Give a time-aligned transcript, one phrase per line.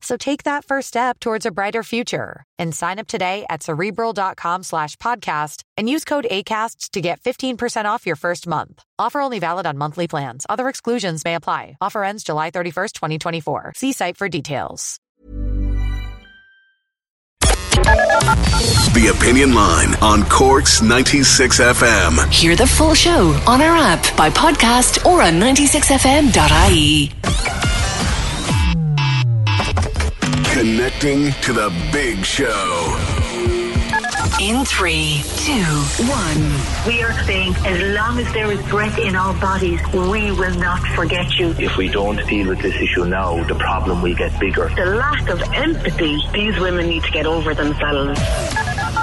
[0.00, 4.62] So take that first step towards a brighter future and sign up today at cerebral.com
[4.62, 8.82] slash podcast and use code ACasts to get 15% off your first month.
[8.98, 10.46] Offer only valid on monthly plans.
[10.48, 11.76] Other exclusions may apply.
[11.80, 13.72] Offer ends July 31st, 2024.
[13.76, 14.98] See site for details.
[18.96, 22.32] The Opinion Line on Cork's 96 FM.
[22.32, 27.65] Hear the full show on our app, by podcast, or on 96fm.ie.
[30.56, 32.96] Connecting to the big show.
[34.40, 35.52] In three, two,
[36.08, 36.86] one.
[36.86, 40.80] We are saying as long as there is breath in our bodies, we will not
[40.94, 41.54] forget you.
[41.58, 44.70] If we don't deal with this issue now, the problem will get bigger.
[44.70, 48.18] The lack of empathy, these women need to get over themselves.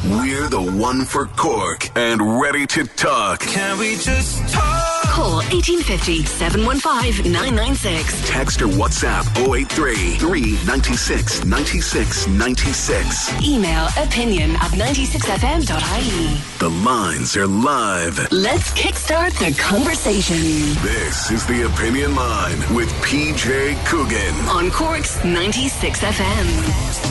[0.02, 3.40] We're the one for Cork and ready to talk.
[3.42, 5.04] Can we just talk?
[5.04, 8.28] Call 1850 715 996.
[8.28, 13.44] Text or WhatsApp 083 396 96 96.
[13.48, 16.42] Email opinion at 96fm.ie.
[16.58, 18.32] The lines are live.
[18.32, 20.38] Let's kickstart the conversation
[20.84, 24.34] This is the Opinion Line with PJ Coogan.
[24.50, 27.04] on Cork's 96FM.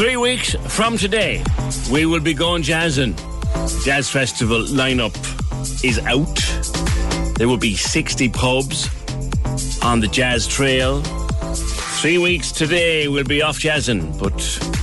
[0.00, 1.44] Three weeks from today,
[1.92, 3.14] we will be going jazzing.
[3.84, 5.14] Jazz Festival lineup
[5.84, 7.36] is out.
[7.36, 8.88] There will be 60 pubs
[9.82, 11.02] on the Jazz Trail.
[12.00, 14.32] Three weeks today, we'll be off jazzing, but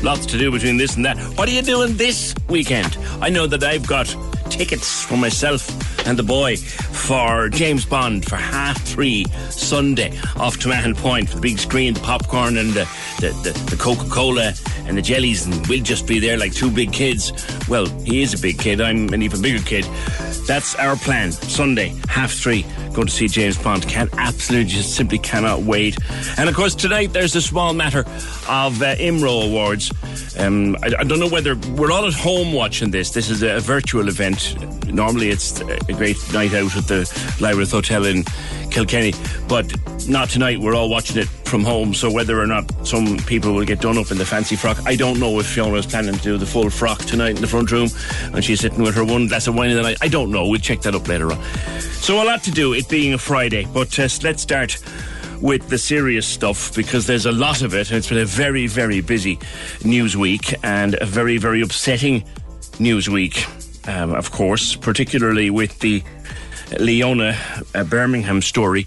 [0.03, 1.17] lots to do between this and that.
[1.35, 2.95] What are you doing this weekend?
[3.19, 4.15] I know that I've got
[4.49, 5.69] tickets for myself
[6.07, 11.35] and the boy for James Bond for half three Sunday off to Mahon Point for
[11.35, 14.53] the big screen, the popcorn and the, the, the, the Coca Cola
[14.85, 17.31] and the jellies, and we'll just be there like two big kids.
[17.67, 19.85] Well, he is a big kid, I'm an even bigger kid.
[20.47, 21.33] That's our plan.
[21.33, 23.87] Sunday, half three, going to see James Bond.
[23.87, 25.97] Can't absolutely just simply cannot wait.
[26.37, 27.99] And of course, tonight there's a small matter
[28.47, 29.91] of uh, IMRO Awards.
[30.39, 33.11] Um, I, I don't know whether we're all at home watching this.
[33.11, 34.36] This is a, virtual event.
[34.87, 37.01] Normally, it's a great night out at the
[37.39, 38.23] Lyrath Hotel in
[38.69, 39.13] Kilkenny,
[39.47, 39.65] but
[40.07, 40.59] not tonight.
[40.59, 41.93] We're all watching it from home.
[41.93, 44.95] So whether or not some people will get done up in the fancy frock, I
[44.95, 45.39] don't know.
[45.39, 47.89] If Fiona is planning to do the full frock tonight in the front room,
[48.33, 50.47] and she's sitting with her one glass of wine in the night, I don't know.
[50.47, 51.41] We'll check that up later on.
[51.81, 52.73] So a lot to do.
[52.73, 54.77] It being a Friday, but uh, let's start
[55.41, 57.89] with the serious stuff because there's a lot of it.
[57.89, 59.39] and It's been a very, very busy
[59.83, 62.23] news week and a very, very upsetting
[62.79, 63.45] news week,
[63.87, 66.03] um, of course, particularly with the
[66.79, 67.37] Leona
[67.73, 68.85] uh, Birmingham story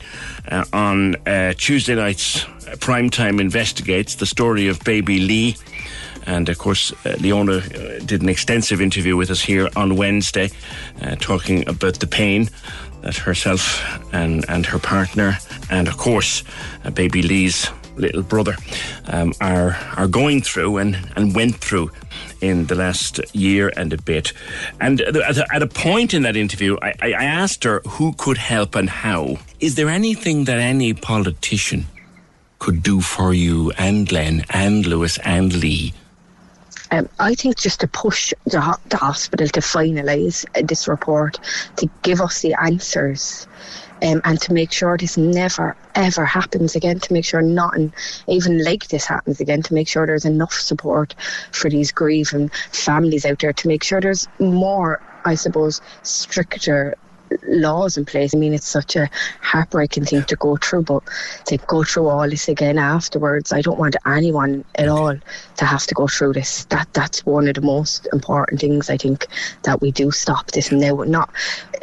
[0.48, 2.44] uh, on uh, Tuesday night's
[2.78, 5.56] Primetime Investigates, the story of baby Lee.
[6.26, 10.50] And of course, uh, Leona uh, did an extensive interview with us here on Wednesday,
[11.02, 12.50] uh, talking about the pain
[13.00, 13.82] that herself
[14.12, 15.38] and, and her partner,
[15.70, 16.44] and of course,
[16.92, 18.54] baby Lee's little brother,
[19.06, 21.90] um, are are going through and, and went through
[22.40, 24.32] in the last year and a bit.
[24.80, 28.88] And at a, point in that interview, I, I asked her who could help and
[28.88, 29.36] how.
[29.60, 31.86] Is there anything that any politician
[32.58, 35.94] could do for you and Glenn and Lewis and Lee?
[36.92, 41.38] Um, I think just to push the, the hospital to finalise this report,
[41.76, 43.46] to give us the answers,
[44.02, 47.92] um, and to make sure this never ever happens again, to make sure nothing
[48.26, 51.14] even like this happens again, to make sure there's enough support
[51.52, 56.96] for these grieving families out there, to make sure there's more, I suppose, stricter
[57.46, 58.34] laws in place.
[58.34, 59.08] I mean, it's such a
[59.40, 61.02] heartbreaking thing to go through, but
[61.46, 64.94] to go through all this again afterwards, I don't want anyone at mm.
[64.94, 65.16] all
[65.56, 66.64] to have to go through this.
[66.66, 69.26] That that's one of the most important things I think
[69.62, 70.70] that we do stop this.
[70.70, 71.30] And now, not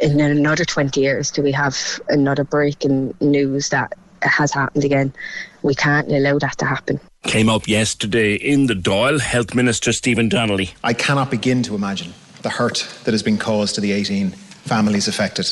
[0.00, 1.76] in another twenty years, do we have
[2.08, 5.12] another breaking news that has happened again?
[5.62, 7.00] We can't allow that to happen.
[7.24, 10.70] came up yesterday in the Dáil, Health Minister Stephen Donnelly.
[10.84, 15.08] I cannot begin to imagine the hurt that has been caused to the 18 families
[15.08, 15.46] affected.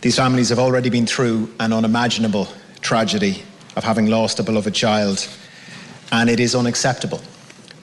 [0.00, 2.48] These families have already been through an unimaginable
[2.80, 3.42] tragedy
[3.76, 5.26] of having lost a beloved child,
[6.12, 7.20] and it is unacceptable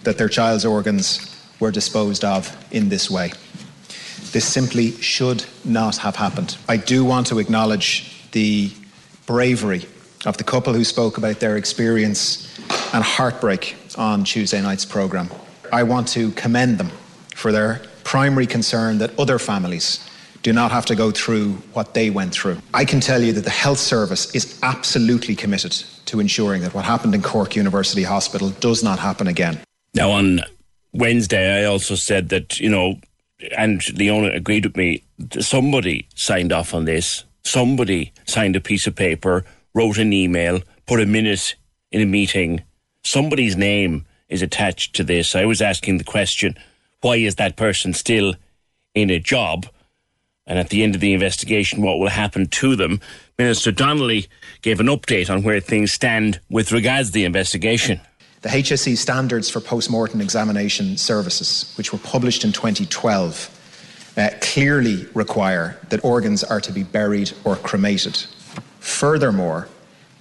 [0.03, 1.27] that their child's organs
[1.59, 3.31] were disposed of in this way.
[4.31, 6.57] This simply should not have happened.
[6.69, 8.71] I do want to acknowledge the
[9.25, 9.85] bravery
[10.25, 12.47] of the couple who spoke about their experience
[12.93, 15.29] and heartbreak on Tuesday night's programme.
[15.73, 16.91] I want to commend them
[17.35, 17.81] for their
[18.11, 20.05] primary concern that other families
[20.43, 22.57] do not have to go through what they went through.
[22.73, 25.71] I can tell you that the health service is absolutely committed
[26.07, 29.59] to ensuring that what happened in Cork University Hospital does not happen again.
[29.93, 30.41] Now, on
[30.91, 32.99] Wednesday, I also said that, you know,
[33.57, 35.03] and Leona agreed with me,
[35.39, 37.23] somebody signed off on this.
[37.45, 41.55] Somebody signed a piece of paper, wrote an email, put a minute
[41.93, 42.61] in a meeting.
[43.05, 45.33] Somebody's name is attached to this.
[45.33, 46.57] I was asking the question,
[47.01, 48.35] why is that person still
[48.93, 49.67] in a job?
[50.47, 52.99] And at the end of the investigation, what will happen to them?
[53.37, 54.27] Minister Donnelly
[54.61, 57.99] gave an update on where things stand with regards to the investigation.
[58.41, 65.79] The HSE standards for post-mortem examination services, which were published in 2012, uh, clearly require
[65.89, 68.17] that organs are to be buried or cremated.
[68.79, 69.69] Furthermore,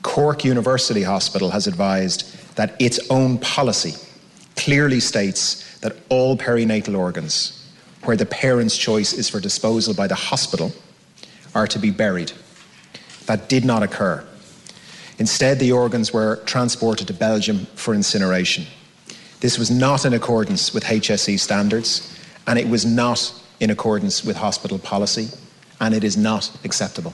[0.02, 3.94] Cork University Hospital has advised that its own policy
[4.56, 7.66] clearly states that all perinatal organs,
[8.04, 10.72] where the parent's choice is for disposal by the hospital,
[11.54, 12.32] are to be buried.
[13.26, 14.24] That did not occur.
[15.18, 18.64] Instead, the organs were transported to Belgium for incineration.
[19.40, 24.36] This was not in accordance with HSE standards, and it was not in accordance with
[24.36, 25.28] hospital policy,
[25.80, 27.12] and it is not acceptable.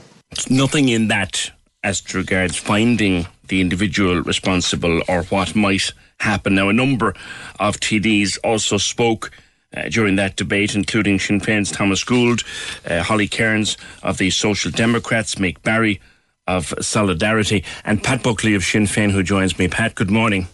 [0.49, 1.51] nothing in that
[1.83, 6.55] as regards finding the individual responsible or what might happen.
[6.55, 7.15] Now, a number
[7.59, 9.31] of TDs also spoke
[9.75, 12.43] uh, during that debate, including Sinn Féin's Thomas Gould,
[12.89, 15.99] uh, Holly Cairns of the Social Democrats, Mick Barry
[16.47, 19.67] of Solidarity, and Pat Buckley of Sinn Féin, who joins me.
[19.67, 20.47] Pat, good morning.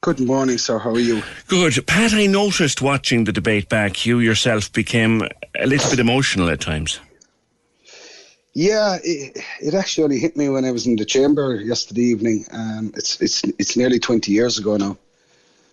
[0.00, 0.78] Good morning, sir.
[0.78, 1.22] How are you?
[1.46, 1.86] Good.
[1.86, 5.22] Pat, I noticed watching the debate back, you yourself became
[5.60, 6.98] a little bit emotional at times.
[8.54, 12.44] Yeah, it, it actually only hit me when I was in the chamber yesterday evening.
[12.50, 14.98] Um, it's it's it's nearly twenty years ago now,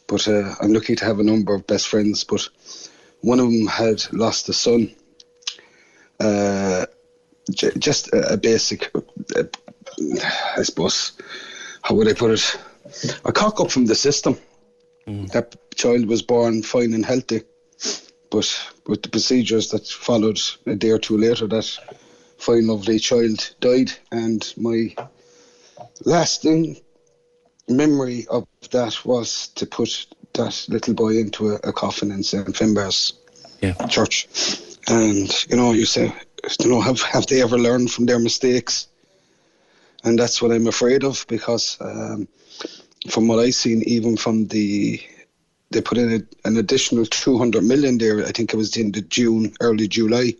[0.07, 2.23] but uh, I'm lucky to have a number of best friends.
[2.23, 2.47] But
[3.21, 4.95] one of them had lost a son.
[6.21, 6.85] Uh,
[7.51, 8.91] j- just a, a basic,
[9.35, 9.43] uh,
[10.57, 11.13] I suppose,
[11.81, 12.57] how would I put it?
[13.25, 14.37] A cock up from the system.
[15.33, 17.41] That child was born fine and healthy,
[18.29, 21.77] but with the procedures that followed a day or two later, that
[22.39, 24.95] fine lovely child died, and my
[26.05, 26.77] lasting
[27.67, 32.47] memory of that was to put that little boy into a, a coffin in St
[32.47, 33.13] Finbarr's
[33.61, 33.73] Yeah.
[33.87, 34.27] church.
[34.87, 36.11] And you know, you say,
[36.59, 38.87] you know, have have they ever learned from their mistakes?
[40.03, 42.27] And that's what I'm afraid of because, um,
[43.09, 45.01] from what I've seen, even from the
[45.71, 48.25] they put in a, an additional 200 million there.
[48.25, 50.33] I think it was in the June, early July,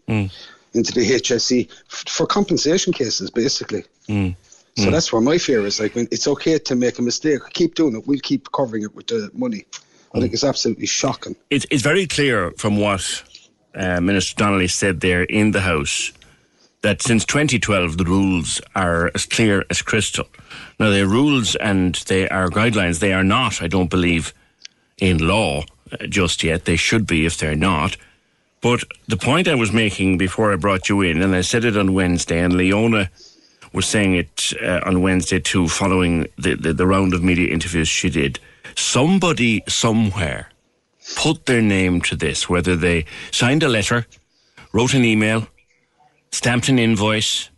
[0.74, 3.84] into the HSE f- for compensation cases, basically.
[4.08, 4.36] Mm.
[4.78, 5.80] So that's where my fear is.
[5.80, 8.08] Like, when it's okay to make a mistake, keep doing it.
[8.08, 9.66] We'll keep covering it with the money.
[10.14, 11.36] I think it's absolutely shocking.
[11.50, 13.24] It's, it's very clear from what
[13.76, 16.12] uh, Minister Donnelly said there in the House
[16.82, 20.26] that since 2012 the rules are as clear as crystal.
[20.80, 23.00] Now they're rules and they are guidelines.
[23.00, 24.34] They are not, I don't believe,
[24.98, 26.66] in law uh, just yet.
[26.66, 27.98] They should be if they're not.
[28.62, 31.78] But the point I was making before I brought you in, and I said it
[31.78, 33.10] on Wednesday, and Leona
[33.72, 37.88] was saying it uh, on Wednesday too, following the, the, the round of media interviews
[37.88, 38.40] she did.
[38.76, 40.50] Somebody somewhere
[41.16, 44.06] put their name to this, whether they signed a letter,
[44.74, 45.48] wrote an email,
[46.32, 47.50] stamped an invoice,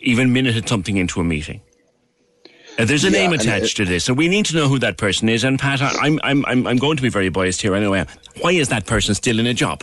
[0.00, 1.60] even minuted something into a meeting.
[2.78, 4.78] Uh, there's a Yeah, name attached it- to this, so we need to know who
[4.80, 5.42] that person is.
[5.42, 8.04] And Pat, I- I'm, I'm, I'm, I'm going to be very biased here anyway.
[8.40, 9.82] Why is that person still in a job?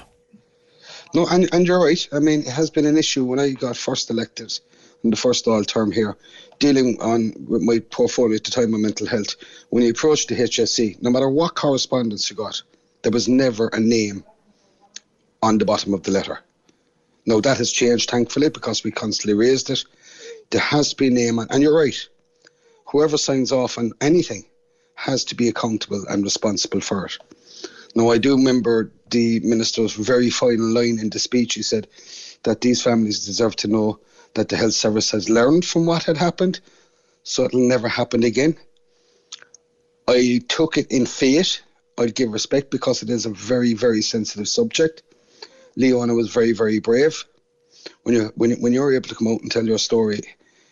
[1.13, 2.07] No, and, and you're right.
[2.11, 4.57] I mean, it has been an issue when I got first elected
[5.03, 6.17] in the first all term here,
[6.59, 9.35] dealing on with my portfolio at the time of mental health.
[9.69, 12.61] When you approached the HSE, no matter what correspondence you got,
[13.03, 14.23] there was never a name
[15.43, 16.39] on the bottom of the letter.
[17.25, 19.83] Now that has changed, thankfully, because we constantly raised it.
[20.49, 21.97] There has to be a name, on, and you're right.
[22.87, 24.45] Whoever signs off on anything
[24.95, 27.17] has to be accountable and responsible for it.
[27.95, 31.53] Now, I do remember the minister's very final line in the speech.
[31.53, 31.87] He said
[32.43, 33.99] that these families deserve to know
[34.33, 36.59] that the health service has learned from what had happened,
[37.23, 38.57] so it'll never happen again.
[40.07, 41.61] I took it in faith.
[41.97, 45.01] I'd give respect because it is a very, very sensitive subject.
[45.75, 47.25] Leona was very, very brave.
[48.03, 50.21] When you when when you're able to come out and tell your story,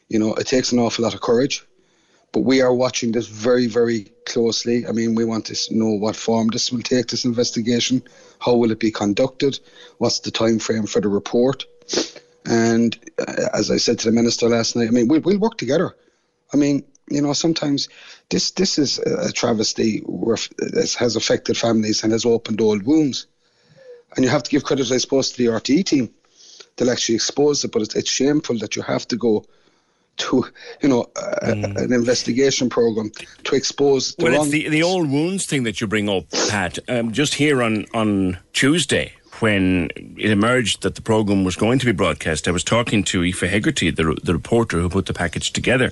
[0.09, 1.65] you know it takes an awful lot of courage.
[2.33, 4.87] But we are watching this very, very closely.
[4.87, 7.07] I mean, we want to know what form this will take.
[7.07, 8.01] This investigation,
[8.39, 9.59] how will it be conducted?
[9.99, 11.65] What's the time frame for the report?
[12.45, 15.57] And uh, as I said to the minister last night, I mean, we'll, we'll work
[15.57, 15.95] together.
[16.51, 17.87] I mean, you know, sometimes
[18.29, 23.27] this this is a travesty that has affected families and has opened old wounds.
[24.15, 26.09] And you have to give credit, I suppose, to the RTE team.
[26.75, 29.45] They'll actually expose it, but it's, it's shameful that you have to go
[30.17, 30.45] to
[30.81, 31.77] you know mm.
[31.77, 33.11] an investigation program
[33.43, 36.77] to expose the well it's the, the old wounds thing that you bring up pat
[36.87, 41.85] um, just here on on tuesday when it emerged that the program was going to
[41.85, 45.51] be broadcast i was talking to Aoife Hegarty the, the reporter who put the package
[45.51, 45.91] together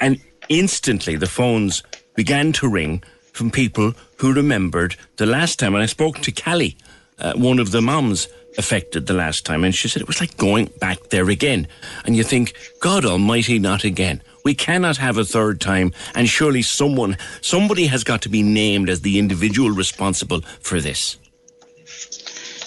[0.00, 1.82] and instantly the phones
[2.14, 3.02] began to ring
[3.32, 6.76] from people who remembered the last time and i spoke to callie
[7.18, 9.64] uh, one of the moms affected the last time.
[9.64, 11.68] And she said it was like going back there again.
[12.04, 14.22] And you think, God Almighty, not again.
[14.44, 15.92] We cannot have a third time.
[16.14, 21.18] And surely someone, somebody has got to be named as the individual responsible for this.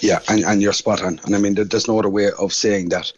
[0.00, 1.20] Yeah, and, and you're spot on.
[1.24, 3.12] And I mean, there's no other way of saying that.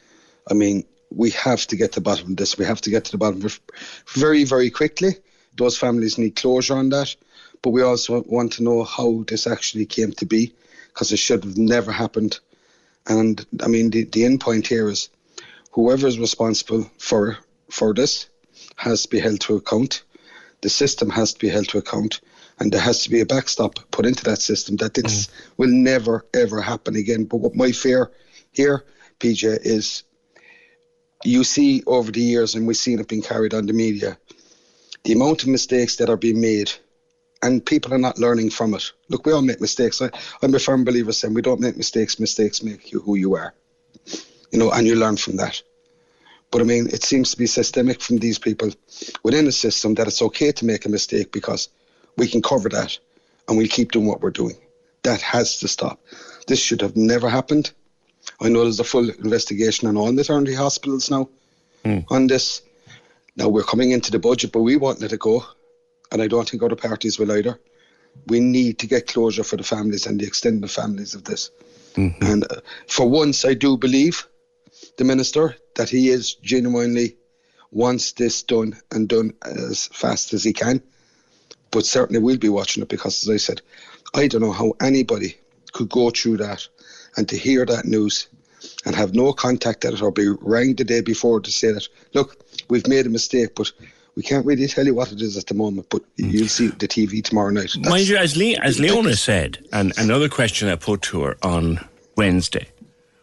[0.50, 2.58] I mean, we have to get to the bottom of this.
[2.58, 3.60] We have to get to the bottom of
[4.08, 5.16] very, very quickly.
[5.56, 7.14] Those families need closure on that.
[7.62, 10.52] But we also want to know how this actually came to be
[10.88, 12.38] because it should have never happened
[13.08, 15.08] and I mean, the, the end point here is
[15.72, 17.38] whoever is responsible for
[17.70, 18.28] for this
[18.76, 20.04] has to be held to account.
[20.60, 22.20] The system has to be held to account,
[22.58, 25.30] and there has to be a backstop put into that system that this mm.
[25.56, 27.24] will never ever happen again.
[27.24, 28.10] But what my fear
[28.52, 28.84] here,
[29.20, 30.04] PJ, is
[31.24, 34.18] you see over the years, and we've seen it being carried on the media,
[35.04, 36.72] the amount of mistakes that are being made
[37.42, 38.92] and people are not learning from it.
[39.08, 40.02] Look, we all make mistakes.
[40.02, 40.10] I,
[40.42, 42.18] I'm a firm believer saying we don't make mistakes.
[42.18, 43.54] Mistakes make you who you are,
[44.50, 45.62] you know, and you learn from that.
[46.50, 48.70] But I mean, it seems to be systemic from these people
[49.22, 51.68] within the system that it's okay to make a mistake because
[52.16, 52.98] we can cover that
[53.48, 54.56] and we keep doing what we're doing.
[55.02, 56.00] That has to stop.
[56.46, 57.70] This should have never happened.
[58.40, 61.28] I know there's a full investigation on all maternity hospitals now
[61.84, 62.04] mm.
[62.10, 62.62] on this.
[63.36, 65.44] Now we're coming into the budget, but we won't let it go
[66.12, 67.58] and I don't think other parties will either.
[68.26, 71.50] We need to get closure for the families and the extended families of this.
[71.94, 72.24] Mm-hmm.
[72.24, 74.26] And uh, for once, I do believe
[74.96, 77.16] the minister that he is genuinely
[77.70, 80.82] wants this done and done as fast as he can.
[81.70, 83.60] But certainly we'll be watching it because, as I said,
[84.14, 85.36] I don't know how anybody
[85.72, 86.66] could go through that
[87.16, 88.28] and to hear that news
[88.84, 91.86] and have no contact at it or be rang the day before to say that,
[92.14, 93.70] look, we've made a mistake, but
[94.18, 96.88] we can't really tell you what it is at the moment, but you'll see the
[96.88, 97.70] TV tomorrow night.
[97.76, 101.36] That's Mind you, as, Le- as Leona said, and another question I put to her
[101.44, 101.78] on
[102.16, 102.66] Wednesday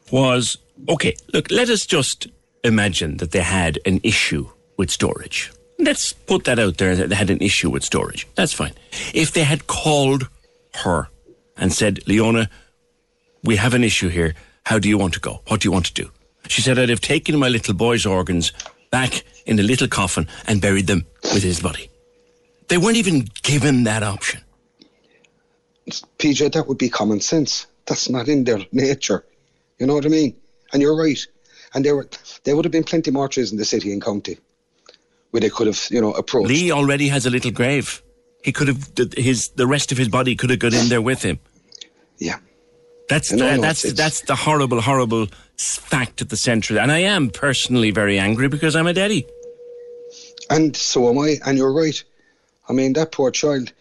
[0.10, 2.28] was okay, look, let us just
[2.64, 4.48] imagine that they had an issue
[4.78, 5.52] with storage.
[5.80, 8.26] Let's put that out there that they had an issue with storage.
[8.36, 8.72] That's fine.
[9.14, 10.30] If they had called
[10.76, 11.10] her
[11.58, 12.50] and said, Leona,
[13.44, 14.34] we have an issue here.
[14.64, 15.42] How do you want to go?
[15.48, 16.10] What do you want to do?
[16.48, 18.54] She said, I'd have taken my little boy's organs
[18.92, 21.90] back in a little coffin and buried them with his body.
[22.68, 24.42] They weren't even given that option.
[26.18, 27.68] PJ, that would be common sense.
[27.86, 29.24] That's not in their nature.
[29.78, 30.36] You know what I mean?
[30.74, 31.20] And you're right.
[31.74, 32.10] And there were
[32.44, 34.40] there would have been plenty more trees in the city and county
[35.32, 36.48] where they could have, you know, approached.
[36.48, 38.02] Lee already has a little grave.
[38.44, 41.22] He could have his the rest of his body could have got in there with
[41.22, 41.40] him.
[42.18, 42.38] Yeah.
[43.10, 46.80] That's uh, the, that's it's, that's the horrible, horrible fact at the centre.
[46.80, 49.26] And I am personally very angry because I'm a daddy.
[50.50, 51.38] And so am I.
[51.46, 52.04] And you're right.
[52.70, 53.72] I mean, that poor child.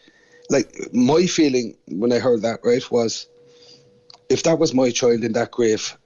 [0.51, 3.27] Like my feeling when I heard that, right, was
[4.29, 5.97] if that was my child in that grave,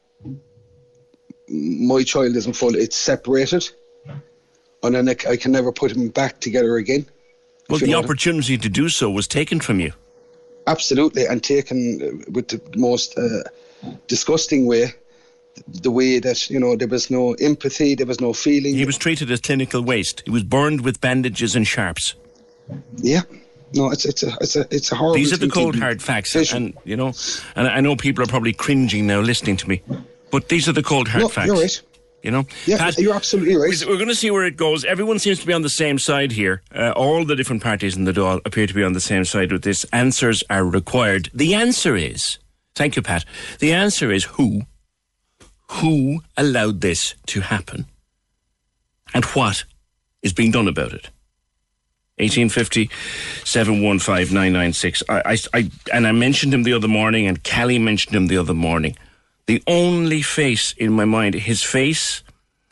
[1.49, 2.75] my child isn't full.
[2.75, 3.69] It's separated,
[4.83, 7.07] and then I, I can never put him back together again.
[7.69, 9.93] Well, the opportunity to do so was taken from you.
[10.67, 13.43] Absolutely, and taken with the most uh,
[14.07, 14.95] disgusting way.
[15.67, 18.75] The way that you know there was no empathy, there was no feeling.
[18.75, 20.23] He was treated as clinical waste.
[20.25, 22.15] He was burned with bandages and sharps.
[22.97, 23.23] Yeah,
[23.75, 25.17] no, it's it's a it's a it's a horrible.
[25.17, 27.13] These are the cold hard facts, and, you know,
[27.57, 29.83] and I know people are probably cringing now listening to me,
[30.31, 31.47] but these are the cold hard no, facts.
[31.47, 31.83] You're right.
[32.21, 33.73] You know, yeah, Pat, you're absolutely right.
[33.87, 34.85] We're going to see where it goes.
[34.85, 36.63] Everyone seems to be on the same side here.
[36.75, 39.53] Uh, all the different parties in the Dáil appear to be on the same side
[39.53, 39.85] with this.
[39.93, 41.31] Answers are required.
[41.33, 42.41] The answer is,
[42.75, 43.25] thank you, Pat.
[43.61, 44.63] The answer is who,
[45.73, 47.87] who allowed this to happen,
[49.15, 49.65] and what
[50.23, 51.11] is being done about it.
[52.19, 52.91] 1850
[53.45, 54.37] 715
[55.09, 58.39] I, I, I, and I mentioned him the other morning, and Callie mentioned him the
[58.39, 58.97] other morning.
[59.47, 62.23] The only face in my mind, his face,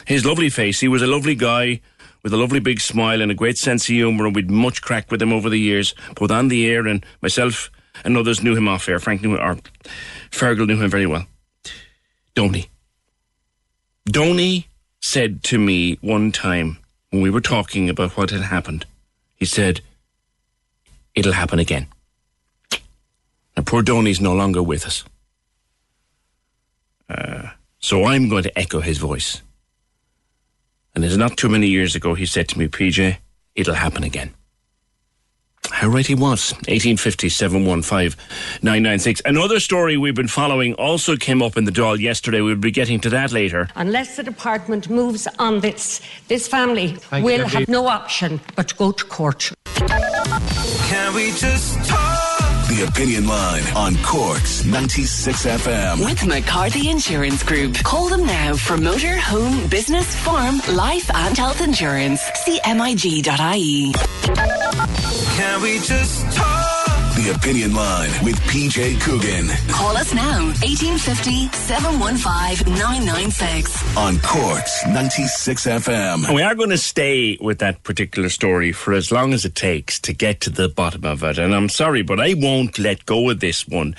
[0.04, 1.80] his lovely face, he was a lovely guy
[2.22, 5.12] with a lovely big smile and a great sense of humour, and we'd much crack
[5.12, 7.70] with him over the years, both on the air and myself
[8.04, 8.98] and others knew him off air.
[8.98, 9.58] Frank knew, him, or
[10.30, 11.26] Fergal knew him very well.
[12.34, 12.66] Donny.
[14.06, 14.68] Donny
[15.00, 16.78] said to me one time
[17.10, 18.86] when we were talking about what had happened,
[19.34, 19.80] he said,
[21.14, 21.88] It'll happen again.
[23.56, 25.04] Now, poor Donny's no longer with us.
[27.08, 29.42] Uh, so I'm going to echo his voice.
[30.94, 33.18] And it's not too many years ago he said to me, PJ,
[33.54, 34.34] it'll happen again.
[35.70, 36.52] How right he was.
[36.68, 38.18] 1850 715
[38.62, 39.22] 996.
[39.24, 42.40] Another story we've been following also came up in the Dáil yesterday.
[42.40, 43.68] We'll be getting to that later.
[43.74, 48.68] Unless the department moves on this, this family Thank will you, have no option but
[48.68, 49.52] to go to court.
[49.74, 52.36] Can we just talk?
[52.68, 56.04] The Opinion Line on Cork's 96 FM.
[56.04, 57.74] With McCarthy Insurance Group.
[57.76, 62.20] Call them now for motor, home, business, farm, life and health insurance.
[62.44, 63.92] CMIG.ie.
[65.36, 67.14] Can we just talk?
[67.14, 69.48] The Opinion Line with PJ Coogan.
[69.68, 73.96] Call us now, 1850 715 996.
[73.98, 76.34] On Cork's 96 FM.
[76.34, 80.00] We are going to stay with that particular story for as long as it takes
[80.00, 81.36] to get to the bottom of it.
[81.38, 83.94] And I'm sorry, but I won't let go of this one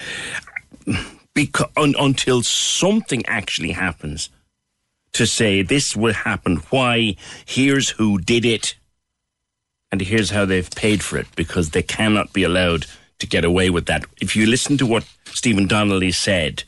[1.35, 4.31] because, un, until something actually happens
[5.13, 6.57] to say this will happen.
[6.71, 7.15] Why?
[7.45, 8.73] Here's who did it.
[9.97, 12.85] And here's how they've paid for it because they cannot be allowed
[13.17, 14.05] to get away with that.
[14.21, 16.63] If you listen to what Stephen Donnelly said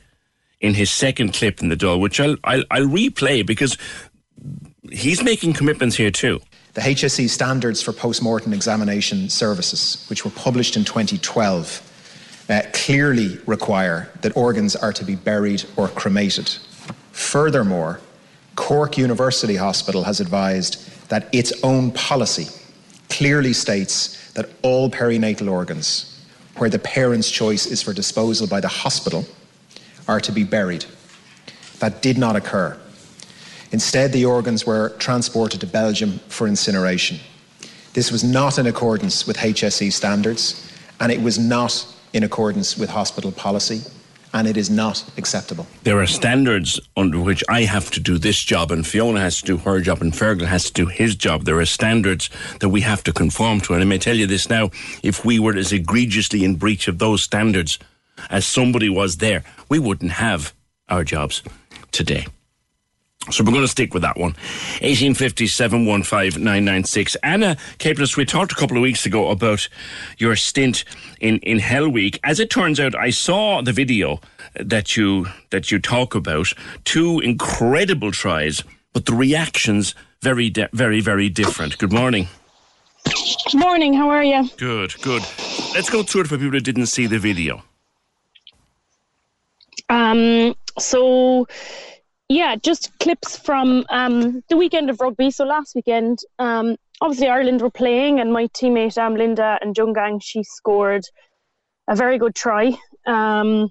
[0.59, 3.77] in his second clip in the Dáil, which I'll, I'll, I'll replay because
[4.91, 6.41] he's making commitments here too.
[6.73, 14.09] The HSE standards for post-mortem examination services, which were published in 2012, uh, clearly require
[14.21, 16.49] that organs are to be buried or cremated.
[17.11, 18.01] Furthermore,
[18.55, 22.47] Cork University Hospital has advised that its own policy
[23.09, 26.23] clearly states that all perinatal organs
[26.57, 29.25] where the parent's choice is for disposal by the hospital
[30.07, 30.85] are to be buried.
[31.79, 32.77] That did not occur.
[33.71, 37.19] Instead, the organs were transported to Belgium for incineration.
[37.93, 42.89] This was not in accordance with HSE standards, and it was not in accordance with
[42.89, 43.81] hospital policy
[44.33, 45.67] and it is not acceptable.
[45.83, 49.45] There are standards under which I have to do this job, and Fiona has to
[49.45, 51.43] do her job, and Fergal has to do his job.
[51.43, 53.73] There are standards that we have to conform to.
[53.73, 54.69] And I may tell you this now
[55.03, 57.79] if we were as egregiously in breach of those standards
[58.29, 60.53] as somebody was there, we wouldn't have
[60.89, 61.43] our jobs
[61.91, 62.27] today.
[63.31, 64.31] So we're going to stick with that one.
[64.81, 67.15] 1850 715 996.
[67.23, 69.67] Anna Caplice, we talked a couple of weeks ago about
[70.17, 70.83] your stint
[71.19, 72.19] in, in Hell Week.
[72.23, 74.19] As it turns out, I saw the video
[74.55, 76.53] that you, that you talk about.
[76.85, 78.63] Two incredible tries,
[78.93, 81.77] but the reactions very, very, very different.
[81.77, 82.27] Good morning.
[83.05, 83.93] Good morning.
[83.93, 84.49] How are you?
[84.57, 85.23] Good, good.
[85.73, 87.63] Let's go through it for people who didn't see the video.
[89.89, 91.47] Um, so
[92.29, 95.31] yeah, just clips from um, the weekend of rugby.
[95.31, 100.21] So last weekend, um, obviously Ireland were playing, and my teammate um, Linda and Djougang
[100.21, 101.03] she scored
[101.87, 103.69] a very good try, um,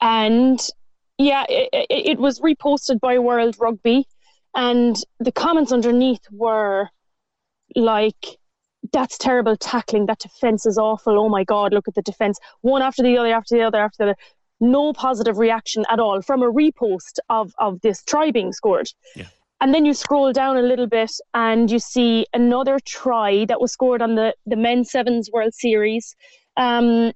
[0.00, 0.58] and
[1.18, 4.06] yeah, it, it, was reposted by World Rugby,
[4.56, 6.88] and the comments underneath were
[7.76, 8.38] like.
[8.92, 10.04] That's terrible tackling.
[10.06, 11.18] That defense is awful.
[11.18, 12.38] Oh my God, look at the defense.
[12.60, 14.16] One after the other, after the other, after the other
[14.64, 18.88] no positive reaction at all from a repost of, of this try being scored.
[19.14, 19.26] Yeah.
[19.60, 23.72] And then you scroll down a little bit and you see another try that was
[23.72, 26.14] scored on the, the men's sevens World Series
[26.56, 27.12] um,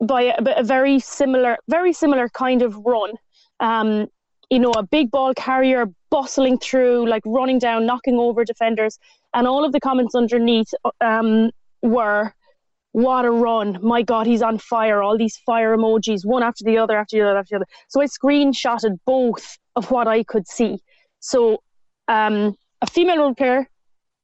[0.00, 3.12] by a, a, very similar, very similar kind of run.
[3.60, 4.08] Um,
[4.50, 8.98] you know, a big ball carrier bustling through, like running down, knocking over defenders.
[9.34, 11.50] And all of the comments underneath um,
[11.82, 12.32] were,
[12.96, 13.78] what a run.
[13.82, 15.02] My God, he's on fire.
[15.02, 17.66] All these fire emojis, one after the other, after the other, after the other.
[17.88, 20.78] So I screenshotted both of what I could see.
[21.20, 21.62] So
[22.08, 23.68] um, a female rugby player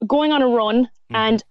[0.06, 1.16] going on a run, mm-hmm.
[1.16, 1.44] and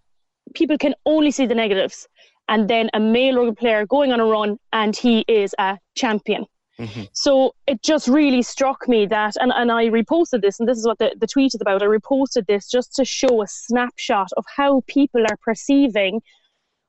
[0.55, 2.07] people can only see the negatives.
[2.49, 6.47] And then a male rugby player going on a run, and he is a champion.
[6.79, 7.03] Mm-hmm.
[7.13, 10.87] So it just really struck me that, and, and I reposted this, and this is
[10.87, 11.83] what the, the tweet is about.
[11.83, 16.21] I reposted this just to show a snapshot of how people are perceiving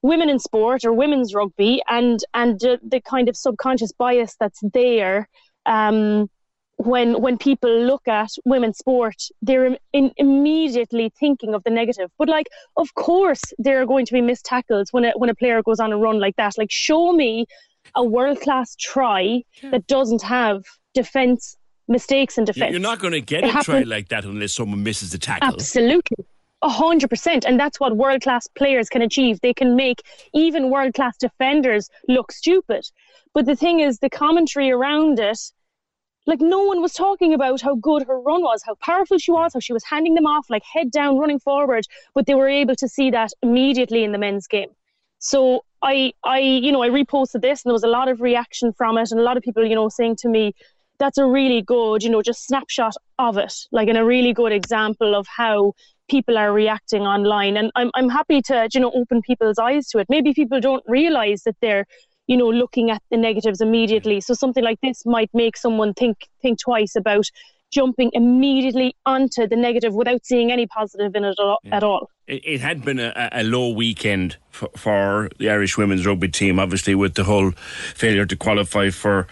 [0.02, 5.28] women in sport or women's rugby and and the kind of subconscious bias that's there
[5.66, 6.28] um,
[6.76, 12.10] when when people look at women's sport, they're in, immediately thinking of the negative.
[12.18, 15.34] But like, of course, there are going to be missed tackles when a when a
[15.34, 16.58] player goes on a run like that.
[16.58, 17.46] Like, show me
[17.94, 21.56] a world class try that doesn't have defense
[21.88, 22.70] mistakes and defense.
[22.70, 25.48] You're not going to get It a try like that unless someone misses the tackle.
[25.48, 26.24] Absolutely.
[26.62, 27.44] A hundred percent.
[27.44, 29.40] And that's what world class players can achieve.
[29.40, 32.88] They can make even world class defenders look stupid.
[33.34, 35.38] But the thing is, the commentary around it,
[36.24, 39.54] like no one was talking about how good her run was, how powerful she was,
[39.54, 41.84] how she was handing them off, like head down, running forward.
[42.14, 44.70] But they were able to see that immediately in the men's game.
[45.18, 48.72] So I, I, you know, I reposted this, and there was a lot of reaction
[48.72, 50.54] from it, and a lot of people, you know, saying to me,
[50.98, 54.52] "That's a really good, you know, just snapshot of it, like, in a really good
[54.52, 55.74] example of how
[56.14, 59.98] people are reacting online." And I'm, I'm happy to, you know, open people's eyes to
[60.00, 60.06] it.
[60.16, 61.84] Maybe people don't realize that they're,
[62.30, 64.20] you know, looking at the negatives immediately.
[64.20, 67.26] So something like this might make someone think think twice about
[67.78, 71.58] jumping immediately onto the negative without seeing any positive in it at all.
[71.78, 72.02] At all.
[72.26, 76.58] It, it had been a, a low weekend for, for the Irish women's rugby team,
[76.58, 77.52] obviously with the whole
[77.94, 79.26] failure to qualify for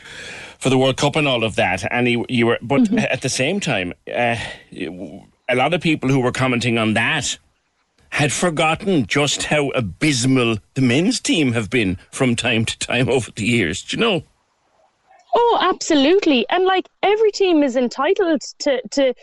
[0.58, 1.80] for the World Cup and all of that.
[1.90, 2.98] And you, you were, but Mm-hmm.
[2.98, 4.36] at the same time, uh,
[5.50, 7.38] a lot of people who were commenting on that
[8.10, 13.30] had forgotten just how abysmal the men's team have been from time to time over
[13.32, 13.82] the years.
[13.82, 14.22] Do you know?
[15.34, 16.44] Oh, absolutely.
[16.50, 19.14] And like every team is entitled to, to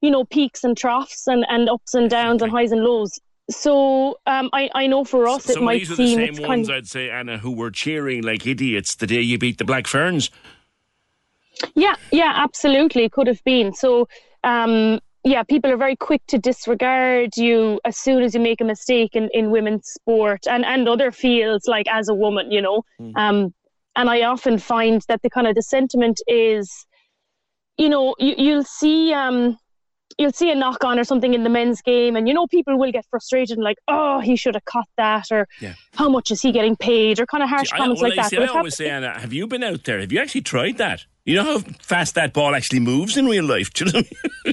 [0.00, 3.18] you know, peaks and troughs and, and ups and downs and highs and lows.
[3.50, 6.34] So um, I, I know for us it Some of might these are the same
[6.34, 9.58] ones, kind of, I'd say, Anna, who were cheering like idiots the day you beat
[9.58, 10.30] the Black Ferns.
[11.74, 13.08] Yeah, yeah, absolutely.
[13.10, 13.74] Could have been.
[13.74, 14.08] So,
[14.44, 18.64] um, yeah, people are very quick to disregard you as soon as you make a
[18.64, 22.82] mistake in, in women's sport and, and other fields, like as a woman, you know.
[23.16, 23.52] Um,
[23.96, 26.86] and I often find that the kind of the sentiment is,
[27.76, 29.12] you know, you, you'll see.
[29.12, 29.58] Um,
[30.18, 32.78] You'll see a knock on or something in the men's game, and you know people
[32.78, 35.74] will get frustrated and like, "Oh, he should have caught that," or Yeah.
[35.94, 38.22] "How much is he getting paid?" or kind of harsh I, comments well, like I,
[38.22, 38.30] that.
[38.30, 39.98] see, I always say, Anna, have you been out there?
[40.00, 41.06] Have you actually tried that?
[41.30, 43.72] You know how fast that ball actually moves in real life.
[43.72, 44.02] Do you know?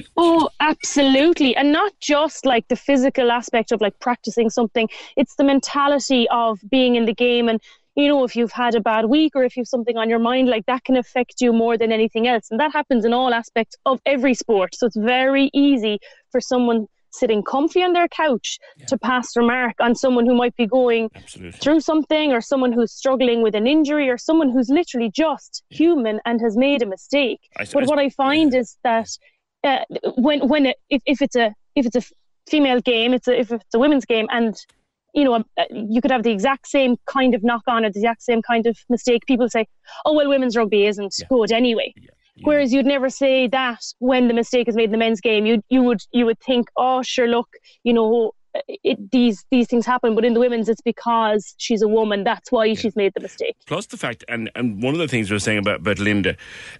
[0.16, 1.56] Oh, absolutely.
[1.56, 6.60] And not just like the physical aspect of like practicing something, it's the mentality of
[6.70, 7.48] being in the game.
[7.48, 7.60] And,
[7.96, 10.48] you know, if you've had a bad week or if you've something on your mind,
[10.48, 12.48] like that can affect you more than anything else.
[12.48, 14.76] And that happens in all aspects of every sport.
[14.76, 15.98] So it's very easy
[16.30, 20.66] for someone sitting comfy on their couch to pass remark on someone who might be
[20.66, 21.10] going
[21.60, 26.20] through something or someone who's struggling with an injury or someone who's literally just human
[26.24, 27.40] and has made a mistake.
[27.58, 29.08] I- but I- what I find is that
[29.64, 29.78] uh,
[30.16, 32.02] when when it, if, if it's a if it's a
[32.48, 34.54] female game, it's a, if it's a women's game, and
[35.14, 37.98] you know uh, you could have the exact same kind of knock on or the
[37.98, 39.26] exact same kind of mistake.
[39.26, 39.66] People say,
[40.04, 41.92] "Oh well, women's rugby isn't good anyway."
[42.42, 45.46] Whereas you'd never say that when the mistake is made in the men's game.
[45.46, 47.48] You you would you would think, "Oh, sure, look,
[47.84, 48.32] you know."
[48.66, 52.24] It, these these things happen, but in the women's, it's because she's a woman.
[52.24, 53.54] That's why she's made the mistake.
[53.66, 56.34] Plus the fact, and, and one of the things we were saying about, about Linda,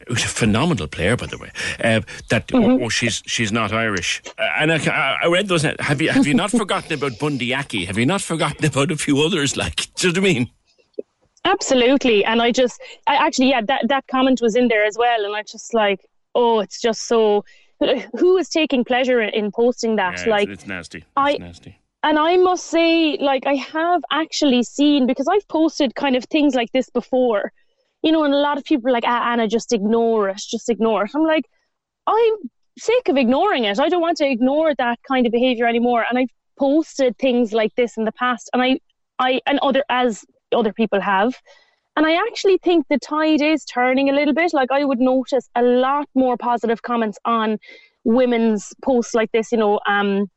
[0.08, 1.52] who's a phenomenal player, by the way,
[1.84, 4.22] uh, that oh, oh, she's she's not Irish.
[4.38, 5.62] Uh, and I, I read those.
[5.62, 7.84] Have you have you not forgotten about Bundee Aki?
[7.84, 9.56] Have you not forgotten about a few others?
[9.56, 10.50] Like, do you know what I mean?
[11.44, 12.24] Absolutely.
[12.24, 15.24] And I just, I actually, yeah, that, that comment was in there as well.
[15.24, 16.00] And I just like,
[16.34, 17.44] oh, it's just so,
[18.18, 20.20] who is taking pleasure in posting that?
[20.20, 20.98] Yeah, like, it's, it's nasty.
[20.98, 21.78] It's I- nasty.
[22.02, 26.54] and I must say, like, I have actually seen, because I've posted kind of things
[26.54, 27.52] like this before,
[28.02, 30.68] you know, and a lot of people are like, ah, Anna, just ignore it, just
[30.68, 31.12] ignore it.
[31.14, 31.44] I'm like,
[32.06, 32.34] I'm
[32.78, 33.78] sick of ignoring it.
[33.80, 36.04] I don't want to ignore that kind of behavior anymore.
[36.08, 38.80] And I've posted things like this in the past, and I,
[39.18, 40.24] I, and other, as
[40.54, 41.34] other people have.
[41.96, 44.52] And I actually think the tide is turning a little bit.
[44.54, 47.58] Like I would notice a lot more positive comments on
[48.04, 50.30] women's posts like this, you know, um,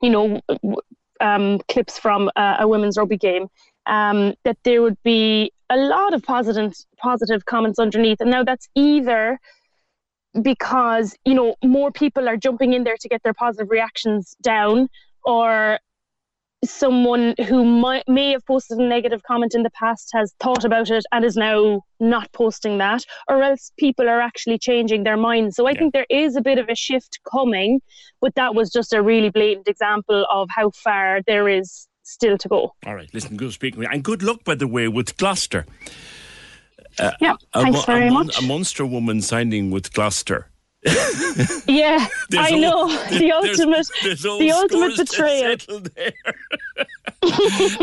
[0.00, 0.40] you know,
[1.20, 3.48] um, clips from a, a women's rugby game.
[3.86, 8.68] Um, that there would be a lot of positive positive comments underneath, and now that's
[8.74, 9.40] either
[10.42, 14.88] because you know more people are jumping in there to get their positive reactions down,
[15.24, 15.78] or
[16.64, 20.90] someone who might, may have posted a negative comment in the past has thought about
[20.90, 25.56] it and is now not posting that, or else people are actually changing their minds.
[25.56, 27.80] So I think there is a bit of a shift coming,
[28.20, 32.48] but that was just a really blatant example of how far there is still to
[32.48, 32.74] go.
[32.86, 33.84] All right, listen, good speaking.
[33.84, 35.64] And good luck, by the way, with Gloucester.
[36.98, 38.38] Uh, Yeah, a, thanks mo- very a, much.
[38.38, 40.48] a Munster woman signing with Gloucester.
[40.84, 45.56] Yeah, I know there's- the ultimate, there's all the ultimate betrayal.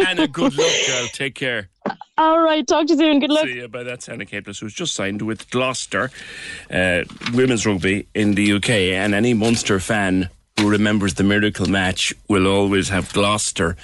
[0.07, 1.07] Anna, good luck, girl.
[1.13, 1.69] Take care.
[2.17, 3.19] All right, talk to you soon.
[3.19, 3.45] Good luck.
[3.45, 3.67] See you.
[3.67, 6.09] By that's Anna Caplice, who's just signed with Gloucester
[6.71, 8.69] uh, Women's Rugby in the UK.
[8.69, 13.75] And any Munster fan who remembers the miracle match will always have Gloucester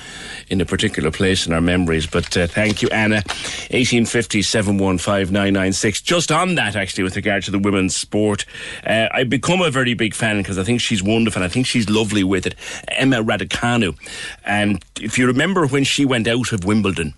[0.50, 2.08] in a particular place in our memories.
[2.08, 3.18] But uh, thank you, Anna.
[3.18, 8.46] 1850 715 Just on that, actually, with regard to the women's sport,
[8.86, 11.44] uh, I've become a very big fan because I think she's wonderful.
[11.44, 12.56] I think she's lovely with it.
[12.88, 13.96] Emma Raducanu.
[14.44, 17.14] And if you remember when she went out of Wimbledon,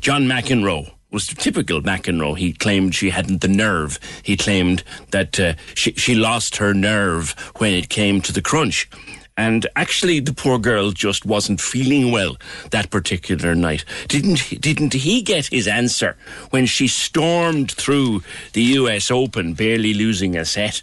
[0.00, 2.36] John McEnroe was typical McEnroe.
[2.36, 3.98] He claimed she hadn't the nerve.
[4.22, 8.88] He claimed that uh, she, she lost her nerve when it came to the crunch.
[9.36, 12.36] And actually, the poor girl just wasn't feeling well
[12.72, 13.86] that particular night.
[14.06, 16.16] Didn't didn't he get his answer
[16.50, 19.10] when she stormed through the U.S.
[19.10, 20.82] Open, barely losing a set?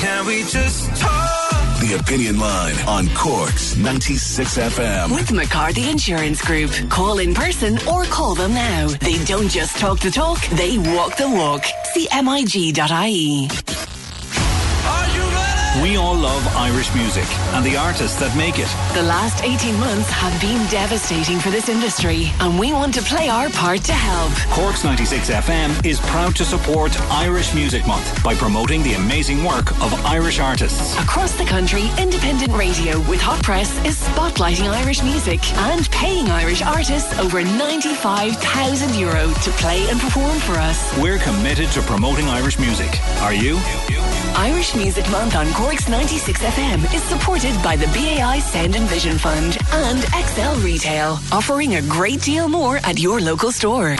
[0.00, 1.41] Can we just talk?
[1.92, 5.14] The Opinion Line on Cork's 96 FM.
[5.14, 6.70] With McCarthy Insurance Group.
[6.88, 8.88] Call in person or call them now.
[8.88, 11.64] They don't just talk the talk, they walk the walk.
[11.94, 13.48] CMIG.ie.
[15.80, 18.68] We all love Irish music and the artists that make it.
[18.92, 23.30] The last 18 months have been devastating for this industry, and we want to play
[23.30, 24.32] our part to help.
[24.52, 29.72] Cork's 96 FM is proud to support Irish Music Month by promoting the amazing work
[29.80, 30.94] of Irish artists.
[31.00, 35.40] Across the country, independent radio with Hot Press is spotlighting Irish music
[35.72, 40.92] and paying Irish artists over 95,000 euro to play and perform for us.
[40.98, 43.00] We're committed to promoting Irish music.
[43.22, 43.58] Are you?
[44.34, 49.16] Irish Music Month on Cork's 96 FM is supported by the BAI Sound and Vision
[49.16, 53.94] Fund and XL Retail, offering a great deal more at your local store.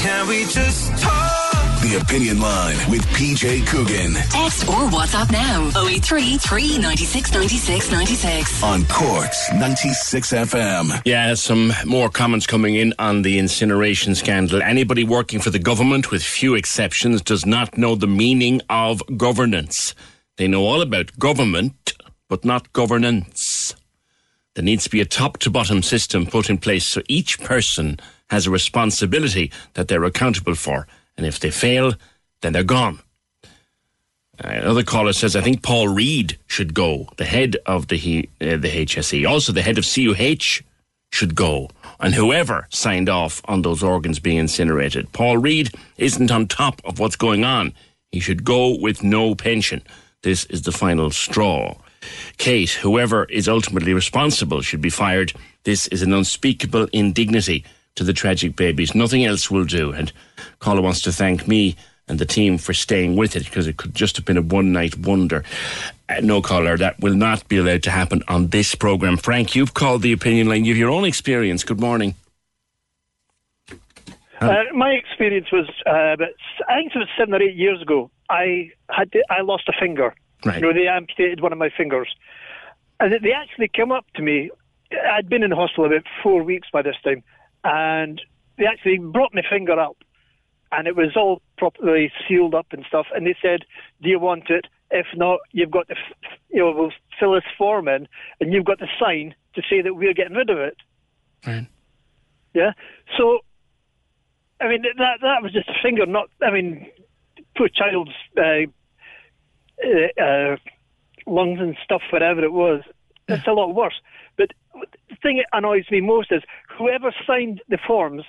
[0.00, 1.30] Can we just talk?
[1.82, 8.62] The Opinion Line with PJ Coogan Text or WhatsApp now 083 396 96 96.
[8.62, 11.02] on Cork's 96 FM.
[11.04, 14.62] Yeah, some more comments coming in on the incineration scandal.
[14.62, 19.94] Anybody working for the government, with few exceptions, does not know the meaning of governance.
[20.36, 21.92] They know all about government,
[22.28, 23.74] but not governance.
[24.54, 27.98] There needs to be a top to bottom system put in place so each person
[28.30, 30.86] has a responsibility that they're accountable for.
[31.16, 31.94] And if they fail,
[32.40, 33.00] then they're gone.
[34.42, 38.28] Uh, another caller says, I think Paul Reid should go, the head of the, he,
[38.40, 39.28] uh, the HSE.
[39.28, 40.62] Also, the head of CUH
[41.10, 41.70] should go.
[42.00, 45.12] And whoever signed off on those organs being incinerated.
[45.12, 47.72] Paul Reid isn't on top of what's going on.
[48.10, 49.82] He should go with no pension.
[50.24, 51.76] This is the final straw.
[52.38, 55.34] Kate, whoever is ultimately responsible should be fired.
[55.64, 57.62] This is an unspeakable indignity
[57.96, 58.94] to the tragic babies.
[58.94, 59.92] Nothing else will do.
[59.92, 60.12] And
[60.60, 61.76] caller wants to thank me
[62.08, 64.72] and the team for staying with it because it could just have been a one
[64.72, 65.44] night wonder.
[66.08, 69.18] Uh, no caller, that will not be allowed to happen on this programme.
[69.18, 70.64] Frank, you've called the opinion line.
[70.64, 71.64] You have your own experience.
[71.64, 72.14] Good morning.
[74.50, 76.28] Uh, my experience was, uh, about,
[76.68, 78.10] I think it was seven or eight years ago.
[78.30, 80.14] I had to, I lost a finger.
[80.44, 80.56] Right.
[80.56, 82.08] You know, they amputated one of my fingers,
[83.00, 84.50] and they actually came up to me.
[85.10, 87.22] I'd been in the hospital about four weeks by this time,
[87.64, 88.20] and
[88.58, 89.96] they actually brought my finger up,
[90.70, 93.06] and it was all properly sealed up and stuff.
[93.14, 93.60] And they said,
[94.02, 94.66] "Do you want it?
[94.90, 98.06] If not, you've got to, f- you know, we'll fill this form in,
[98.40, 100.76] and you've got to sign to say that we're getting rid of it."
[101.46, 101.66] Right.
[102.52, 102.72] Yeah.
[103.16, 103.40] So,
[104.64, 106.30] I mean, that that was just a finger, not.
[106.42, 106.86] I mean,
[107.56, 108.64] poor child's uh,
[109.84, 110.56] uh, uh,
[111.26, 112.80] lungs and stuff, whatever it was.
[113.28, 114.00] It's a lot worse.
[114.38, 116.42] But the thing that annoys me most is
[116.78, 118.24] whoever signed the forms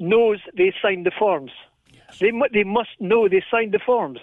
[0.00, 1.52] knows they signed the forms.
[2.20, 4.18] They mu- they must know they signed the forms.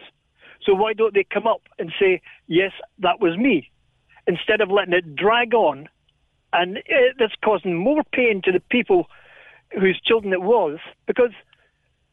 [0.61, 3.71] So why don't they come up and say, "Yes, that was me,"
[4.27, 5.87] instead of letting it drag on,
[6.51, 9.07] and uh, that's causing more pain to the people
[9.79, 11.31] whose children it was because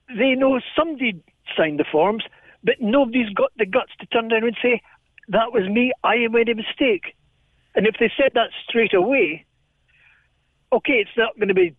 [0.08, 1.22] they know somebody
[1.56, 2.24] signed the forms,
[2.64, 4.82] but nobody's got the guts to turn around and say,
[5.28, 5.92] "That was me.
[6.02, 7.14] I made a mistake."
[7.74, 9.44] And if they said that straight away,
[10.72, 11.74] okay, it's not going to be.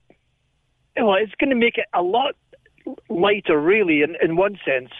[0.95, 2.35] Well, it's going to make it a lot
[3.09, 4.91] lighter, really, in, in one sense,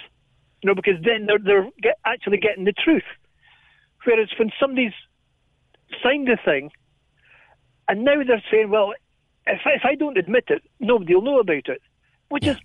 [0.61, 3.07] you know, because then they're they're get, actually getting the truth.
[4.03, 4.93] Whereas when somebody's
[6.03, 6.71] signed the thing,
[7.87, 8.93] and now they're saying, well,
[9.47, 11.81] if if I don't admit it, nobody will know about it,
[12.29, 12.57] which is,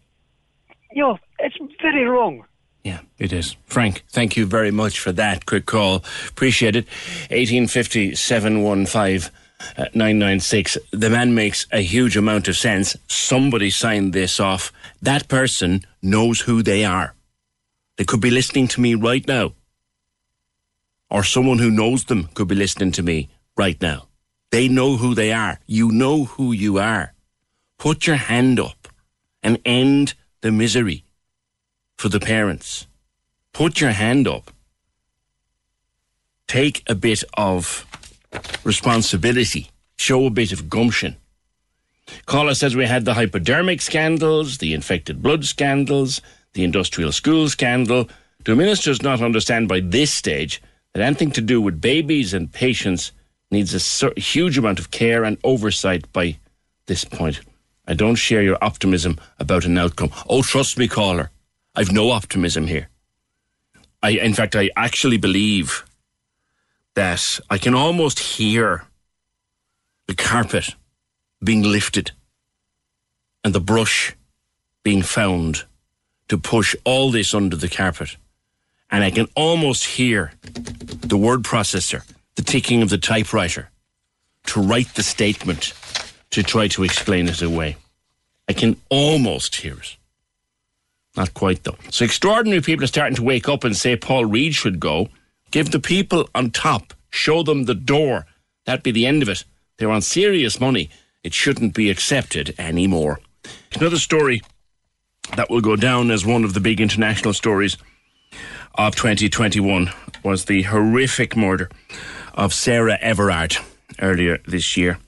[0.92, 2.44] you know, it's very wrong.
[2.84, 3.56] Yeah, it is.
[3.66, 6.04] Frank, thank you very much for that quick call.
[6.28, 6.86] Appreciate it.
[7.30, 9.32] 1850 715
[9.76, 10.78] uh, 996.
[10.92, 12.96] The man makes a huge amount of sense.
[13.08, 14.72] Somebody signed this off.
[15.02, 17.14] That person knows who they are.
[17.96, 19.54] They could be listening to me right now.
[21.10, 24.08] Or someone who knows them could be listening to me right now.
[24.50, 25.58] They know who they are.
[25.66, 27.12] You know who you are.
[27.78, 28.88] Put your hand up
[29.42, 31.04] and end the misery
[31.96, 32.86] for the parents.
[33.52, 34.50] Put your hand up.
[36.46, 37.86] Take a bit of
[38.64, 39.70] responsibility.
[39.96, 41.16] Show a bit of gumption.
[42.26, 46.20] Caller says we had the hypodermic scandals, the infected blood scandals,
[46.52, 48.08] the industrial school scandal.
[48.44, 53.10] Do ministers not understand by this stage that anything to do with babies and patients
[53.50, 56.38] needs a huge amount of care and oversight by
[56.86, 57.40] this point?
[57.86, 60.10] I don't share your optimism about an outcome.
[60.28, 61.30] Oh, trust me, caller.
[61.74, 62.88] I've no optimism here.
[64.02, 65.84] I, in fact, I actually believe
[66.94, 68.84] that I can almost hear
[70.06, 70.74] the carpet
[71.42, 72.12] being lifted
[73.44, 74.16] and the brush
[74.82, 75.64] being found
[76.28, 78.16] to push all this under the carpet.
[78.90, 82.02] And I can almost hear the word processor,
[82.36, 83.70] the ticking of the typewriter
[84.46, 85.72] to write the statement
[86.30, 87.76] to try to explain it away.
[88.48, 89.96] I can almost hear it.
[91.16, 91.76] Not quite, though.
[91.90, 95.08] So extraordinary people are starting to wake up and say Paul Reid should go.
[95.50, 98.26] Give the people on top, show them the door.
[98.66, 99.44] That'd be the end of it.
[99.78, 100.90] They're on serious money.
[101.22, 103.20] It shouldn't be accepted anymore.
[103.74, 104.42] Another story
[105.36, 107.76] that will go down as one of the big international stories
[108.74, 109.90] of 2021
[110.22, 111.70] was the horrific murder
[112.36, 113.56] of Sarah Everard
[114.00, 114.98] earlier this year.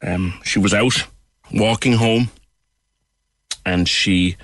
[0.00, 1.04] Um, she was out
[1.52, 2.30] walking home
[3.66, 4.36] and she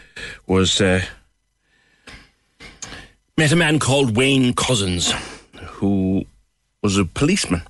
[0.47, 1.03] was uh,
[3.37, 5.13] met a man called Wayne Couzens
[5.75, 6.25] who
[6.83, 7.63] was a policeman.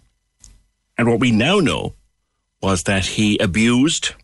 [0.97, 1.95] And what we now know
[2.63, 4.15] was that he abused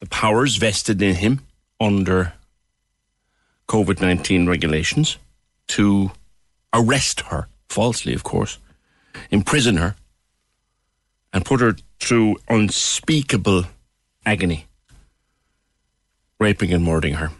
[0.00, 1.40] the powers vested in him
[1.80, 2.34] under
[3.66, 5.18] COVID 19 regulations
[5.68, 6.12] to
[6.72, 8.58] arrest her, falsely, of course,
[9.30, 9.96] imprison her,
[11.32, 13.64] and put her through unspeakable
[14.24, 14.68] agony
[16.38, 17.30] raping and murdering her.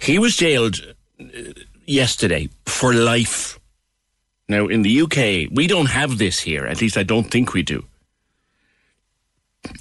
[0.00, 0.76] He was jailed
[1.20, 1.24] uh,
[1.86, 3.58] yesterday for life.
[4.48, 6.66] Now, in the UK, we don't have this here.
[6.66, 7.84] At least I don't think we do.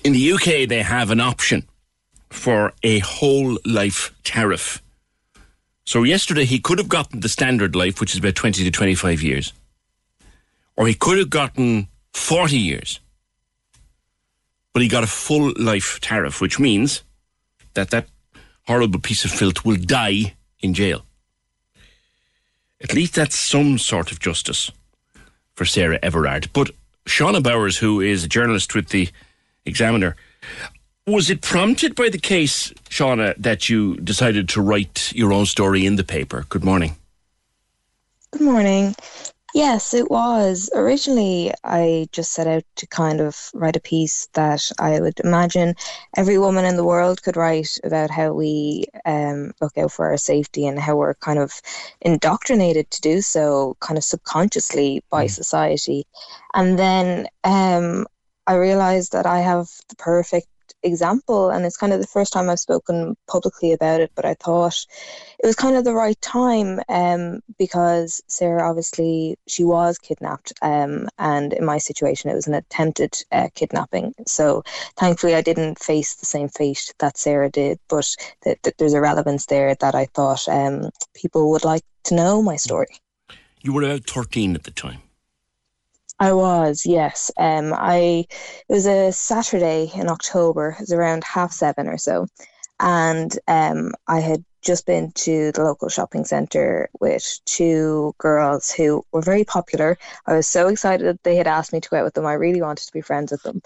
[0.03, 1.67] In the UK, they have an option
[2.29, 4.81] for a whole life tariff.
[5.85, 9.21] So, yesterday, he could have gotten the standard life, which is about 20 to 25
[9.23, 9.53] years.
[10.79, 13.01] Or he could have gotten 40 years.
[14.71, 17.03] But he got a full life tariff, which means
[17.73, 18.07] that that
[18.65, 21.03] horrible piece of filth will die in jail.
[22.81, 24.71] At least that's some sort of justice
[25.53, 26.49] for Sarah Everard.
[26.53, 26.71] But
[27.05, 29.09] Shauna Bowers, who is a journalist with the
[29.65, 30.15] Examiner,
[31.05, 35.85] was it prompted by the case, Shauna, that you decided to write your own story
[35.85, 36.45] in the paper?
[36.47, 36.95] Good morning.
[38.31, 38.95] Good morning.
[39.53, 40.69] Yes, it was.
[40.75, 45.75] Originally, I just set out to kind of write a piece that I would imagine
[46.15, 50.17] every woman in the world could write about how we um, look out for our
[50.17, 51.51] safety and how we're kind of
[52.01, 55.31] indoctrinated to do so, kind of subconsciously by mm.
[55.31, 56.05] society.
[56.53, 58.05] And then um,
[58.45, 60.47] I realized that I have the perfect
[60.83, 64.33] example and it's kind of the first time I've spoken publicly about it but I
[64.35, 64.85] thought
[65.41, 71.09] it was kind of the right time um, because Sarah obviously she was kidnapped um,
[71.17, 74.63] and in my situation it was an attempted uh, kidnapping so
[74.97, 79.01] thankfully I didn't face the same fate that Sarah did but th- th- there's a
[79.01, 82.87] relevance there that I thought um, people would like to know my story.
[83.61, 85.01] You were about 13 at the time.
[86.19, 87.31] I was, yes.
[87.37, 88.25] Um, I
[88.67, 90.71] it was a Saturday in October.
[90.71, 92.27] It was around half seven or so,
[92.79, 99.03] and um, I had just been to the local shopping centre with two girls who
[99.13, 99.97] were very popular.
[100.25, 102.25] I was so excited that they had asked me to go out with them.
[102.25, 103.61] I really wanted to be friends with them,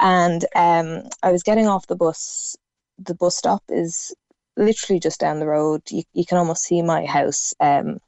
[0.00, 2.56] and um, I was getting off the bus.
[2.98, 4.14] The bus stop is
[4.56, 5.82] literally just down the road.
[5.90, 7.98] You you can almost see my house um,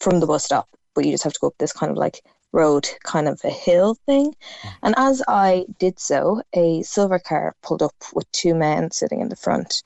[0.00, 2.20] from the bus stop, but you just have to go up this kind of like
[2.54, 4.34] road, kind of a hill thing.
[4.62, 4.72] Mm.
[4.82, 9.28] And as I did so, a silver car pulled up with two men sitting in
[9.28, 9.82] the front.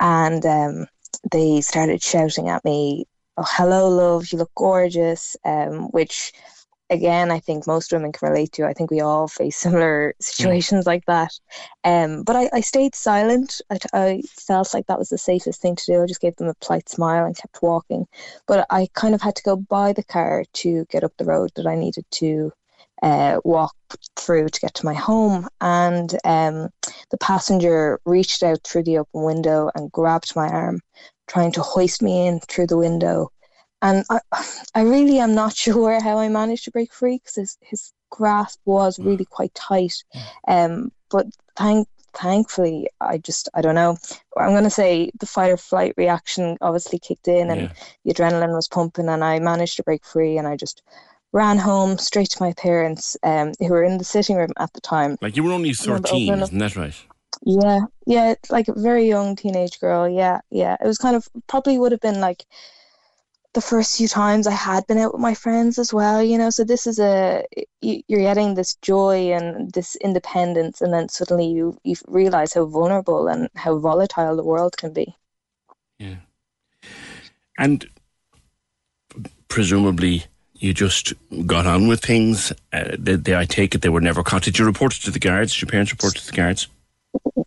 [0.00, 0.86] And um,
[1.30, 6.32] they started shouting at me, Oh, hello, love, you look gorgeous, um, which
[6.90, 8.66] again, I think most women can relate to.
[8.66, 11.32] I think we all face similar situations like that.
[11.84, 13.60] Um, but I, I stayed silent.
[13.70, 16.02] I, I felt like that was the safest thing to do.
[16.02, 18.06] I just gave them a polite smile and kept walking.
[18.46, 21.50] But I kind of had to go by the car to get up the road
[21.56, 22.52] that I needed to
[23.02, 23.74] uh, walk
[24.16, 25.48] through to get to my home.
[25.60, 26.70] And um,
[27.10, 30.80] the passenger reached out through the open window and grabbed my arm,
[31.26, 33.30] trying to hoist me in through the window
[33.82, 34.20] and I,
[34.74, 38.58] I really am not sure how I managed to break free because his, his grasp
[38.64, 39.94] was really quite tight.
[40.46, 41.26] Um, but
[41.56, 43.96] thank thankfully, I just I don't know.
[44.36, 47.72] I'm going to say the fight or flight reaction obviously kicked in, and Yeah.
[48.04, 50.82] the adrenaline was pumping, and I managed to break free, and I just
[51.32, 54.80] ran home straight to my parents, um, who were in the sitting room at the
[54.80, 55.16] time.
[55.20, 56.94] Like you were only 13, opening up- isn't that right?
[57.42, 60.08] Yeah, yeah, like a very young teenage girl.
[60.08, 60.76] Yeah, yeah.
[60.82, 62.46] It was kind of probably would have been like
[63.54, 66.50] the first few times I had been out with my friends as well, you know.
[66.50, 67.44] So this is a
[67.80, 72.66] you- you're getting this joy and this independence, and then suddenly you you realize how
[72.66, 75.16] vulnerable and how volatile the world can be.
[75.98, 76.16] Yeah,
[77.58, 77.88] and
[79.48, 80.24] presumably
[80.54, 81.14] you just
[81.46, 82.52] got on with things.
[82.72, 84.42] Uh, they, they, I take it they were never caught.
[84.42, 85.52] Did you report it to the guards?
[85.52, 86.66] Did your parents report it to the guards?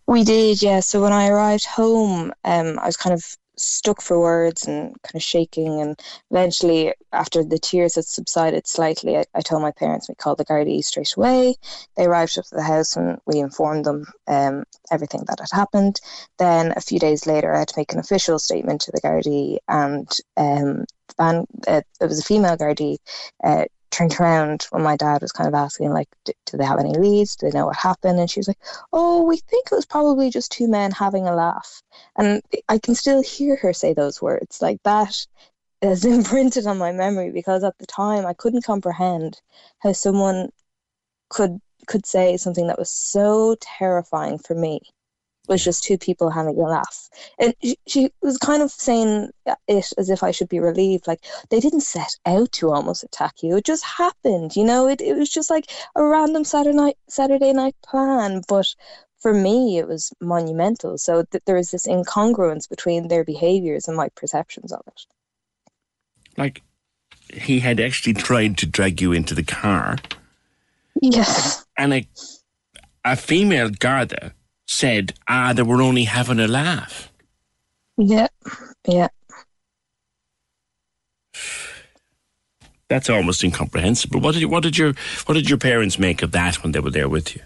[0.06, 0.80] We did, yeah.
[0.80, 5.14] So when I arrived home, um, I was kind of stuck for words and kind
[5.14, 5.80] of shaking.
[5.80, 6.00] And
[6.30, 10.44] eventually, after the tears had subsided slightly, I, I told my parents we called the
[10.44, 11.54] Gardaí straight away.
[11.96, 16.00] They arrived up to the house and we informed them um, everything that had happened.
[16.38, 19.58] Then a few days later, I had to make an official statement to the Gardaí,
[19.68, 20.84] and um,
[21.16, 22.96] Van, uh, it was a female Gardaí.
[23.42, 26.80] Uh, turned around when my dad was kind of asking like do, do they have
[26.80, 27.36] any leads?
[27.36, 28.18] Do they know what happened?
[28.18, 28.58] And she was like
[28.92, 31.82] oh we think it was probably just two men having a laugh.
[32.16, 35.26] And i can still hear her say those words like that
[35.82, 39.40] is imprinted on my memory because at the time i couldn't comprehend
[39.80, 40.50] how someone
[41.28, 44.80] could could say something that was so terrifying for me
[45.48, 47.08] was just two people having a laugh.
[47.38, 49.30] And she, she was kind of saying
[49.68, 53.42] it as if i should be relieved like they didn't set out to almost attack
[53.42, 54.88] you it just happened you know?
[54.88, 58.72] It, it was just like a random saturday night saturday night plan but
[59.22, 60.98] for me it was monumental.
[60.98, 65.00] So th- there was this incongruence between their behaviors and my perceptions of it.
[66.36, 66.62] Like
[67.32, 69.96] he had actually tried to drag you into the car,
[71.00, 71.64] yes.
[71.78, 72.08] And a
[73.04, 74.32] a female Garda
[74.72, 77.10] said, "Ah, they were only having a laugh."
[77.96, 78.28] yeah
[78.86, 79.08] yeah
[82.92, 84.20] That's almost incomprehensible.
[84.20, 84.92] What did what did your
[85.24, 87.40] what did your parents make of that when they were there with you?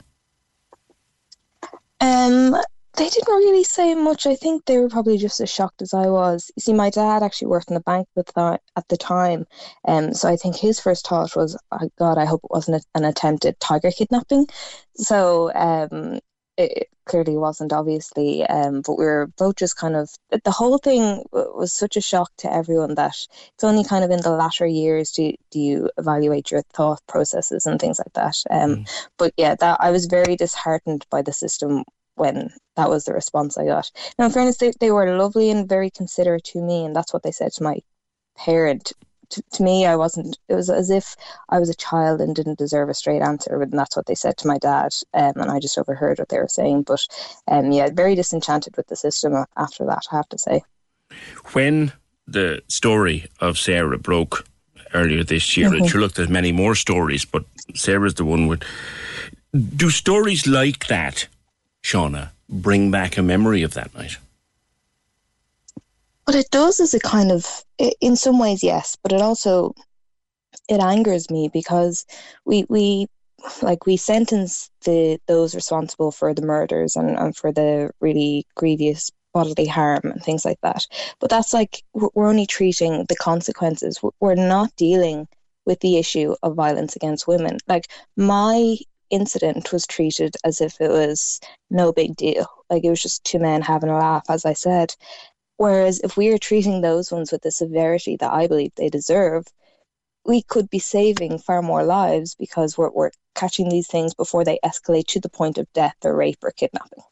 [2.00, 2.50] Um,
[2.96, 4.26] they didn't really say much.
[4.26, 6.50] I think they were probably just as shocked as I was.
[6.56, 9.46] You see, my dad actually worked in the bank with that at the time,
[9.86, 13.04] um, so I think his first thought was, oh, "God, I hope it wasn't an
[13.04, 14.48] attempted tiger kidnapping."
[14.96, 16.18] So, um,
[16.56, 18.44] it, clearly wasn't, obviously.
[18.44, 20.10] Um, but we were both just kind of
[20.44, 23.16] the whole thing was such a shock to everyone that
[23.54, 27.66] it's only kind of in the latter years do do you evaluate your thought processes
[27.66, 28.36] and things like that.
[28.50, 28.84] Um,
[29.18, 31.84] but yeah, that I was very disheartened by the system
[32.16, 33.90] when that was the response I got.
[34.18, 37.22] Now, in fairness, they, they were lovely and very considerate to me, and that's what
[37.22, 37.80] they said to my
[38.36, 38.92] parent.
[39.30, 40.38] To, to me, I wasn't.
[40.48, 41.16] It was as if
[41.48, 44.36] I was a child and didn't deserve a straight answer, and that's what they said
[44.38, 44.92] to my dad.
[45.14, 46.82] Um, and I just overheard what they were saying.
[46.82, 47.00] But
[47.48, 50.04] um, yeah, very disenchanted with the system after that.
[50.10, 50.62] I have to say.
[51.52, 51.92] When
[52.26, 54.46] the story of Sarah broke
[54.94, 55.90] earlier this year, and Mhm.
[55.90, 58.62] sure, look, there's many more stories, but Sarah's the one with.
[59.76, 61.28] Do stories like that,
[61.82, 64.18] Shauna, bring back a memory of that night?
[66.26, 67.64] What it does is it kind of,
[68.00, 69.74] in some ways, yes, but it also
[70.68, 72.04] it angers me because
[72.44, 73.06] we we
[73.62, 79.10] like we sentence the those responsible for the murders and, and for the really grievous
[79.32, 80.86] bodily harm and things like that.
[81.20, 84.00] But that's like we're only treating the consequences.
[84.20, 85.28] We're not dealing
[85.66, 87.58] with the issue of violence against women.
[87.68, 88.76] Like my
[89.10, 91.38] incident was treated as if it was
[91.70, 92.46] no big deal.
[92.70, 94.94] Like it was just two men having a laugh, as I said.
[95.58, 99.46] Whereas if we are treating those ones with the severity that I believe they deserve,
[100.24, 104.58] we could be saving far more lives because we're, we're catching these things before they
[104.64, 107.04] escalate to the point of death or rape or kidnapping.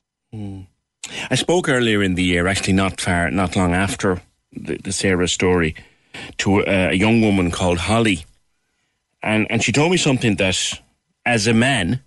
[1.30, 4.20] I spoke earlier in the year, actually not far, not long after
[4.53, 5.74] the, the Sarah story,
[6.38, 8.24] to a, a young woman called Holly,
[9.22, 10.57] and and she told me something that,
[11.24, 12.03] as a man,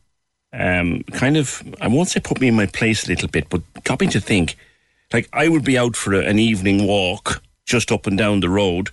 [0.54, 3.62] um, kind of I won't say put me in my place a little bit, but
[3.84, 4.58] got me to think,
[5.14, 8.50] like I would be out for a, an evening walk just up and down the
[8.50, 8.90] road,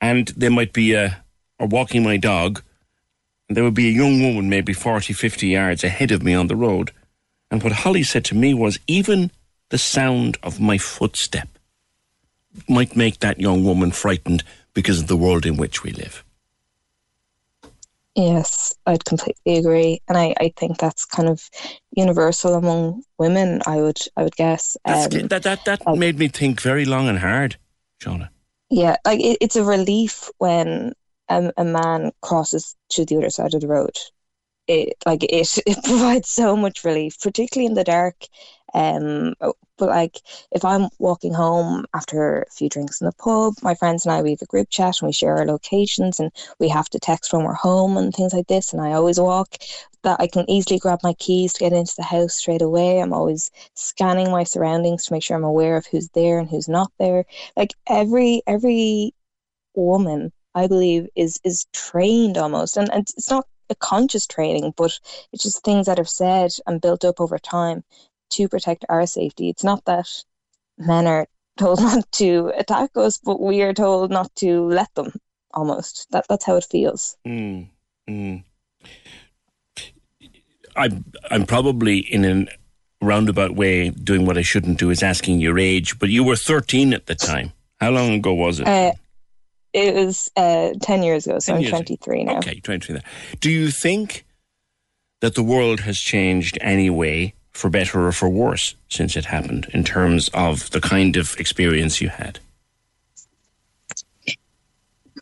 [0.00, 1.22] and there might be a
[1.58, 2.62] or walking my dog,
[3.48, 6.46] and there would be a young woman maybe 40, 50 yards ahead of me on
[6.46, 6.90] the road.
[7.50, 9.30] And what Holly said to me was, even
[9.68, 11.48] the sound of my footstep
[12.68, 14.42] might make that young woman frightened
[14.72, 16.24] because of the world in which we live.
[18.16, 21.48] Yes, I'd completely agree, and I, I think that's kind of
[21.92, 23.62] universal among women.
[23.66, 24.76] I would I would guess.
[24.84, 27.56] Um, that that, that made me think very long and hard,
[28.02, 28.28] Shauna.
[28.68, 30.92] yeah, like it, it's a relief when
[31.28, 33.96] a, a man crosses to the other side of the road,
[34.66, 38.16] it like it, it provides so much relief, particularly in the dark.
[38.74, 39.34] Um,
[39.78, 40.20] but like
[40.52, 44.22] if I'm walking home after a few drinks in the pub, my friends and I
[44.22, 47.32] we have a group chat and we share our locations and we have to text
[47.32, 48.72] when we're home and things like this.
[48.72, 49.56] And I always walk
[50.02, 53.00] that I can easily grab my keys to get into the house straight away.
[53.00, 56.68] I'm always scanning my surroundings to make sure I'm aware of who's there and who's
[56.68, 57.24] not there.
[57.56, 59.14] Like every every
[59.74, 64.98] woman, I believe, is is trained almost, and, and it's not a conscious training, but
[65.32, 67.84] it's just things that are said and built up over time
[68.30, 69.48] to protect our safety.
[69.48, 70.08] It's not that
[70.78, 71.26] men are
[71.58, 75.12] told not to attack us, but we are told not to let them.
[75.52, 77.16] Almost that that's how it feels.
[77.26, 77.68] Mm,
[78.08, 78.44] mm.
[80.76, 82.46] I'm I'm probably in a
[83.04, 86.92] roundabout way doing what I shouldn't do is asking your age, but you were 13
[86.92, 87.52] at the time.
[87.80, 88.68] How long ago was it?
[88.68, 88.92] Uh,
[89.72, 92.32] it was uh, 10 years ago, so I'm 23 ago.
[92.32, 92.38] now.
[92.38, 93.00] Okay, 23
[93.40, 94.24] Do you think
[95.20, 99.84] that the world has changed anyway, for better or for worse, since it happened, in
[99.84, 102.38] terms of the kind of experience you had?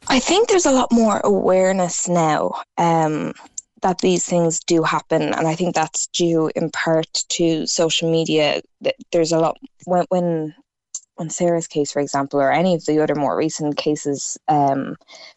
[0.06, 3.34] I think there's a lot more awareness now um,
[3.82, 8.62] that these things do happen, and I think that's due in part to social media.
[9.10, 10.54] There's a lot when when
[11.16, 14.94] when Sarah's case, for example, or any of the other more recent cases um,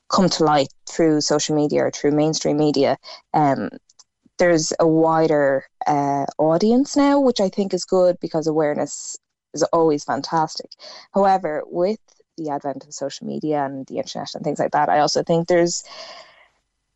[0.10, 2.98] come to light through social media or through mainstream media,
[3.34, 3.70] um,
[4.42, 9.16] there's a wider uh, audience now, which I think is good because awareness
[9.54, 10.72] is always fantastic.
[11.14, 12.00] However, with
[12.40, 15.48] the advent of social media and the internet and things like that, I also think
[15.48, 15.84] there's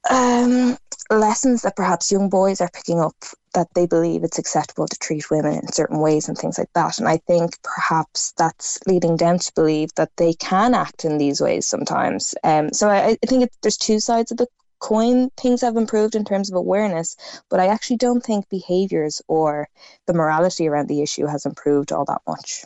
[0.09, 0.75] um,
[1.11, 3.15] lessons that perhaps young boys are picking up
[3.53, 6.97] that they believe it's acceptable to treat women in certain ways and things like that.
[6.97, 11.39] And I think perhaps that's leading them to believe that they can act in these
[11.41, 12.33] ways sometimes.
[12.43, 14.47] Um, so I, I think it, there's two sides of the
[14.79, 15.29] coin.
[15.37, 17.15] Things have improved in terms of awareness,
[17.49, 19.67] but I actually don't think behaviors or
[20.07, 22.65] the morality around the issue has improved all that much.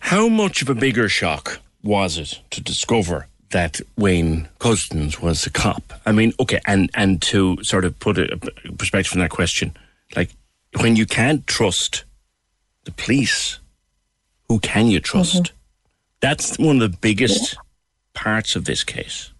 [0.00, 5.50] How much of a bigger shock was it to discover that Wayne Couzens was a
[5.50, 5.92] cop.
[6.04, 8.36] I mean, okay, and and to sort of put a
[8.76, 9.72] perspective on that question,
[10.16, 10.30] like
[10.80, 12.02] when you can't trust
[12.82, 13.60] the police,
[14.48, 15.44] who can you trust?
[15.44, 15.56] Mm-hmm.
[16.20, 17.60] That's one of the biggest yeah.
[18.12, 19.30] parts of this case.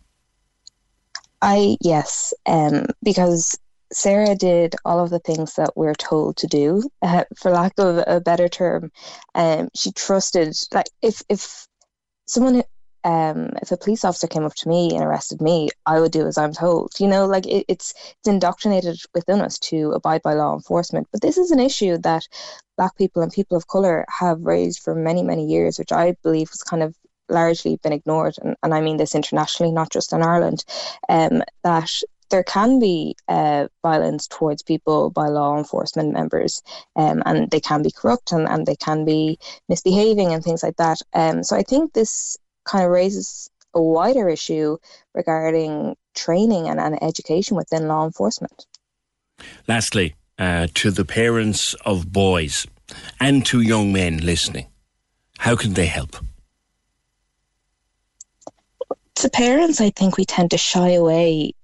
[1.45, 3.59] I yes, um, because
[3.92, 8.03] Sarah did all of the things that we're told to do, uh, for lack of
[8.07, 8.90] a better term.
[9.34, 11.66] Um, she trusted like if if
[12.26, 12.62] someone
[13.05, 16.26] um, if a police officer came up to me and arrested me, I would do
[16.26, 16.92] as I'm told.
[16.99, 21.09] You know, like it, it's it's indoctrinated within us to abide by law enforcement.
[21.12, 22.26] But this is an issue that
[22.78, 26.49] Black people and people of color have raised for many many years, which I believe
[26.53, 26.97] was kind of
[27.29, 30.64] largely been ignored, and, and I mean this internationally, not just in Ireland.
[31.09, 31.91] Um, that
[32.31, 36.62] there can be uh, violence towards people by law enforcement members,
[36.97, 40.77] um, and they can be corrupt and, and they can be misbehaving and things like
[40.77, 40.99] that.
[41.12, 44.79] Um, so I think this kind of raises a wider issue
[45.14, 48.66] regarding training and, and education within law enforcement.
[49.68, 52.66] Lastly, uh, to the parents of boys
[53.20, 54.66] and to young men listening,
[55.39, 56.16] how can they help?
[59.16, 61.54] To parents, I think we tend to shy away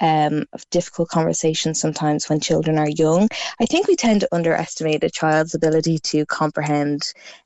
[0.00, 3.28] um, of difficult conversations sometimes when children are young.
[3.60, 7.02] I think we tend to underestimate a child's ability to comprehend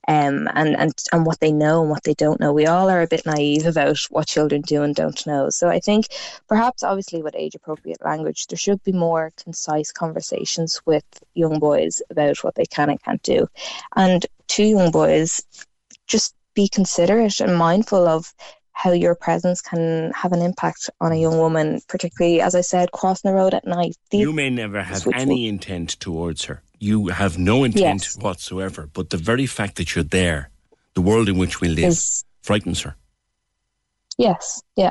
[0.08, 2.52] um, and, and, and what they know and what they don't know.
[2.52, 5.50] We all are a bit naive about what children do and don't know.
[5.50, 6.08] So I think
[6.48, 12.02] perhaps, obviously, with age appropriate language, there should be more concise conversations with young boys
[12.10, 13.46] about what they can and can't do.
[13.96, 15.42] And to young boys,
[16.06, 18.34] just be considerate and mindful of
[18.72, 22.90] how your presence can have an impact on a young woman, particularly, as I said,
[22.92, 23.96] crossing the road at night.
[24.10, 26.62] These you may never have any intent towards her.
[26.78, 28.18] You have no intent yes.
[28.18, 28.88] whatsoever.
[28.92, 30.50] But the very fact that you're there,
[30.94, 32.96] the world in which we live, Is, frightens her.
[34.18, 34.62] Yes.
[34.76, 34.90] Yeah.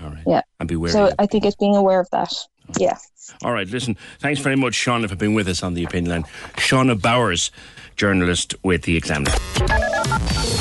[0.00, 0.22] All right.
[0.26, 0.42] Yeah.
[0.60, 0.92] And be aware.
[0.92, 2.32] So I think it's being aware of that.
[2.70, 2.84] Okay.
[2.84, 2.96] Yeah.
[3.42, 3.66] All right.
[3.66, 6.30] Listen, thanks very much, Shauna, for being with us on the opinion line.
[6.56, 7.50] Shauna Bowers,
[7.96, 9.32] journalist with the Examiner.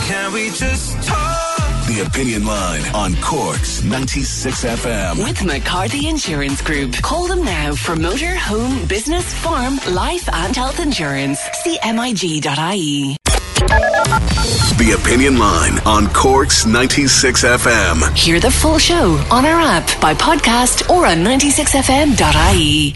[0.06, 1.33] Can we just talk?
[1.94, 5.24] The Opinion Line on Cork's 96 FM.
[5.24, 6.94] With McCarthy Insurance Group.
[7.04, 11.40] Call them now for motor, home, business, farm, life and health insurance.
[11.40, 13.18] CMIG.ie.
[14.80, 18.18] The Opinion Line on Cork's 96 FM.
[18.18, 22.96] Hear the full show on our app, by podcast, or on 96fm.ie.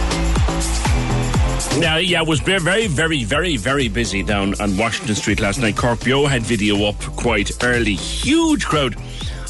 [1.79, 5.77] Now, yeah, it was very, very, very, very, busy down on Washington Street last night.
[5.77, 7.95] Cork Beo had video up quite early.
[7.95, 8.95] Huge crowd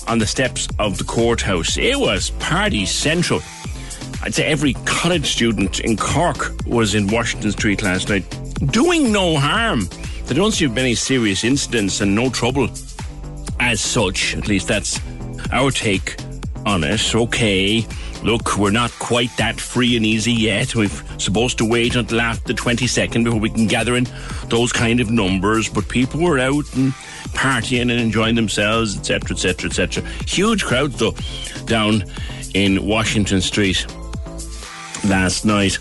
[0.07, 1.77] on the steps of the courthouse.
[1.77, 3.41] It was party central.
[4.23, 8.23] I'd say every college student in Cork was in Washington Street last night,
[8.71, 9.89] doing no harm.
[10.25, 12.69] There don't seem to be any serious incidents and no trouble
[13.59, 14.35] as such.
[14.37, 15.01] At least that's
[15.51, 16.17] our take
[16.65, 17.15] on it.
[17.15, 17.85] Okay,
[18.23, 20.75] look, we're not quite that free and easy yet.
[20.75, 24.07] We're supposed to wait until after the 22nd before we can gather in
[24.47, 25.69] those kind of numbers.
[25.69, 26.93] But people were out and
[27.33, 30.03] partying and enjoying themselves, etc., etc., etc.
[30.27, 31.15] Huge crowd though
[31.65, 32.03] down
[32.53, 33.85] in Washington Street
[35.05, 35.77] last night.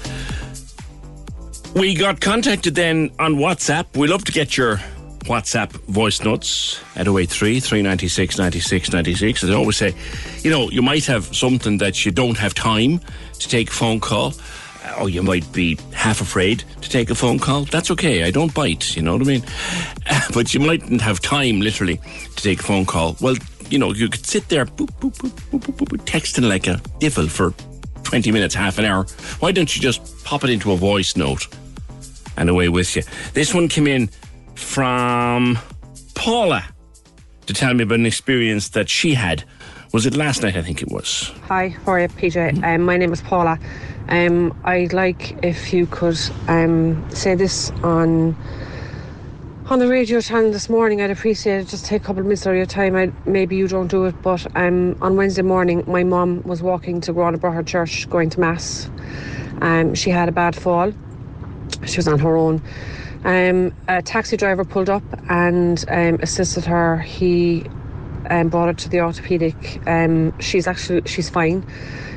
[1.74, 3.96] We got contacted then on WhatsApp.
[3.96, 4.80] We love to get your
[5.24, 9.44] WhatsApp voice notes at 083 396 96 96.
[9.44, 9.94] As I always say,
[10.42, 13.00] you know, you might have something that you don't have time
[13.38, 14.34] to take a phone call,
[14.98, 17.64] or you might be half afraid to take a phone call.
[17.64, 18.24] That's okay.
[18.24, 19.44] I don't bite, you know what I mean?
[20.34, 21.96] But you mightn't have time, literally,
[22.36, 23.16] to take a phone call.
[23.20, 23.36] Well,
[23.68, 25.12] you know, you could sit there boop, boop,
[25.50, 27.52] boop, texting like a devil for
[28.04, 29.04] 20 minutes, half an hour.
[29.38, 31.46] Why don't you just pop it into a voice note
[32.36, 33.02] and away with you?
[33.34, 34.10] This one came in
[34.60, 35.58] from
[36.14, 36.64] Paula
[37.46, 39.44] to tell me about an experience that she had.
[39.92, 40.56] Was it last night?
[40.56, 41.32] I think it was.
[41.48, 42.62] Hi, how are you, PJ?
[42.62, 43.58] Um, my name is Paula.
[44.08, 48.36] Um, I'd like if you could um, say this on
[49.66, 51.00] on the radio channel this morning.
[51.00, 51.68] I'd appreciate it.
[51.68, 52.96] Just take a couple of minutes of your time.
[52.96, 57.00] I, maybe you don't do it, but um, on Wednesday morning, my mum was walking
[57.02, 58.90] to Grana Church going to Mass.
[59.60, 60.92] Um, she had a bad fall.
[61.86, 62.60] She was on her own.
[63.24, 66.98] Um, a taxi driver pulled up and um, assisted her.
[66.98, 67.64] He
[68.30, 69.82] um, brought her to the orthopedic.
[69.86, 71.64] Um, she's actually she's fine.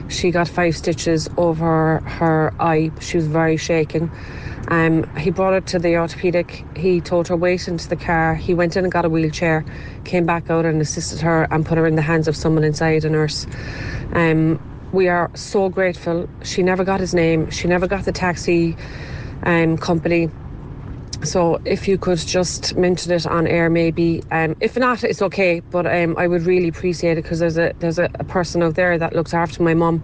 [0.10, 2.92] She got five stitches over her eye.
[3.02, 4.12] She was very shaken.
[4.70, 6.66] Um, he brought her to the orthopedic.
[6.76, 8.36] He told her wait into the car.
[8.36, 9.66] He went in and got a wheelchair,
[10.06, 13.04] came back out and assisted her and put her in the hands of someone inside,
[13.06, 13.46] a nurse.
[14.14, 14.60] Um,
[14.94, 16.30] we are so grateful.
[16.44, 17.50] She never got his name.
[17.50, 18.78] She never got the taxi
[19.44, 20.30] um, company.
[21.24, 24.22] So if you could just mention it on air, maybe.
[24.32, 25.62] Um, if not, it's okay.
[25.62, 28.76] But um, I would really appreciate it because there's a there's a, a, person out
[28.76, 30.04] there that looks after my mum.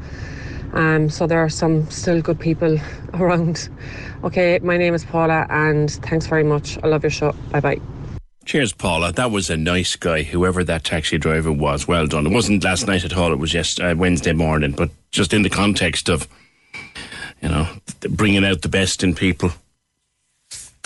[0.73, 2.77] Um, so there are some still good people
[3.15, 3.69] around.
[4.23, 6.77] Okay, my name is Paula, and thanks very much.
[6.83, 7.33] I love your show.
[7.51, 7.81] Bye bye.
[8.45, 9.11] Cheers, Paula.
[9.11, 11.87] That was a nice guy, whoever that taxi driver was.
[11.87, 12.25] Well done.
[12.25, 13.31] It wasn't last night at all.
[13.31, 16.27] It was just uh, Wednesday morning, but just in the context of,
[17.41, 17.67] you know,
[18.09, 19.51] bringing out the best in people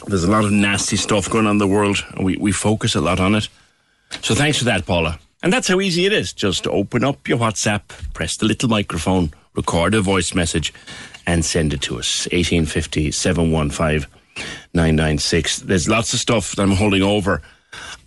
[0.07, 2.95] there's a lot of nasty stuff going on in the world, and we, we focus
[2.95, 3.47] a lot on it.
[4.21, 5.19] So thanks for that, Paula.
[5.41, 6.33] And that's how easy it is.
[6.33, 7.81] Just open up your WhatsApp,
[8.13, 10.73] press the little microphone, record a voice message,
[11.25, 12.25] and send it to us.
[12.31, 14.09] 1850 715
[14.73, 15.59] 996.
[15.59, 17.41] There's lots of stuff that I'm holding over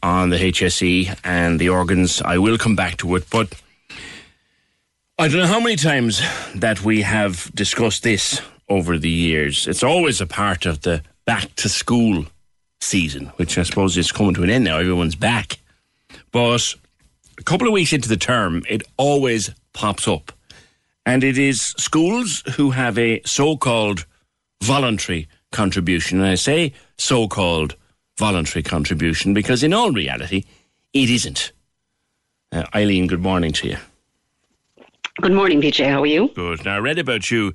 [0.03, 2.22] on the HSE and the organs.
[2.22, 3.55] I will come back to it, but
[5.18, 6.20] I don't know how many times
[6.55, 9.66] that we have discussed this over the years.
[9.66, 12.24] It's always a part of the back to school
[12.81, 14.79] season, which I suppose is coming to an end now.
[14.79, 15.59] Everyone's back.
[16.33, 16.74] But
[17.39, 20.33] a couple of weeks into the term, it always pops up.
[21.05, 24.07] And it is schools who have a so called
[24.62, 26.18] voluntary contribution.
[26.18, 27.77] And I say so called
[28.18, 30.45] voluntary contribution because, in all reality,
[30.93, 31.53] it isn't.
[32.51, 33.77] Uh, Eileen, good morning to you.
[35.23, 35.89] Good morning, PJ.
[35.89, 36.29] How are you?
[36.35, 36.67] Good.
[36.67, 37.55] Now, I read about you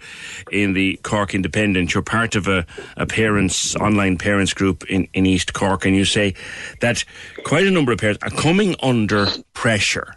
[0.52, 1.94] in the Cork Independent.
[1.94, 2.66] You're part of a,
[2.98, 6.34] a parents, online parents group in, in East Cork, and you say
[6.80, 7.06] that
[7.44, 10.16] quite a number of parents are coming under pressure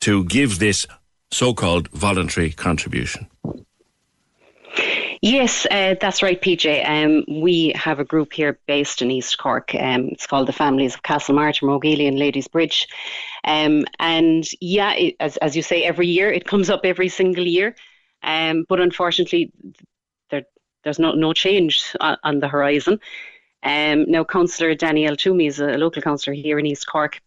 [0.00, 0.86] to give this
[1.30, 3.28] so called voluntary contribution.
[5.22, 6.88] Yes, uh, that's right, PJ.
[6.88, 9.74] Um, we have a group here based in East Cork.
[9.74, 12.86] Um, it's called the Families of Castlemartyr, Mogeely, and Ladysbridge.
[13.46, 17.46] Um, and yeah, it, as, as you say, every year it comes up every single
[17.46, 17.76] year.
[18.22, 19.52] Um, but unfortunately,
[20.30, 20.42] there,
[20.82, 23.00] there's no, no change on, on the horizon.
[23.62, 27.20] Um, now, Councillor Danielle Twomey is a local councillor here in East Cork,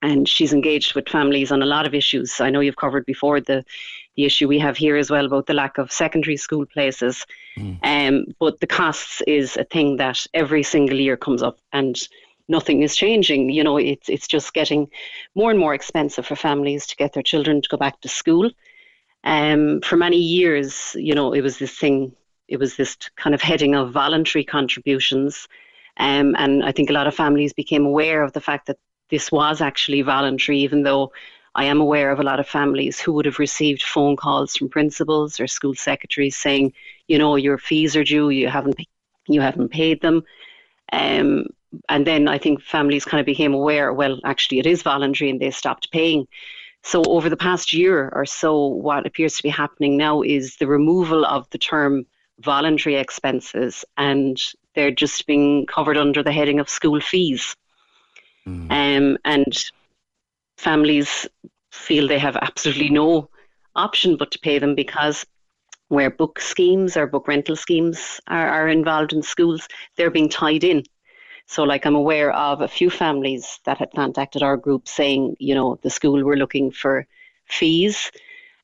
[0.00, 2.40] and she's engaged with families on a lot of issues.
[2.40, 3.64] I know you've covered before the
[4.14, 7.24] the issue we have here as well about the lack of secondary school places.
[7.56, 7.78] Mm.
[7.82, 11.96] Um, but the costs is a thing that every single year comes up, and
[12.52, 13.50] nothing is changing.
[13.50, 14.88] You know, it's it's just getting
[15.34, 18.50] more and more expensive for families to get their children to go back to school.
[19.24, 22.14] Um, for many years, you know, it was this thing.
[22.48, 25.48] It was this kind of heading of voluntary contributions,
[25.96, 28.78] um, and I think a lot of families became aware of the fact that
[29.10, 31.12] this was actually voluntary, even though
[31.54, 34.70] I am aware of a lot of families who would have received phone calls from
[34.70, 36.72] principals or school secretaries saying,
[37.08, 38.76] you know, your fees are due, you haven't
[39.28, 40.24] you haven't paid them.
[40.92, 41.46] Um,
[41.88, 45.40] and then I think families kind of became aware, well, actually it is voluntary and
[45.40, 46.26] they stopped paying.
[46.82, 50.66] So over the past year or so, what appears to be happening now is the
[50.66, 52.06] removal of the term
[52.40, 54.40] voluntary expenses and
[54.74, 57.54] they're just being covered under the heading of school fees.
[58.46, 58.70] Mm.
[58.70, 59.70] Um, and
[60.56, 61.28] families
[61.70, 63.28] feel they have absolutely no
[63.76, 65.24] option but to pay them because
[65.88, 70.64] where book schemes or book rental schemes are, are involved in schools, they're being tied
[70.64, 70.82] in.
[71.52, 75.54] So, like, I'm aware of a few families that had contacted our group saying, you
[75.54, 77.06] know, the school were looking for
[77.44, 78.10] fees.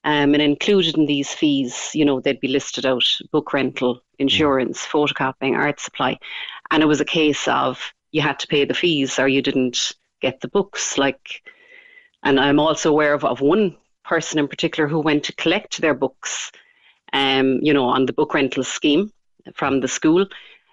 [0.05, 4.87] Um, and included in these fees, you know, they'd be listed out book rental, insurance,
[4.87, 4.91] mm.
[4.91, 6.19] photocopying, art supply.
[6.71, 7.79] And it was a case of
[8.11, 10.97] you had to pay the fees or you didn't get the books.
[10.97, 11.43] Like,
[12.23, 15.95] and I'm also aware of, of one person in particular who went to collect their
[15.95, 16.53] books,
[17.13, 19.13] um, you know, on the book rental scheme
[19.53, 20.27] from the school,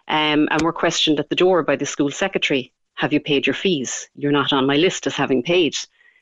[0.08, 2.72] um, and were questioned at the door by the school secretary.
[2.96, 4.10] Have you paid your fees?
[4.16, 5.76] You're not on my list as having paid.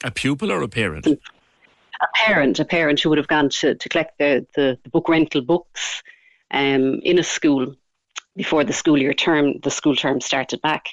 [0.03, 1.05] A pupil or a parent?
[1.07, 5.07] A parent, a parent who would have gone to, to collect the, the, the book
[5.07, 6.01] rental books
[6.51, 7.75] um, in a school
[8.36, 10.88] before the school year term, the school term started back,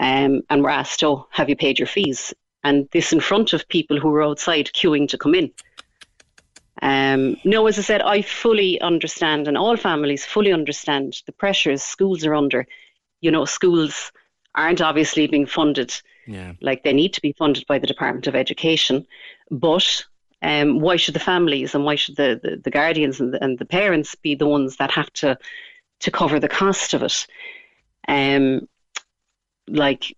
[0.00, 2.32] um, and were asked, "Oh, have you paid your fees?"
[2.64, 5.50] and this in front of people who were outside queuing to come in.
[6.82, 11.82] Um, no, as I said, I fully understand, and all families fully understand the pressures
[11.82, 12.66] schools are under.
[13.20, 14.12] You know, schools
[14.54, 15.94] aren't obviously being funded
[16.30, 16.52] yeah.
[16.60, 19.06] like they need to be funded by the Department of Education,
[19.50, 20.04] but
[20.42, 23.58] um, why should the families and why should the, the, the guardians and the, and
[23.58, 25.38] the parents be the ones that have to
[26.00, 27.26] to cover the cost of it?
[28.08, 28.68] Um,
[29.68, 30.16] like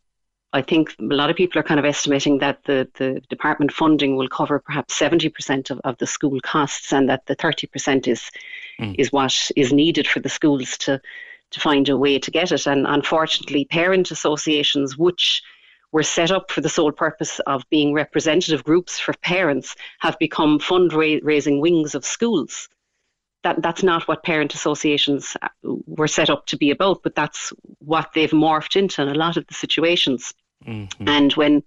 [0.55, 4.17] I think a lot of people are kind of estimating that the, the department funding
[4.17, 8.31] will cover perhaps 70% of, of the school costs and that the 30% is
[8.79, 8.95] mm.
[8.99, 11.01] is what is needed for the schools to
[11.53, 12.67] to find a way to get it.
[12.67, 15.43] And unfortunately, parent associations, which
[15.93, 20.59] were set up for the sole purpose of being representative groups for parents, have become
[20.59, 22.69] fundraising wings of schools.
[23.45, 27.53] That, that's not what parent associations uh, were set up to be about, but that's
[27.81, 30.33] what they've morphed into in a lot of the situations.
[30.67, 31.09] Mm-hmm.
[31.09, 31.63] And when,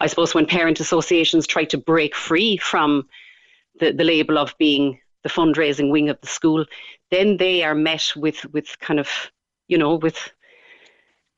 [0.00, 3.08] I suppose, when parent associations try to break free from
[3.80, 6.64] the, the label of being the fundraising wing of the school,
[7.10, 9.08] then they are met with, with kind of,
[9.68, 10.30] you know, with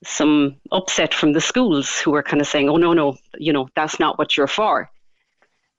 [0.04, 3.68] some upset from the schools who are kind of saying, "Oh no, no, you know,
[3.74, 4.90] that's not what you're for."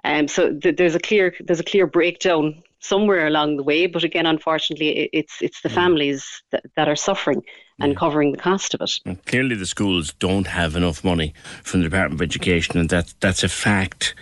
[0.03, 3.87] Um, so th- there's a clear there's a clear breakdown somewhere along the way.
[3.87, 5.75] But again, unfortunately, it's it's the mm.
[5.75, 7.43] families that, that are suffering
[7.79, 7.99] and yeah.
[7.99, 8.91] covering the cost of it.
[9.05, 11.33] And clearly, the schools don't have enough money
[11.63, 14.15] from the Department of Education, and that that's a fact.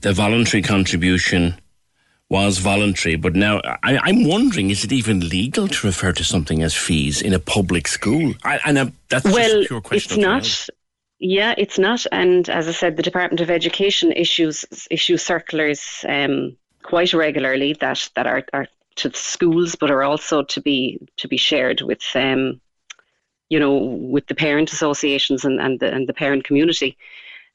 [0.00, 1.54] The voluntary contribution
[2.28, 6.62] was voluntary, but now I, am wondering: is it even legal to refer to something
[6.62, 8.34] as fees in a public school?
[8.44, 10.20] I, and I, that's well, pure question.
[10.20, 10.68] It's not.
[11.24, 12.04] Yeah, it's not.
[12.10, 18.10] And as I said, the Department of Education issues issues circulars um, quite regularly that
[18.16, 18.66] that are, are
[18.96, 22.60] to the schools, but are also to be to be shared with um,
[23.52, 26.96] you know, with the parent associations and, and, the, and the parent community,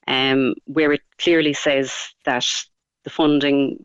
[0.07, 1.91] um, where it clearly says
[2.23, 2.45] that
[3.03, 3.83] the funding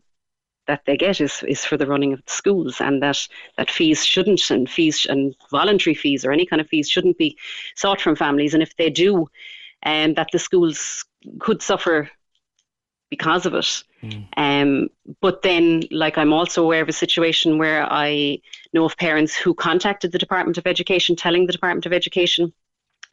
[0.67, 3.27] that they get is, is for the running of the schools and that,
[3.57, 7.35] that fees shouldn't and fees and voluntary fees or any kind of fees shouldn't be
[7.75, 9.27] sought from families and if they do
[9.85, 11.05] um, that the schools
[11.39, 12.09] could suffer
[13.09, 13.83] because of it.
[14.01, 14.27] Mm.
[14.37, 14.89] Um,
[15.21, 18.39] but then, like, I'm also aware of a situation where I
[18.73, 22.53] know of parents who contacted the Department of Education, telling the Department of Education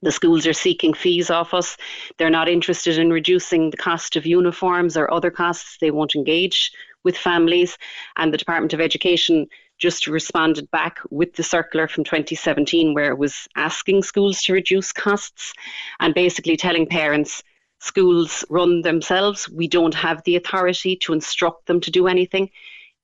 [0.02, 1.76] the schools are seeking fees off us.
[2.16, 5.76] They're not interested in reducing the cost of uniforms or other costs.
[5.78, 6.72] They won't engage
[7.04, 7.76] with families.
[8.16, 9.46] And the Department of Education
[9.80, 14.92] just responded back with the circular from 2017 where it was asking schools to reduce
[14.92, 15.52] costs
[15.98, 17.42] and basically telling parents
[17.80, 19.48] schools run themselves.
[19.48, 22.50] We don't have the authority to instruct them to do anything.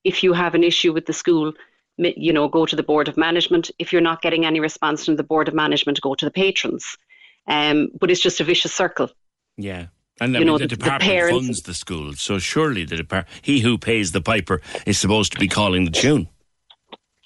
[0.04, 1.54] If you have an issue with the school,
[1.96, 3.70] you know, go to the board of management.
[3.78, 6.96] If you're not getting any response from the board of management, go to the patrons.
[7.48, 9.10] Um, but it's just a vicious circle.
[9.56, 9.86] Yeah.
[10.20, 13.28] And you mean, know, the, the department the funds the school, so surely the depart-
[13.42, 16.28] he who pays the piper is supposed to be calling the tune.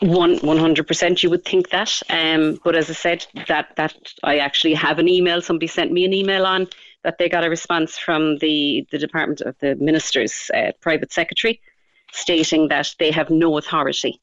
[0.00, 2.02] One one hundred percent, you would think that.
[2.08, 5.42] Um, but as I said, that that I actually have an email.
[5.42, 6.68] Somebody sent me an email on
[7.02, 11.60] that they got a response from the the Department of the Minister's uh, private secretary,
[12.12, 14.22] stating that they have no authority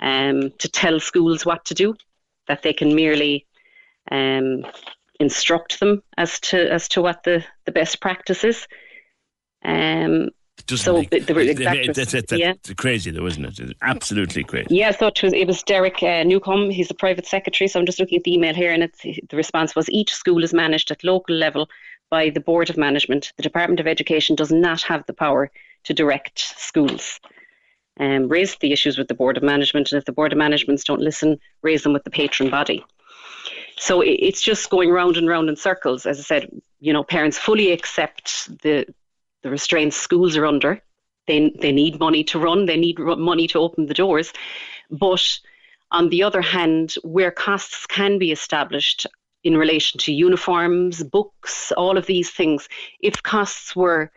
[0.00, 1.94] um, to tell schools what to do.
[2.48, 3.46] That they can merely
[4.10, 4.66] um,
[5.20, 8.66] instruct them as to as to what the, the best practice is.
[9.64, 10.30] Um,
[10.66, 12.54] Doesn't so make- the, the it- exact, it- it's- it's- yeah.
[12.76, 13.58] crazy though, isn't it?
[13.58, 14.66] It's absolutely crazy.
[14.70, 16.70] Yeah, so it was, it was Derek uh, Newcomb.
[16.70, 17.68] He's the private secretary.
[17.68, 20.42] So I'm just looking at the email here, and it's, the response was each school
[20.44, 21.68] is managed at local level
[22.10, 23.32] by the Board of Management.
[23.36, 25.50] The Department of Education does not have the power
[25.84, 27.20] to direct schools.
[28.00, 30.84] Um, raise the issues with the Board of Management, and if the Board of Managements
[30.84, 32.84] don't listen, raise them with the patron body.
[33.76, 36.06] So it, it's just going round and round in circles.
[36.06, 36.48] As I said,
[36.80, 38.86] you know, parents fully accept the
[39.42, 40.82] the restraints schools are under.
[41.26, 42.66] They they need money to run.
[42.66, 44.32] They need money to open the doors.
[44.90, 45.38] But
[45.90, 49.06] on the other hand, where costs can be established
[49.44, 52.68] in relation to uniforms, books, all of these things,
[53.00, 54.10] if costs were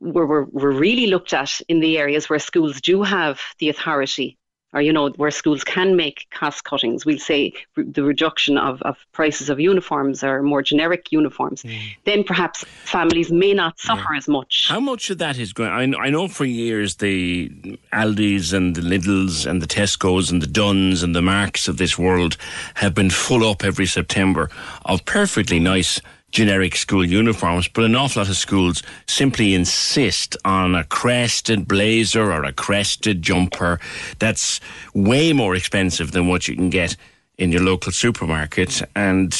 [0.00, 4.38] were, were, were really looked at in the areas where schools do have the authority
[4.72, 7.04] or you know where schools can make cost cuttings.
[7.04, 11.62] We'll say re- the reduction of, of prices of uniforms or more generic uniforms.
[11.62, 11.78] Mm.
[12.04, 14.66] Then perhaps families may not suffer as much.
[14.68, 15.94] How much of that is going?
[15.94, 20.46] I, I know for years the Aldis and the Lidls and the Tesco's and the
[20.46, 22.36] Dunnes and the Marks of this world
[22.74, 24.50] have been full up every September.
[24.84, 26.00] Of perfectly nice
[26.32, 32.32] generic school uniforms, but an awful lot of schools simply insist on a crested blazer
[32.32, 33.78] or a crested jumper
[34.18, 34.60] that's
[34.94, 36.96] way more expensive than what you can get
[37.38, 38.82] in your local supermarket.
[38.96, 39.38] And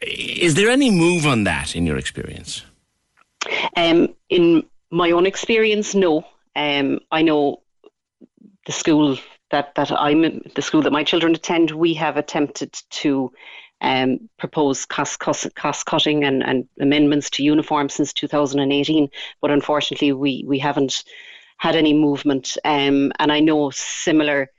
[0.00, 2.64] is there any move on that in your experience?
[3.76, 6.26] Um, in my own experience, no.
[6.56, 7.62] Um, I know
[8.66, 9.18] the school
[9.50, 13.32] that, that I'm the school that my children attend, we have attempted to
[13.80, 19.08] um, propose cost, cost, cost cutting and, and amendments to uniform since 2018,
[19.40, 21.04] but unfortunately we, we haven't
[21.58, 22.56] had any movement.
[22.64, 24.50] Um, and I know similar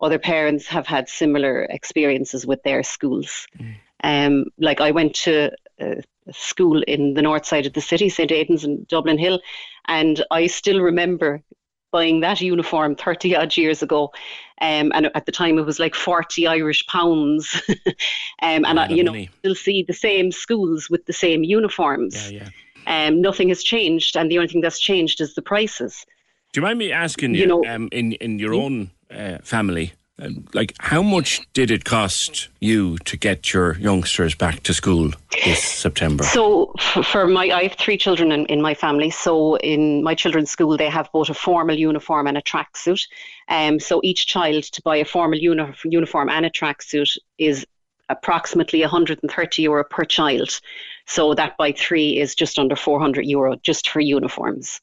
[0.00, 3.46] other parents have had similar experiences with their schools.
[4.04, 5.50] Um, like I went to
[5.80, 6.02] a
[6.32, 9.40] school in the north side of the city, St Aidan's in Dublin Hill,
[9.86, 11.42] and I still remember
[11.90, 14.12] buying that uniform 30 odd years ago.
[14.60, 17.62] Um, and at the time it was like 40 Irish pounds.
[18.42, 22.30] um, and I, you know, you still see the same schools with the same uniforms.
[22.30, 22.48] Yeah,
[22.86, 23.06] yeah.
[23.06, 26.06] Um, nothing has changed, and the only thing that's changed is the prices.
[26.52, 29.92] Do you mind me asking you, You know- um, in in your own uh, family,
[30.52, 35.12] like how much did it cost you to get your youngsters back to school
[35.44, 36.24] this September?
[36.24, 36.72] So
[37.04, 39.10] for my, I have three children in, in my family.
[39.10, 43.06] So in my children's school, they have both a formal uniform and a tracksuit.
[43.48, 47.66] Um, so each child to buy a formal uni- uniform and a tracksuit is
[48.08, 50.60] approximately 130 euro per child.
[51.06, 54.80] So that by three is just under 400 euro just for uniforms.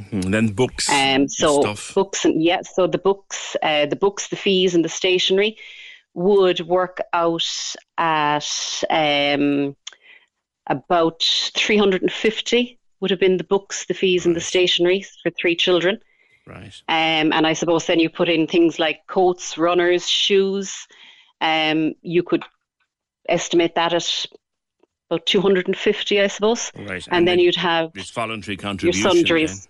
[0.00, 1.94] Hmm Then books, Um, and so stuff.
[1.94, 5.56] books and yeah, so the books, uh, the books, the fees, and the stationery
[6.14, 7.46] would work out
[7.98, 8.46] at
[8.90, 9.76] um,
[10.66, 11.22] about
[11.56, 12.78] three hundred and fifty.
[13.00, 15.98] Would have been the books, the fees, and the stationery for three children.
[16.46, 16.74] Right.
[16.88, 20.86] Um, and I suppose then you put in things like coats, runners, shoes.
[21.40, 22.44] Um, you could
[23.28, 24.26] estimate that at
[25.10, 26.70] about two hundred and fifty, I suppose.
[26.76, 27.06] Right.
[27.10, 29.10] And, then you'd have This voluntary your contribution.
[29.10, 29.68] sundries.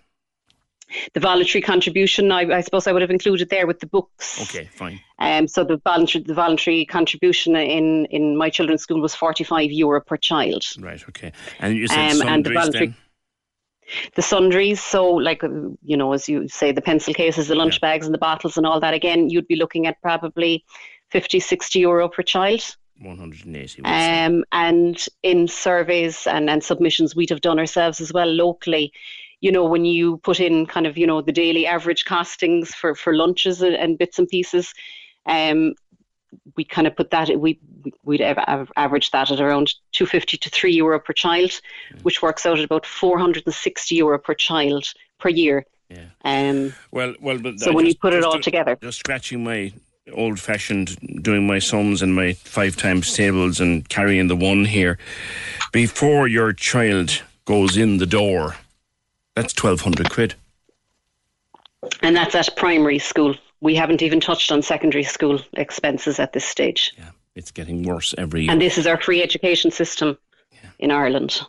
[1.13, 4.41] The voluntary contribution, I, I suppose I would have included there with the books.
[4.43, 4.99] Okay, fine.
[5.19, 10.01] Um, so the voluntary, the voluntary contribution in, in my children's school was 45 euro
[10.01, 10.63] per child.
[10.79, 11.03] Right.
[11.09, 11.31] Okay.
[11.59, 12.95] And you said Um, and the sundries voluntary- then?
[14.15, 18.05] The sundries, so like, you know, as you say, the pencil cases, the lunch bags
[18.05, 20.63] and the bottles and all that, again, you'd be looking at probably
[21.11, 22.75] 50, 60 euro per child.
[23.01, 23.83] 180.
[23.83, 28.93] Um, and in surveys and, and submissions we'd have done ourselves as well locally,
[29.43, 32.95] you know, when you put in kind of, you know, the daily average costings for,
[32.95, 34.73] for lunches and, and bits and pieces,
[35.25, 35.73] um,
[36.55, 37.59] we kind of put that, we,
[38.05, 41.59] we'd av- av- average that at around 250 to 3 euro per child,
[42.03, 44.85] which works out at about 460 euro per child
[45.19, 45.65] per year.
[45.89, 46.05] Yeah.
[46.23, 48.77] Um, Well, well, but So when you put it all do- together.
[48.81, 49.73] just scratching my
[50.13, 54.97] old-fashioned, doing my sums and my five times tables and carrying the one here.
[55.73, 58.55] Before your child goes in the door,
[59.35, 60.35] that's twelve hundred quid.
[62.01, 63.35] and that's at primary school.
[63.61, 66.93] We haven't even touched on secondary school expenses at this stage.
[66.97, 68.51] Yeah, It's getting worse every year.
[68.51, 70.17] And this is our free education system
[70.79, 71.41] in Ireland.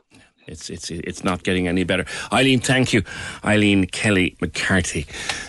[0.47, 2.05] It's it's it's not getting any better.
[2.32, 3.03] Eileen, thank you.
[3.45, 5.07] Eileen Kelly McCarthy,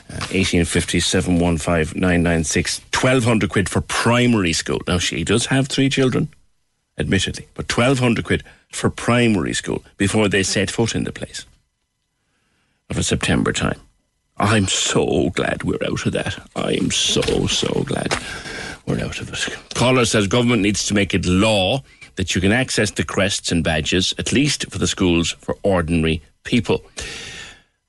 [0.09, 2.81] uh, eighteen fifty seven one five nine nine six.
[2.91, 4.79] Twelve hundred quid for primary school.
[4.87, 6.29] Now she does have three children,
[6.97, 11.45] admittedly, but twelve hundred quid for primary school before they set foot in the place.
[12.89, 13.79] Of a September time.
[14.37, 16.37] I'm so glad we're out of that.
[16.55, 18.13] I'm so so glad
[18.85, 19.57] we're out of it.
[19.73, 21.83] Caller says government needs to make it law
[22.15, 26.21] that you can access the crests and badges, at least for the schools, for ordinary
[26.43, 26.83] people.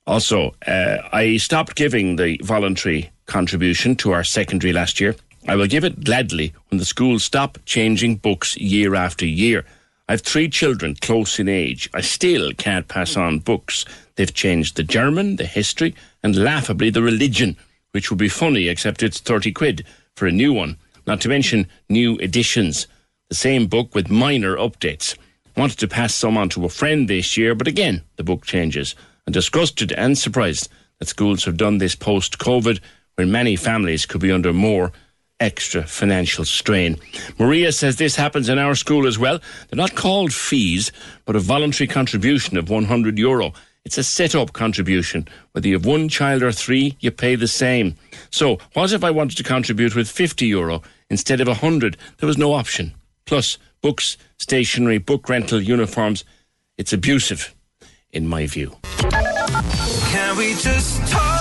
[0.05, 5.15] Also, uh, I stopped giving the voluntary contribution to our secondary last year.
[5.47, 9.65] I will give it gladly when the schools stop changing books year after year.
[10.09, 11.89] I have three children close in age.
[11.93, 13.85] I still can't pass on books.
[14.17, 17.55] They've changed the German, the history, and laughably the religion,
[17.91, 20.77] which would be funny, except it's 30 quid for a new one.
[21.05, 22.87] Not to mention new editions.
[23.29, 25.17] The same book with minor updates.
[25.55, 28.95] Wanted to pass some on to a friend this year, but again, the book changes.
[29.25, 32.79] I'm disgusted and surprised that schools have done this post COVID
[33.15, 34.91] when many families could be under more
[35.39, 36.97] extra financial strain.
[37.37, 39.39] Maria says this happens in our school as well.
[39.69, 40.91] They're not called fees,
[41.25, 43.53] but a voluntary contribution of 100 euro.
[43.87, 45.29] It's a set up contribution.
[45.53, 47.95] Whether you have one child or three, you pay the same.
[48.31, 51.95] So, what if I wanted to contribute with 50 euro instead of 100?
[52.17, 52.93] There was no option.
[53.23, 56.25] Plus, books, stationery, book rental, uniforms.
[56.77, 57.55] It's abusive,
[58.11, 58.75] in my view.
[58.83, 61.36] Can we just talk?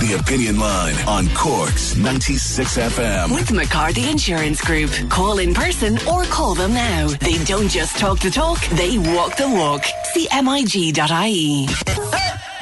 [0.00, 3.34] The Opinion Line on Cork's 96 FM.
[3.34, 4.90] With McCarthy Insurance Group.
[5.08, 7.08] Call in person or call them now.
[7.08, 9.84] They don't just talk the talk, they walk the walk.
[10.12, 11.68] See MIG.ie.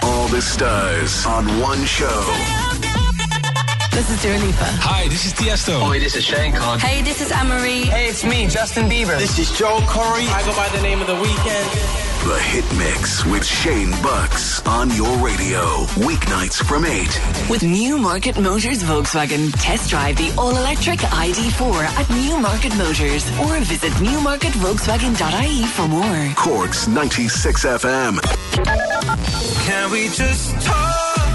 [0.02, 2.22] All the stars on one show.
[3.90, 4.64] This is Dua Lipa.
[4.82, 5.88] Hi, this is Tiesto.
[5.88, 6.80] Oi, this is Shane Codd.
[6.80, 7.86] Hey, this is Anne-Marie.
[7.86, 9.18] Hey, it's me, Justin Bieber.
[9.18, 10.28] This is Joel Corry.
[10.32, 12.13] I go by the name of The Weeknd.
[12.24, 15.60] The Hit Mix with Shane Bucks on your radio.
[16.08, 17.50] Weeknights from 8.
[17.50, 25.66] With Newmarket Motors Volkswagen, test drive the all-electric ID4 at Newmarket Motors or visit newmarketvolkswagen.ie
[25.66, 26.34] for more.
[26.34, 28.18] Cork's 96 FM.
[29.66, 30.83] Can we just talk?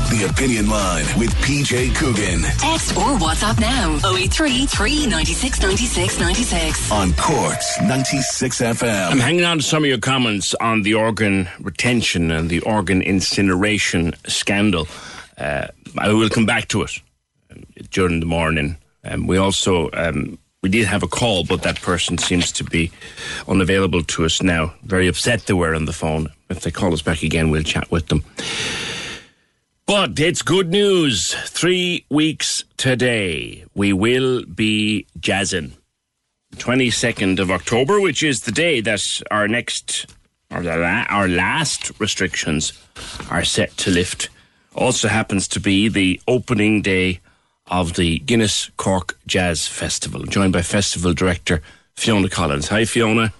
[0.10, 6.92] The Opinion Line with PJ Coogan Text or WhatsApp now 083 396 96 96.
[6.92, 9.12] on Cork's 96 FM.
[9.12, 13.04] I'm hanging on to some of your comments on the organ retention and the organ
[13.04, 14.88] incineration scandal.
[15.38, 15.68] Uh,
[16.00, 16.98] I will come back to it
[17.52, 18.78] um, during the morning.
[19.04, 22.92] Um, we also um, we did have a call, but that person seems to be
[23.48, 24.74] unavailable to us now.
[24.84, 26.30] Very upset they were on the phone.
[26.50, 28.24] If they call us back again, we'll chat with them.
[29.90, 31.34] But it's good news.
[31.34, 35.78] Three weeks today, we will be jazzing.
[36.58, 40.06] 22nd of October, which is the day that our next,
[40.52, 42.72] or la- our last restrictions
[43.32, 44.30] are set to lift.
[44.76, 47.20] Also happens to be the opening day
[47.66, 51.64] of the Guinness Cork Jazz Festival, joined by festival director
[51.96, 52.68] Fiona Collins.
[52.68, 53.34] Hi, Fiona.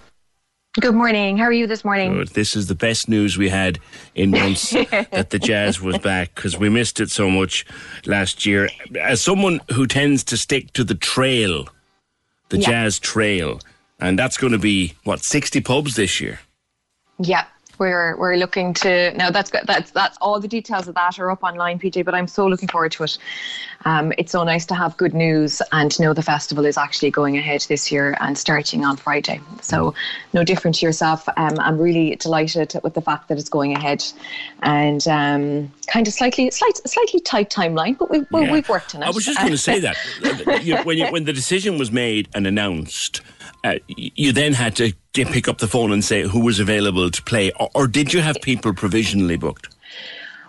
[0.78, 1.36] Good morning.
[1.36, 2.12] How are you this morning?
[2.14, 2.28] Good.
[2.28, 3.80] This is the best news we had
[4.14, 4.70] in months
[5.10, 7.66] that the jazz was back because we missed it so much
[8.06, 8.68] last year.
[9.00, 11.66] As someone who tends to stick to the trail,
[12.50, 12.68] the Yeah.
[12.68, 13.60] jazz trail,
[13.98, 16.38] and that's going to be what sixty pubs this year.
[17.18, 17.46] Yeah,
[17.80, 19.30] we're we're looking to now.
[19.30, 19.62] That's good.
[19.66, 22.04] That's that's all the details of that are up online, PJ.
[22.04, 23.18] But I'm so looking forward to it.
[23.86, 27.10] Um, it's so nice to have good news and to know the festival is actually
[27.10, 29.40] going ahead this year and starting on Friday.
[29.62, 29.94] So
[30.34, 31.26] no different to yourself.
[31.38, 34.04] Um, I'm really delighted with the fact that it's going ahead,
[34.62, 38.52] and um, kind of slightly slight, slightly tight timeline, but we, we Yeah.
[38.52, 39.06] we've worked on it.
[39.06, 39.96] I was just going to say that
[40.62, 43.22] you, when you, when the decision was made and announced,
[43.64, 47.22] uh, you then had to pick up the phone and say who was available to
[47.22, 49.68] play, or, or did you have people provisionally booked?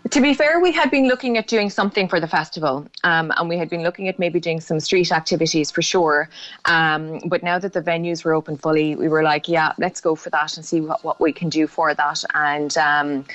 [0.09, 3.47] To be fair, we had been looking at doing something for the festival, um, and
[3.47, 6.27] we had been looking at maybe doing some street activities for sure.
[6.65, 10.15] Um, but now that the venues were open fully, we were like, yeah, let's go
[10.15, 12.23] for that and see what, what we can do for that.
[12.33, 13.25] And um,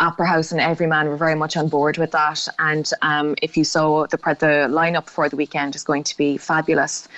[0.00, 2.48] Opera House and Everyman were very much on board with that.
[2.58, 6.38] And um, if you saw the the lineup for the weekend is going to be
[6.38, 7.08] fabulous.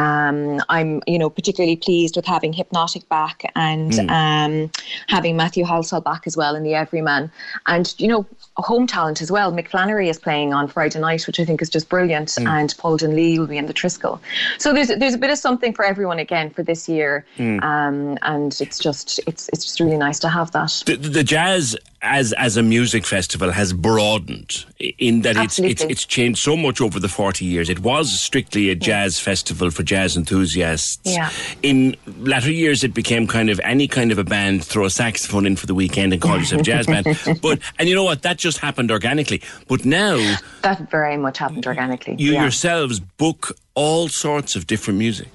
[0.00, 4.10] Um, I'm, you know, particularly pleased with having Hypnotic back and Mm.
[4.10, 4.70] um,
[5.08, 7.30] having Matthew Halsall back as well in the Everyman.
[7.66, 8.26] And, you know,
[8.56, 9.52] home talent as well.
[9.52, 12.36] Mick Flannery is playing on Friday night, which I think is just brilliant.
[12.38, 14.18] And Paul Lee will be in the Triskel.
[14.58, 17.24] So there's there's a bit of something for everyone again for this year.
[17.38, 17.62] Mm.
[17.62, 20.82] Um, and it's just it's it's just really nice to have that.
[20.86, 24.64] The, the jazz as as a music festival has broadened
[24.98, 27.68] in that it's, it's it's changed so much over the 40 years.
[27.68, 31.00] It was strictly a jazz festival for jazz enthusiasts.
[31.02, 31.30] Yeah.
[31.64, 35.46] In latter years, it became kind of any kind of a band throw a saxophone
[35.46, 37.06] in for the weekend and call yourself a jazz band.
[37.42, 38.22] But and you know what?
[38.22, 39.42] That just happened organically.
[39.66, 40.16] But now
[40.62, 42.14] That very much happened organically.
[42.20, 42.42] you yeah.
[42.42, 45.26] yourselves book all sorts of different music.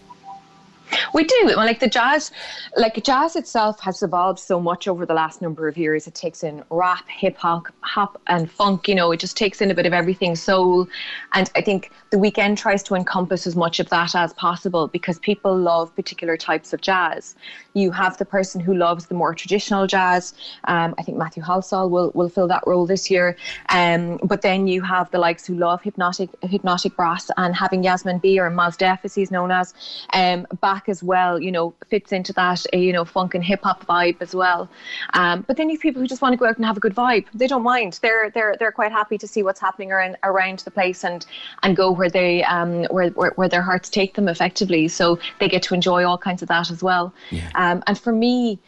[1.13, 1.41] We do.
[1.45, 2.31] Well, like the jazz,
[2.77, 6.07] like jazz itself has evolved so much over the last number of years.
[6.07, 8.87] It takes in rap, hip hop, hop, and funk.
[8.87, 10.87] You know, it just takes in a bit of everything, soul,
[11.33, 15.19] and I think the weekend tries to encompass as much of that as possible because
[15.19, 17.35] people love particular types of jazz.
[17.73, 20.33] You have the person who loves the more traditional jazz.
[20.63, 23.35] Um, I think Matthew Halsall will will fill that role this year.
[23.67, 28.21] Um, but then you have the likes who love hypnotic hypnotic brass and having Yasiin
[28.21, 29.73] Bey or Mos Def as he's known as
[30.13, 31.37] um, back as well.
[31.37, 34.69] You know, fits into that uh, you know funk and hip hop vibe as well.
[35.15, 36.79] Um, but then you have people who just want to go out and have a
[36.79, 37.25] good vibe.
[37.33, 37.99] They don't mind.
[38.01, 41.25] They're they're they're quite happy to see what's happening around around the place and
[41.61, 44.87] and go where they um where where, where their hearts take them effectively.
[44.87, 47.13] So they get to enjoy all kinds of that as well.
[47.55, 48.59] Um, and for me,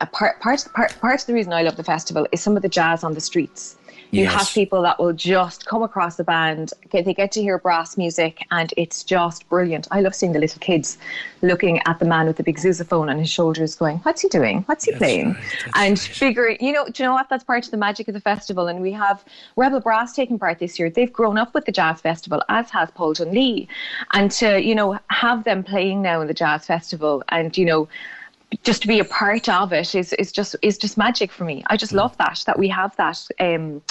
[0.00, 2.62] a part part part part of the reason I love the festival is some of
[2.62, 3.76] the jazz on the streets.
[4.12, 4.32] You Yes.
[4.34, 6.72] have people that will just come across the band.
[6.90, 9.88] Get, they get to hear brass music, and it's just brilliant.
[9.90, 10.96] I love seeing the little kids
[11.42, 14.62] looking at the man with the big sousaphone on his shoulders, going, "What's he doing?
[14.66, 15.36] What's he playing?"
[15.74, 17.28] and figuring, you know, do you know what?
[17.28, 18.68] That's part of the magic of the festival.
[18.68, 19.24] And we have
[19.56, 20.88] Rebel Brass taking part this year.
[20.88, 23.68] They've grown up with the jazz festival, as has Paulton Lee,
[24.12, 27.88] and to you know have them playing now in the jazz festival, and you know
[28.62, 31.64] just to be a part of it is is just is just magic for me.
[31.68, 33.82] I just love that that we have that um,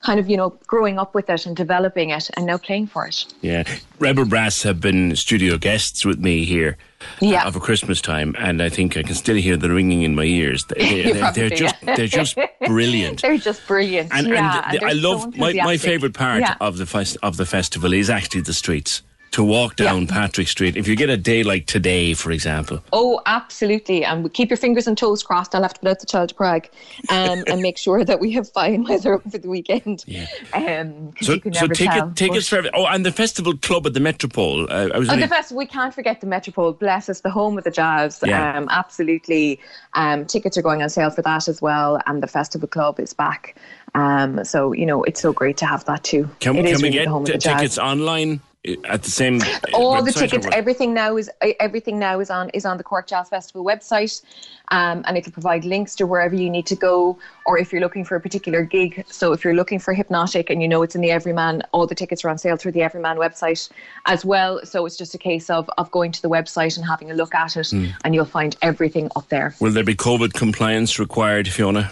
[0.00, 3.06] kind of you know growing up with it and developing it and now playing for
[3.06, 3.24] it.
[3.40, 3.64] Yeah,
[3.98, 6.76] Rebel Brass have been studio guests with me here.
[7.20, 7.46] Yeah.
[7.46, 10.64] a Christmas time, and I think I can still hear the ringing in my ears.
[10.74, 11.96] They, they, they're, probably do, just yeah.
[11.96, 13.22] they're just brilliant.
[13.22, 14.10] They're just brilliant.
[14.12, 16.56] And, yeah, and they're I so love my, my favorite part Yeah.
[16.60, 19.02] of the fest, of the festival is actually the streets.
[19.34, 23.20] To walk down Patrick Street, if you get a day like today, for example, Oh,
[23.26, 24.04] absolutely.
[24.04, 25.56] And keep your fingers and toes crossed.
[25.56, 26.68] I'll have to put out the child to Prague
[27.10, 30.04] um, and make sure that we have fine weather over the weekend.
[30.06, 30.26] Yeah.
[30.54, 32.10] Um, so so ticket, tell.
[32.12, 34.70] tickets for every- oh, and the festival club at the Metropole.
[34.70, 36.72] Uh, I was Oh, the festival, we can't forget the Metropole.
[36.72, 38.20] Bless us, the home of the jazz.
[38.24, 38.56] Yeah.
[38.56, 39.58] Um, absolutely.
[39.94, 43.12] Um, tickets are going on sale for that as well, and the festival club is
[43.12, 43.56] back.
[43.96, 46.30] Um, so you know, it's so great to have that too.
[46.38, 47.56] can, It can we get the home of t- the jazz.
[47.56, 48.40] tickets online
[48.84, 49.40] at the same?
[49.74, 53.28] all the tickets everything now is everything now is on is on the cork jazz
[53.28, 54.22] festival website
[54.68, 58.04] um, and it'll provide links to wherever you need to go or if you're looking
[58.04, 61.02] for a particular gig so if you're looking for hypnotic and you know it's in
[61.02, 63.68] the everyman all the tickets are on sale through the everyman website
[64.06, 67.10] as well so it's just a case of of going to the website and having
[67.10, 67.86] a look at it Hmm.
[68.04, 71.90] and you'll find everything up there Will there be COVID compliance required, Fiona?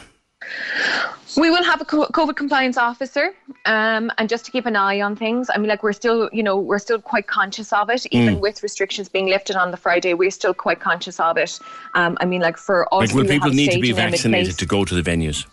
[1.36, 3.32] We will have a COVID compliance officer,
[3.64, 5.48] um, and just to keep an eye on things.
[5.48, 8.40] I mean, like we're still, you know, we're still quite conscious of it, even Mm.
[8.40, 10.12] with restrictions being lifted on the Friday.
[10.12, 11.58] We're still quite conscious of it.
[11.94, 14.84] Um, I mean, like for us, Like, will people need to be vaccinated to go
[14.84, 15.46] to the venues?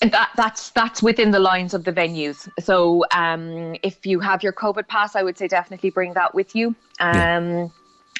[0.00, 2.48] That, that's that's within the lines of the venues.
[2.60, 6.54] So um, if you have your COVID pass, I would say definitely bring that with
[6.56, 6.74] you.
[7.00, 7.70] Um,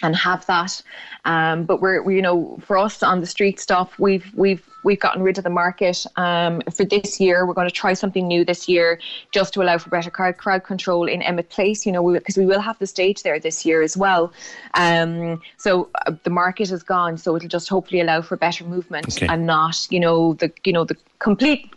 [0.02, 0.82] And have that,
[1.24, 5.00] um, but we're we, you know for us on the street stuff we've we've we've
[5.00, 7.44] gotten rid of the market um, for this year.
[7.44, 9.00] We're going to try something new this year,
[9.32, 11.84] just to allow for better crowd crowd control in Emmet Place.
[11.84, 14.32] You know because we, will have the stage there this year as well.
[14.74, 19.16] Um, so uh, the market is gone, so it'll just hopefully allow for better movement
[19.16, 19.26] Okay.
[19.26, 21.68] and not you know the you know the complete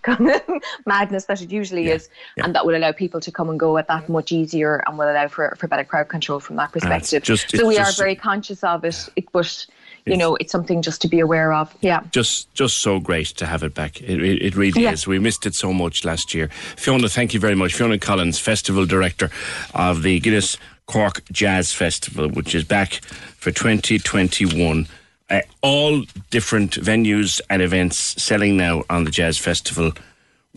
[0.86, 3.88] madness that it usually is, and that will allow people to come and go at
[3.88, 7.24] that much easier and will allow for, for better crowd control from that perspective.
[7.24, 9.66] just- so we just- are very conscious of it, it but
[10.06, 11.74] you know it's something just to be aware of.
[11.82, 12.02] Yeah.
[12.12, 14.02] Just, just so great to have it back.
[14.02, 14.92] It, it, it really Yeah.
[14.92, 15.06] is.
[15.08, 16.50] We missed it so much last year.
[16.78, 17.74] Fiona, thank you very much.
[17.74, 19.30] Fiona Collins, Festival Director
[19.74, 22.94] of the Guinness Cork Jazz Festival, which is back
[23.38, 24.88] for 2021.
[25.30, 29.92] Uh, all different venues and events selling now on the Jazz Festival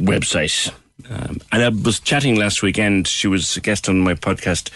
[0.01, 0.72] website.
[1.11, 3.07] Um, and I was chatting last weekend.
[3.08, 4.71] She was a guest on my podcast,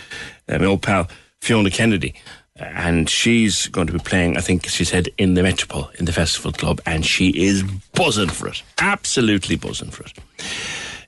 [0.49, 1.09] uh, my old pal
[1.41, 2.15] Fiona Kennedy,
[2.59, 4.37] and she's going to be playing.
[4.37, 7.63] I think she said in the Metropole in the festival club, and she is
[7.95, 8.63] buzzing for it.
[8.79, 10.13] Absolutely buzzing for it.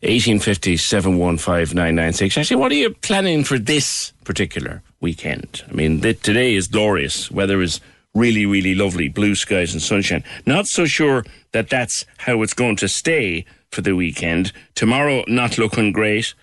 [0.00, 2.38] 1850 715 996.
[2.38, 5.64] Actually, what are you planning for this particular weekend?
[5.68, 7.30] I mean, th- today is glorious.
[7.30, 7.80] Weather is
[8.14, 9.08] really, really lovely.
[9.08, 10.22] Blue skies and sunshine.
[10.46, 14.52] Not so sure that that's how it's going to stay for the weekend.
[14.74, 16.34] Tomorrow, not looking great.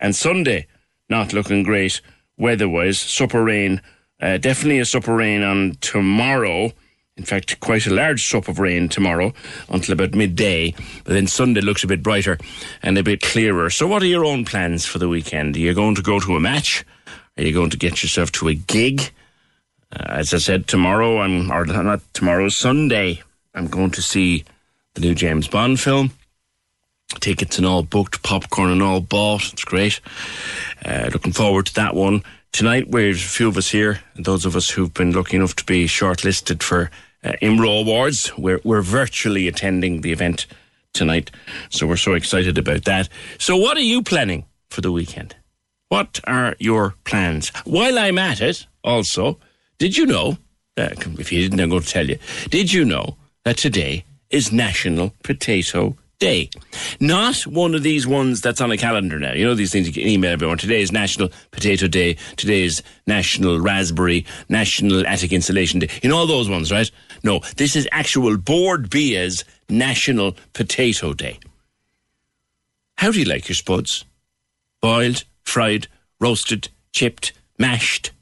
[0.00, 0.66] And Sunday,
[1.10, 2.00] not looking great
[2.38, 2.98] weather wise.
[2.98, 3.82] Supper rain.
[4.22, 6.72] Uh, definitely a supper rain on tomorrow.
[7.16, 9.34] In fact, quite a large strip of rain tomorrow
[9.68, 10.74] until about midday.
[11.04, 12.38] But then Sunday looks a bit brighter
[12.82, 13.68] and a bit clearer.
[13.68, 15.56] So, what are your own plans for the weekend?
[15.56, 16.84] Are you going to go to a match?
[17.36, 19.10] Are you going to get yourself to a gig?
[19.92, 23.22] Uh, as I said, tomorrow, I'm, or not tomorrow, Sunday,
[23.54, 24.44] I'm going to see
[24.94, 26.12] the new James Bond film.
[27.20, 29.52] Tickets and all booked, popcorn and all bought.
[29.52, 30.00] It's great.
[30.84, 32.22] Uh, looking forward to that one.
[32.52, 35.64] Tonight, we're a few of us here, those of us who've been lucky enough to
[35.64, 36.90] be shortlisted for
[37.24, 38.30] uh, IMRO Awards.
[38.36, 40.46] We're, we're virtually attending the event
[40.92, 41.30] tonight,
[41.70, 43.08] so we're so excited about that.
[43.38, 45.34] So, what are you planning for the weekend?
[45.88, 47.48] What are your plans?
[47.64, 49.38] While I'm at it, also,
[49.78, 50.36] did you know,
[50.76, 52.18] uh, if you didn't, I'm going to tell you,
[52.50, 56.50] did you know that today is National Potato Day.
[57.00, 59.32] Not one of these ones that's on a calendar now.
[59.32, 60.56] You know these things you can email everyone.
[60.56, 62.14] Today is National Potato Day.
[62.36, 65.88] Today is National Raspberry, National Attic Insulation Day.
[66.00, 66.88] You know all those ones, right?
[67.24, 71.40] No, this is actual Bord Bia's National Potato Day.
[72.98, 74.04] How do you like your spuds?
[74.80, 75.88] Boiled, fried,
[76.20, 78.12] roasted, chipped, mashed?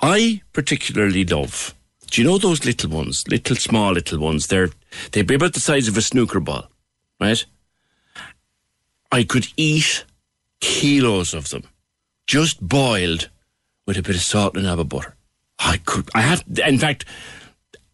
[0.00, 1.74] I particularly love.
[2.10, 4.46] Do you know those little ones, little small little ones?
[4.46, 4.70] They're
[5.12, 6.69] they'd be about the size of a snooker ball
[7.20, 7.44] right?
[9.12, 10.04] I could eat
[10.60, 11.64] kilos of them,
[12.26, 13.28] just boiled
[13.86, 15.16] with a bit of salt and a of butter.
[15.58, 16.08] I could.
[16.14, 16.44] I have.
[16.64, 17.04] In fact,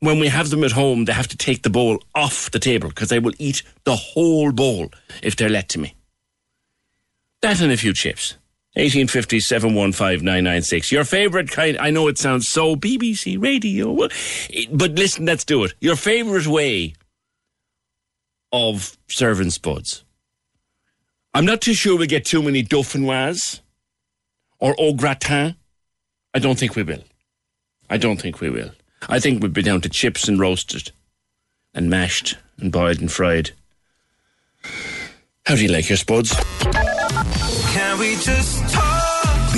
[0.00, 2.88] when we have them at home, they have to take the bowl off the table
[2.88, 4.90] because they will eat the whole bowl
[5.22, 5.94] if they're let to me.
[7.42, 8.36] That and a few chips.
[8.74, 13.96] 1850 715 Your favourite kind, I know it sounds so BBC radio,
[14.70, 15.72] but listen, let's do it.
[15.80, 16.92] Your favourite way
[18.52, 20.04] of serving spuds.
[21.34, 23.60] I'm not too sure we'll get too many dauphinoise
[24.58, 25.56] or au gratin.
[26.34, 27.02] I don't think we will.
[27.90, 28.70] I don't think we will.
[29.08, 30.92] I think we'd be down to chips and roasted
[31.74, 33.50] and mashed and boiled and fried.
[35.44, 36.34] How do you like your spuds?
[37.72, 38.85] Can we just talk?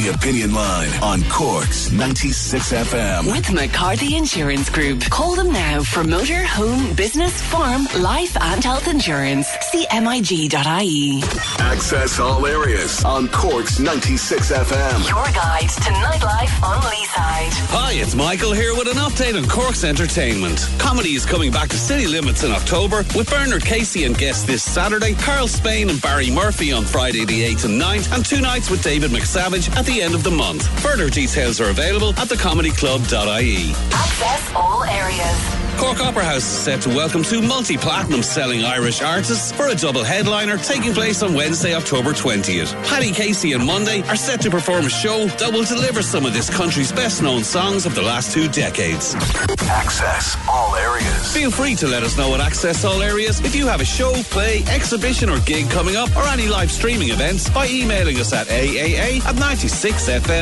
[0.08, 3.30] The Opinion Line on Cork's 96 FM.
[3.30, 5.02] With McCarthy Insurance Group.
[5.10, 9.48] Call them now for motor, home, business, farm, life and health insurance.
[9.70, 11.22] See MIG.ie.
[11.58, 15.08] Access all areas on Cork's 96 FM.
[15.10, 17.52] Your guide to nightlife on Leeside.
[17.68, 20.70] Hi, it's Michael here with an update on Cork's entertainment.
[20.78, 24.62] Comedy is coming back to city limits in October with Bernard Casey and guests this
[24.62, 28.70] Saturday, Karl Spain and Barry Murphy on Friday the 8th and 9th, and two nights
[28.70, 30.66] with David McSavage at the end of the month.
[30.80, 33.72] Further details are available at thecomedyclub.ie.
[33.92, 35.67] Access all areas.
[35.78, 40.02] Cork Opera House is set to welcome two multi-platinum selling Irish artists for a double
[40.02, 42.74] headliner taking place on Wednesday, October 20th.
[42.84, 46.32] Paddy Casey and Mundy are set to perform a show that will deliver some of
[46.34, 49.14] this country's best known songs of the last two decades.
[49.68, 51.32] Access all areas.
[51.32, 54.12] Feel free to let us know at Access All Areas if you have a show,
[54.24, 58.48] play, exhibition or gig coming up or any live streaming events by emailing us at
[58.48, 60.38] aaa at 96fm.ie.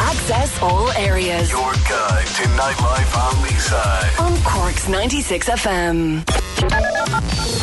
[0.00, 1.50] Access all areas.
[1.50, 4.20] Your guide to nightlife on Leeside.
[4.20, 6.26] On Cork's 96 FM.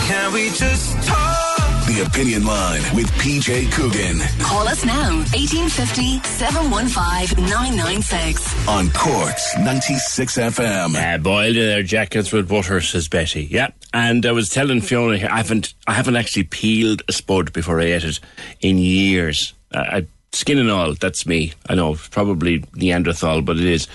[0.07, 1.37] Can we just talk?
[1.87, 5.17] The Opinion Line with PJ Coogan Call us now.
[5.33, 8.67] 1850 715 996.
[8.67, 10.95] on Cork's 96 FM.
[10.95, 13.45] Uh, boiled in their jackets with butter, says Betty.
[13.49, 17.51] Yeah, and I was telling Fiona here, I haven't, I haven't actually peeled a spud
[17.53, 18.19] before I ate it
[18.61, 19.53] in years.
[19.73, 21.53] Uh, I, skin and all, that's me.
[21.67, 23.87] I know, probably Neanderthal, but it is.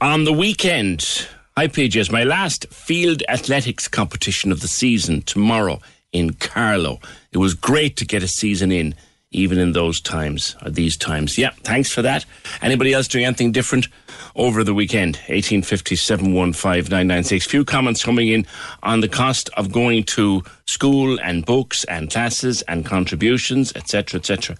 [0.00, 5.80] On the weekend, hi PJs, my last field athletics competition of the season tomorrow
[6.12, 7.00] in Carlow.
[7.32, 8.94] It was great to get a season in,
[9.30, 11.38] even in those times, or these times.
[11.38, 12.24] Yeah, thanks for that.
[12.62, 13.88] Anybody else doing anything different
[14.34, 15.16] over the weekend?
[15.28, 17.46] 1850 715 996.
[17.46, 18.46] Few comments coming in
[18.82, 24.56] on the cost of going to school and books and classes and contributions, etc., etc.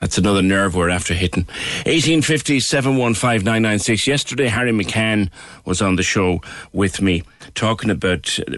[0.00, 1.44] That's another nerve we're after hitting.
[1.84, 4.06] 1850 715 996.
[4.06, 5.30] Yesterday, Harry McCann
[5.66, 6.40] was on the show
[6.72, 7.22] with me
[7.54, 8.38] talking about.
[8.40, 8.56] uh,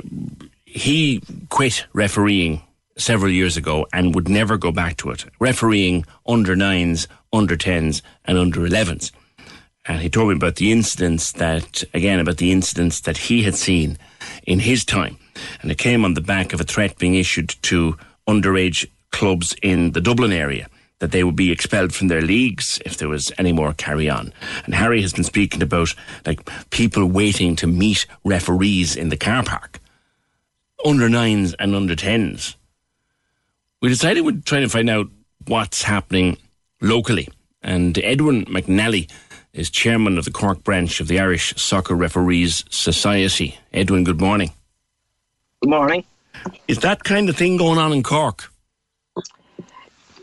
[0.65, 2.63] He quit refereeing
[2.97, 5.25] several years ago and would never go back to it.
[5.41, 9.11] Refereeing under nines, under tens, and under elevens.
[9.85, 13.57] And he told me about the incidents that, again, about the incidents that he had
[13.57, 13.99] seen
[14.47, 15.19] in his time.
[15.61, 17.97] And it came on the back of a threat being issued to
[18.29, 20.69] underage clubs in the Dublin area
[21.03, 24.33] that they would be expelled from their leagues if there was any more carry on.
[24.65, 25.93] And Harry has been speaking about
[26.25, 29.81] like people waiting to meet referees in the car park,
[30.87, 32.55] under nines and under tens.
[33.81, 35.09] We decided we'd try to find out
[35.49, 36.39] what's happening
[36.81, 37.29] locally.
[37.63, 39.11] And Edwin McNally
[39.53, 43.59] is chairman of the Cork branch of the Irish Soccer Referees Society.
[43.73, 44.53] Edwin, good morning.
[45.63, 46.05] Good morning.
[46.69, 48.52] Is that kind of thing going on in Cork?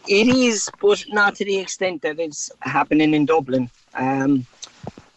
[0.10, 3.70] It is, but not to the extent that it's happening in Dublin.
[3.94, 4.48] Um,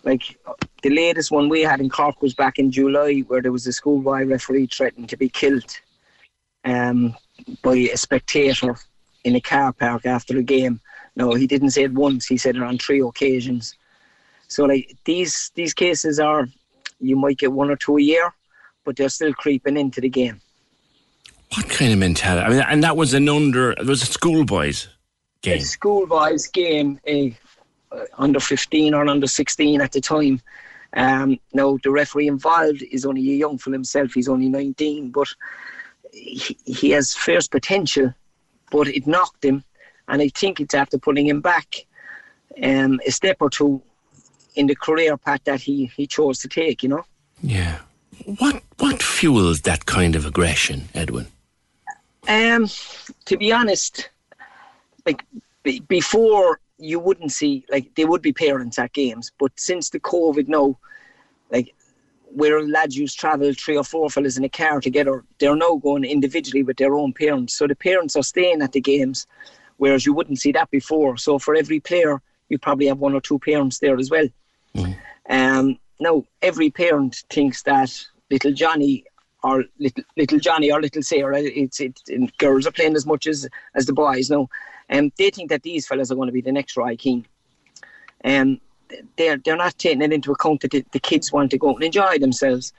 [0.04, 0.38] like
[0.82, 3.72] the latest one we had in Cork was back in July, where there was a
[3.72, 5.80] schoolboy referee threatened to be killed
[6.66, 7.16] um,
[7.62, 8.76] by a spectator
[9.24, 10.78] in a car park after a game.
[11.16, 13.74] No, he didn't say it once; he said it on three occasions.
[14.48, 16.48] So, like these these cases are,
[17.00, 18.34] you might get one or two a year,
[18.84, 20.42] but they're still creeping into the game.
[21.54, 22.46] What kind of mentality?
[22.46, 23.72] I mean, and that was an under.
[23.72, 24.88] It was a schoolboys
[25.42, 25.58] game.
[25.58, 27.36] A schoolboys game, a
[27.90, 30.40] uh, under fifteen or under sixteen at the time.
[30.94, 34.14] Um, now the referee involved is only a young for himself.
[34.14, 35.28] He's only nineteen, but
[36.12, 38.14] he, he has fierce potential.
[38.70, 39.62] But it knocked him,
[40.08, 41.86] and I think it's after pulling him back
[42.62, 43.82] um, a step or two
[44.54, 46.82] in the career path that he, he chose to take.
[46.82, 47.04] You know.
[47.42, 47.80] Yeah.
[48.38, 51.26] What what fuels that kind of aggression, Edwin?
[52.28, 52.68] Um,
[53.26, 54.10] to be honest,
[55.04, 55.24] like
[55.62, 60.00] b- before you wouldn't see like there would be parents at games, but since the
[60.00, 60.78] COVID now,
[61.50, 61.74] like
[62.34, 65.76] where lads used to travel three or four fellas in a car together, they're now
[65.76, 67.54] going individually with their own parents.
[67.54, 69.26] So the parents are staying at the games,
[69.76, 71.16] whereas you wouldn't see that before.
[71.16, 74.28] So for every player, you probably have one or two parents there as well.
[74.74, 74.96] Mm.
[75.28, 77.90] Um, now every parent thinks that
[78.30, 79.04] little Johnny
[79.42, 83.26] or little little Johnny or little Sarah, it's it, it girls are playing as much
[83.26, 84.48] as as the boys now,
[84.88, 87.26] and um, they think that these fellas are going to be the next Roy Keane.
[88.24, 88.60] Um,
[89.16, 91.82] they're they're not taking it into account that the, the kids want to go and
[91.82, 92.72] enjoy themselves.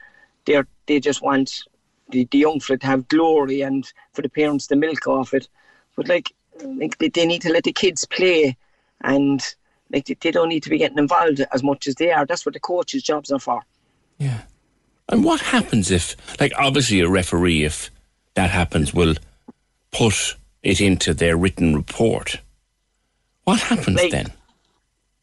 [0.46, 1.64] They're they just want
[2.10, 5.48] the, the young fella to have glory and for the parents to milk off it.
[5.96, 6.32] But like,
[6.64, 8.58] like they, they need to let the kids play
[9.02, 9.42] and
[9.92, 12.26] like they, they don't need to be getting involved as much as they are.
[12.26, 13.62] That's what the coaches' jobs are for.
[14.18, 14.42] Yeah.
[15.10, 17.92] And what happens if, like, obviously a referee, if
[18.36, 19.16] that happens, will
[19.92, 22.40] put it into their written report.
[23.44, 24.32] What happens Like- then?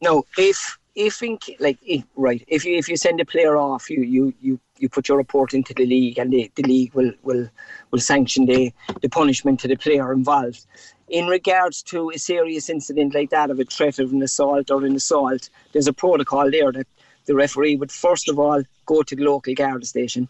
[0.03, 3.91] No, if if in, like if, right, if you if you send a player off,
[3.91, 7.13] you you you, you put your report into the league, and the, the league will
[7.23, 7.49] will
[7.91, 10.65] will sanction the the punishment to the player involved.
[11.09, 14.85] In regards to a serious incident like that of a threat of an assault or
[14.85, 16.87] an assault, there's a protocol there that
[17.31, 20.27] the referee would first of all go to the local guard station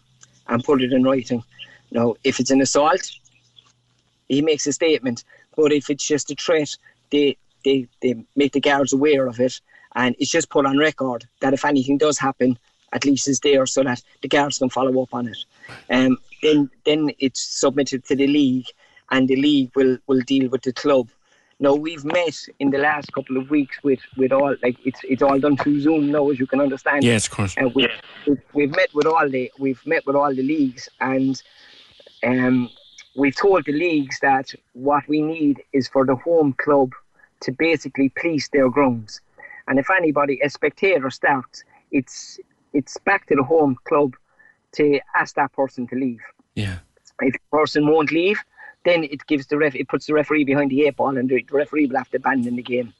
[0.49, 1.43] and put it in writing.
[1.89, 3.01] Now, if it's an assault,
[4.29, 5.23] he makes a statement.
[5.57, 6.69] But if it's just a threat,
[7.11, 9.59] they they, they make the guards aware of it
[9.95, 12.57] and it's just put on record that if anything does happen,
[12.93, 15.39] at least it's there so that the guards can follow up on it.
[15.89, 18.69] Um, then then it's submitted to the league
[19.09, 21.09] and the league will, will deal with the club.
[21.61, 25.21] Now we've met in the last couple of weeks with, with all like it's it's
[25.21, 27.03] all done through Zoom now as you can understand.
[27.03, 27.53] Yes, of course.
[27.55, 27.87] And we,
[28.27, 31.41] we've, we've met with all the we've met with all the leagues and
[32.23, 32.67] um,
[33.15, 36.93] we've told the leagues that what we need is for the home club
[37.41, 39.21] to basically police their grounds.
[39.67, 42.39] And if anybody, a spectator starts, it's
[42.73, 44.15] it's back to the home club
[44.73, 46.21] to ask that person to leave.
[46.55, 46.79] Yeah.
[47.19, 48.39] If the person won't leave,
[48.83, 51.45] then it gives the ref it puts the referee behind the eight ball and the
[51.51, 52.93] referee will have to abandon the game.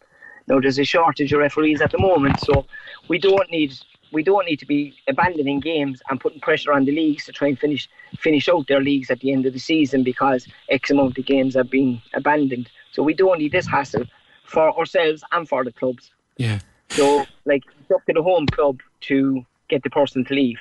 [0.48, 2.66] Now there's a shortage of referees at the moment, so
[3.08, 3.74] we don't need
[4.12, 7.48] we don't need to be abandoning games and putting pressure on the leagues to try
[7.50, 11.18] and finish finish out their leagues at the end of the season because X amount
[11.18, 12.70] of games have been abandoned.
[12.92, 14.06] So we don't need this hassle
[14.44, 16.12] for ourselves and for the clubs.
[16.38, 16.60] Yeah.
[16.90, 20.60] So like it's up to the home club to get the person to leave.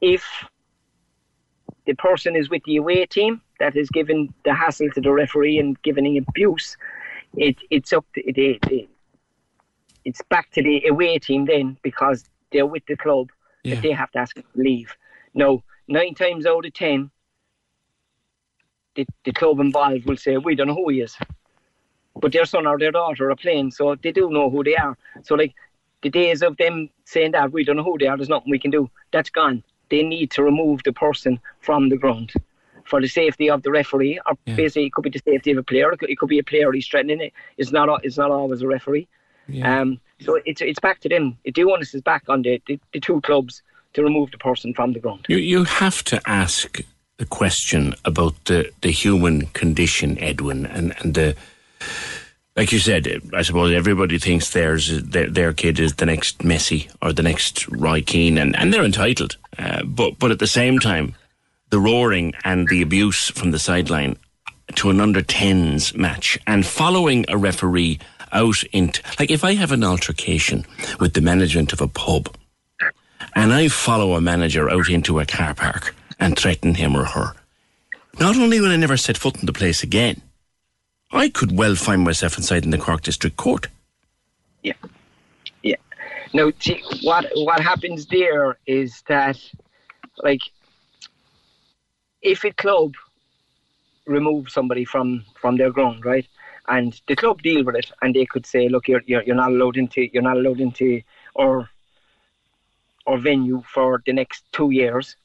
[0.00, 0.24] If
[1.88, 5.58] the person is with the away team that is given the hassle to the referee
[5.58, 6.76] and giving abuse,
[7.34, 8.86] it it's up to the, the
[10.04, 13.30] it's back to the away team then because they're with the club
[13.64, 13.74] Yeah.
[13.74, 14.94] that they have to ask to leave.
[15.34, 17.10] No, nine times out of ten,
[18.94, 21.16] the, the club involved will say, We don't know who he is.
[22.20, 24.96] But their son or their daughter are playing, so they do know who they are.
[25.22, 25.54] So, like,
[26.02, 28.58] the days of them saying that we don't know who they are, there's nothing we
[28.58, 29.62] can do, that's gone.
[29.90, 32.32] They need to remove the person from the ground
[32.84, 35.62] for the safety of the referee, or basically, it could be the safety of a
[35.62, 37.32] player, it could, it could be a player he's threatening it.
[37.58, 39.06] It's not, it's not always a referee.
[39.62, 41.38] Um, so it's it's back to them.
[41.44, 43.62] The onus is back on the, the, the two clubs
[43.94, 45.26] to remove the person from the ground.
[45.28, 46.80] You you have to ask
[47.18, 51.36] the question about the, the human condition, Edwin, and, and the
[52.58, 53.22] like you said.
[53.32, 57.68] I suppose everybody thinks theirs their, their kid is the next Messi or the next
[57.68, 59.36] Roy Keane, and, and they're entitled.
[59.56, 61.14] Uh, but but at the same time,
[61.70, 64.18] the roaring and the abuse from the sideline
[64.74, 67.98] to an under 10s match and following a referee
[68.32, 70.66] out into like if I have an altercation
[70.98, 72.34] with the management of a pub,
[73.34, 77.34] and I follow a manager out into a car park and threaten him or her,
[78.18, 80.20] not only will I never set foot in the place again,
[81.10, 83.68] I could well find myself inside in the Cork District Court.
[84.62, 84.74] Yeah,
[85.62, 85.76] yeah.
[86.34, 89.38] Now, see, what what happens there is that,
[90.18, 90.42] like,
[92.20, 92.94] if a club
[94.06, 96.26] remove somebody from from their ground, right,
[96.68, 99.50] and the club deal with it, and they could say, look, you're you're, you're not
[99.50, 101.00] allowed into you're not allowed into
[101.34, 101.70] or
[103.06, 105.16] or venue for the next two years.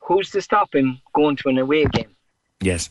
[0.00, 2.14] Who's to stop him going to an away game?
[2.60, 2.90] Yes,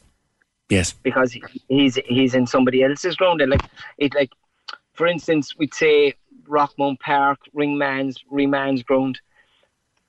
[0.70, 0.94] yes.
[0.94, 1.36] because
[1.68, 3.42] he's he's in somebody else's ground.
[3.42, 3.64] And like
[3.98, 4.32] it, like
[4.94, 6.14] for instance, we'd say
[6.48, 9.20] Rockmount Park, Ringmahon's, Ringmahon's ground.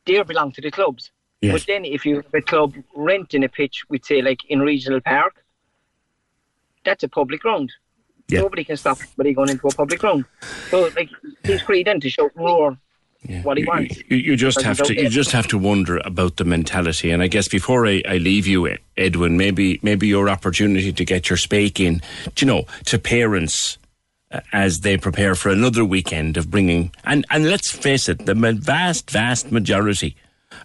[0.05, 1.11] They belong to the clubs.
[1.41, 1.53] Yes.
[1.53, 5.01] But then, if you have a club renting a pitch, we'd say like in Regional
[5.01, 5.45] Park,
[6.85, 7.73] that's a public ground.
[8.29, 8.41] Yeah.
[8.41, 10.25] Nobody can stop somebody going into a public ground.
[10.71, 11.11] So, like,
[11.45, 12.79] he's free then to shout and
[13.29, 13.99] roar what he wants.
[14.09, 17.11] You, you just have to you just have to wonder about the mentality.
[17.11, 21.29] And I guess before I, I leave you, Edwin, maybe maybe your opportunity to get
[21.31, 22.03] your spake in,
[22.39, 23.79] you know, to parents
[24.31, 28.35] uh, as they prepare for another weekend of bringing and and let's face it, the
[28.35, 30.17] vast vast majority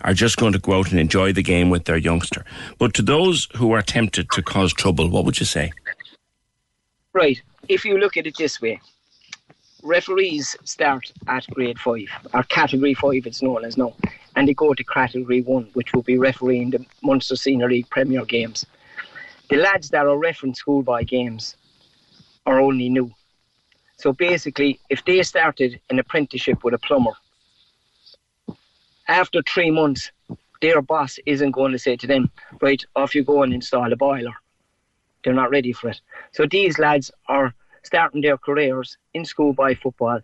[0.02, 2.46] are just going to go out and enjoy the game with their youngster.
[2.78, 5.72] But to those who are tempted to cause trouble, what would you say?
[7.14, 7.42] Right.
[7.68, 8.80] If you look at it this way,
[9.84, 13.96] referees start at grade five, or category five, it's known as now,
[14.36, 18.26] and they go to category one, which will be refereeing the Munster Senior League Premier
[18.26, 18.66] games.
[19.50, 21.58] The lads that are refereeing schoolboy games
[22.46, 23.12] are only new.
[23.98, 27.12] So basically, if they started an apprenticeship with a plumber,
[29.08, 30.12] after three months,
[30.62, 32.32] their boss isn't going to say to them,
[32.62, 34.34] right, off you go and install a boiler.
[35.24, 36.00] They're not ready for it.
[36.32, 37.54] So these lads are
[37.84, 40.20] starting their careers in school by football,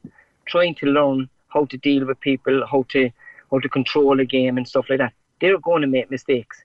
[0.45, 3.09] trying to learn how to deal with people, how to
[3.51, 5.13] how to control a game and stuff like that.
[5.39, 6.63] They're going to make mistakes.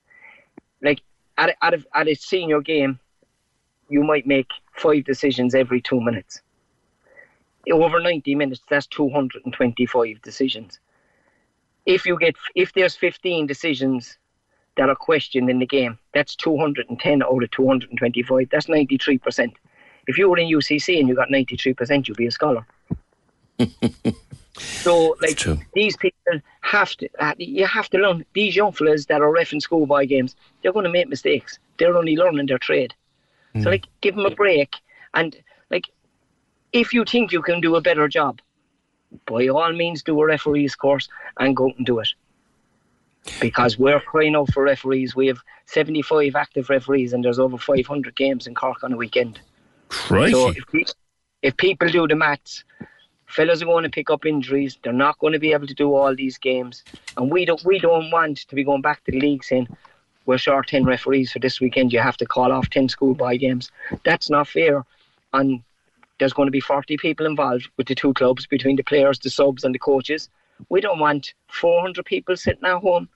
[0.82, 1.00] Like
[1.38, 2.98] at a, at a, at a senior game,
[3.88, 6.40] you might make five decisions every two minutes.
[7.70, 10.80] Over 90 minutes, that's 225 decisions.
[11.86, 14.18] If you get if there's 15 decisions
[14.76, 18.48] that are questioned in the game, that's 210 out of 225.
[18.50, 19.52] That's 93%.
[20.06, 22.66] If you were in UCC and you got 93%, you'd be a scholar.
[24.58, 25.40] so, like,
[25.74, 28.24] these people have to, uh, you have to learn.
[28.32, 31.58] These young fellas that are ref in schoolboy games, they're going to make mistakes.
[31.78, 32.94] They're only learning their trade.
[33.62, 34.76] So, like, give them a break.
[35.12, 35.36] And,
[35.70, 35.90] like,
[36.72, 38.40] if you think you can do a better job,
[39.26, 41.08] by all means, do a referee's course
[41.38, 42.08] and go and do it
[43.40, 45.14] because we're crying out for referees.
[45.14, 49.40] We have 75 active referees, and there's over 500 games in Cork on a weekend.
[49.92, 50.32] Crikey.
[50.32, 50.92] So if, pe-
[51.42, 52.64] if people do the maths,
[53.26, 54.78] fellas are going to pick up injuries.
[54.82, 56.82] They're not going to be able to do all these games,
[57.16, 59.68] and we don't we don't want to be going back to the league saying
[60.24, 61.92] we're short 10 referees for this weekend.
[61.92, 63.70] You have to call off 10 schoolboy games.
[64.04, 64.84] That's not fair.
[65.32, 65.62] And
[66.18, 69.30] there's going to be 40 people involved with the two clubs between the players, the
[69.30, 70.28] subs, and the coaches.
[70.68, 73.08] We don't want 400 people sitting at home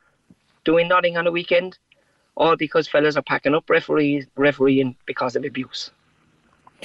[0.64, 1.78] doing nothing on a weekend,
[2.36, 5.92] all because fellas are packing up referees, refereeing because of abuse.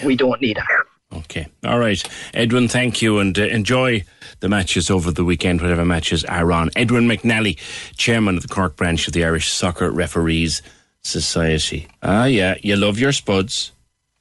[0.03, 0.68] We don't need that.
[1.13, 1.47] Okay.
[1.65, 2.01] All right.
[2.34, 4.03] Edwin, thank you and uh, enjoy
[4.39, 6.69] the matches over the weekend, whatever matches are on.
[6.76, 7.57] Edwin McNally,
[7.97, 10.61] chairman of the Cork branch of the Irish Soccer Referees
[11.03, 11.88] Society.
[12.01, 13.73] Ah, yeah, you love your spuds.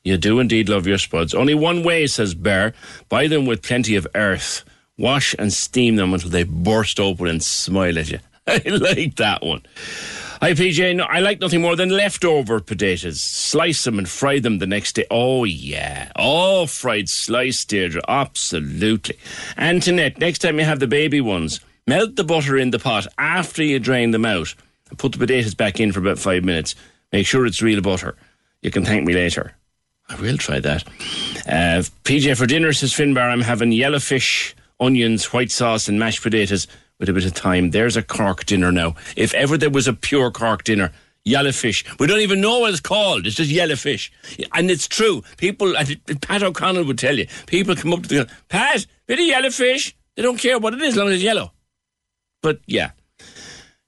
[0.03, 1.35] You do indeed love your spuds.
[1.35, 2.73] Only one way, says Bear.
[3.09, 4.65] Buy them with plenty of earth.
[4.99, 8.19] Wash and steam them until they burst open and smile at you.
[8.47, 9.63] I like that one.
[10.41, 10.97] Hi, PJ.
[10.97, 13.21] No, I like nothing more than leftover potatoes.
[13.21, 15.05] Slice them and fry them the next day.
[15.11, 16.11] Oh, yeah.
[16.17, 18.01] Oh, fried slice, Deirdre.
[18.09, 19.19] Absolutely.
[19.59, 23.63] Antoinette, next time you have the baby ones, melt the butter in the pot after
[23.63, 24.55] you drain them out
[24.89, 26.75] and put the potatoes back in for about five minutes.
[27.13, 28.17] Make sure it's real butter.
[28.63, 29.53] You can thank me later.
[30.09, 30.85] I will try that.
[31.47, 36.67] Uh, PJ, for dinner, says Finbar, I'm having yellowfish, onions, white sauce, and mashed potatoes
[37.01, 37.71] with a bit of time.
[37.71, 38.95] There's a Cork dinner now.
[39.17, 40.93] If ever there was a pure Cork dinner,
[41.27, 41.99] yellowfish.
[41.99, 43.27] We don't even know what it's called.
[43.27, 44.11] It's just yellowfish.
[44.55, 45.23] And it's true.
[45.39, 45.75] People,
[46.21, 49.95] Pat O'Connell would tell you, people come up to the Pat, bit of yellowfish.
[50.15, 51.53] They don't care what it is, as long as it's yellow.
[52.43, 52.91] But yeah,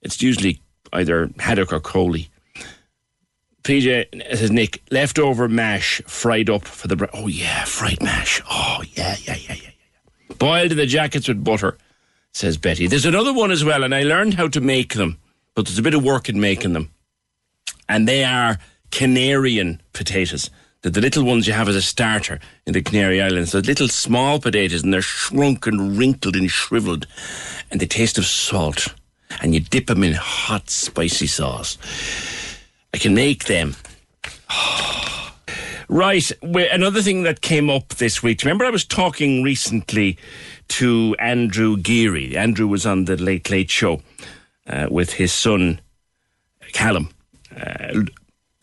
[0.01, 0.61] it's usually
[0.91, 2.29] either haddock or coley.
[3.63, 8.83] PJ says Nick leftover mash fried up for the bre- oh yeah fried mash oh
[8.91, 9.69] yeah yeah yeah yeah
[10.29, 11.77] yeah boiled in the jackets with butter
[12.33, 12.87] says Betty.
[12.87, 15.19] There's another one as well, and I learned how to make them,
[15.55, 16.91] but there's a bit of work in making them,
[17.87, 18.57] and they are
[18.91, 20.49] Canarian potatoes.
[20.81, 23.87] The, the little ones you have as a starter in the Canary Islands, the little
[23.87, 27.07] small potatoes, and they're shrunk and wrinkled and shriveled,
[27.71, 28.93] and they taste of salt.
[29.41, 31.77] And you dip them in hot, spicy sauce.
[32.93, 33.75] I can make them.
[35.89, 36.31] Right.
[36.41, 38.41] Another thing that came up this week.
[38.41, 40.17] Remember, I was talking recently
[40.73, 42.35] to Andrew Geary.
[42.35, 44.01] Andrew was on the Late Late Show
[44.65, 45.79] uh, with his son,
[46.71, 47.09] Callum.
[47.55, 48.01] Uh,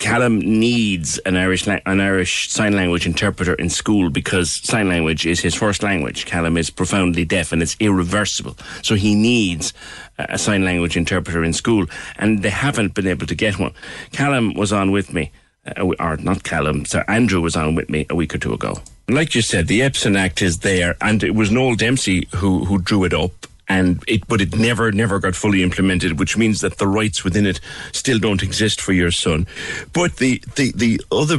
[0.01, 5.25] Callum needs an Irish la- an Irish sign language interpreter in school because sign language
[5.25, 6.25] is his first language.
[6.27, 9.73] Callum is profoundly deaf and it's irreversible, so he needs
[10.19, 11.87] a sign language interpreter in school,
[12.19, 13.73] and they haven't been able to get one.
[14.11, 15.31] Callum was on with me,
[15.67, 18.79] Uh, or not Callum, so Andrew was on with me a week or two ago.
[19.09, 22.79] Like you said, the EPSEN Act is there, and it was Noel Dempsey who who
[22.79, 26.79] drew it up and it but it never never got fully implemented which means that
[26.79, 27.61] the rights within it
[27.93, 29.47] still don't exist for your son.
[29.93, 31.37] But the the the other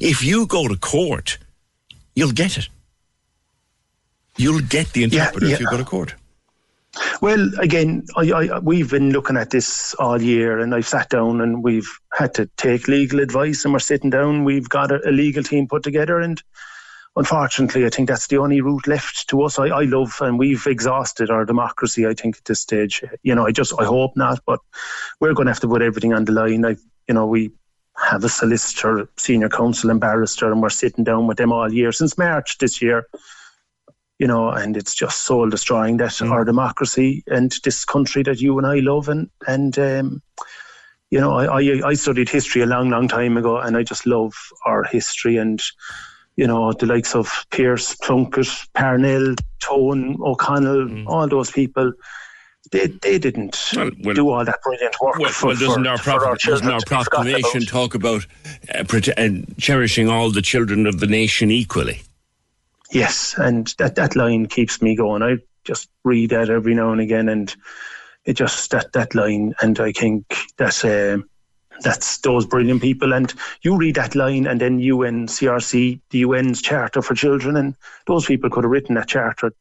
[0.00, 1.38] if you go to court
[2.14, 2.68] you'll get it.
[4.36, 6.14] You'll get the interpreter if you go to court
[7.20, 11.40] Well, again, I, I, we've been looking at this all year, and I've sat down
[11.40, 14.44] and we've had to take legal advice, and we're sitting down.
[14.44, 16.42] We've got a, a legal team put together, and
[17.16, 19.58] unfortunately, I think that's the only route left to us.
[19.58, 22.06] I, I love, and we've exhausted our democracy.
[22.06, 24.60] I think at this stage, you know, I just I hope not, but
[25.20, 26.64] we're going to have to put everything on the line.
[26.64, 26.76] I,
[27.08, 27.52] you know, we
[27.96, 31.92] have a solicitor, senior counsel, and barrister, and we're sitting down with them all year
[31.92, 33.06] since March this year
[34.18, 38.56] you know, and it's just soul destroying that our democracy and this country that you
[38.58, 40.22] and I love and and um,
[41.10, 44.06] you know, I, I I studied history a long, long time ago, and I just
[44.06, 44.34] love
[44.66, 45.62] our history and
[46.36, 51.92] you know the likes of Pearse, Plunkett, Parnell, Tone, O'Connell, all those people.
[52.72, 55.18] They, they didn't do all that brilliant work.
[55.18, 57.68] well, for, well doesn't, our, for our doesn't our to be forgotten proclamation about.
[57.68, 58.26] talk about
[58.74, 62.00] uh, prote- uh, cherishing all the children of the nation equally
[62.90, 65.22] Yes, and that, that line keeps me going.
[65.22, 67.54] I just read that every now and again, and
[68.24, 71.28] it just that that line, and I think that's um,
[71.80, 73.12] that's those brilliant people.
[73.12, 73.32] And
[73.62, 77.74] you read that line, and then UNCRC, the UN's Charter for Children, and
[78.06, 79.52] those people could have written that charter.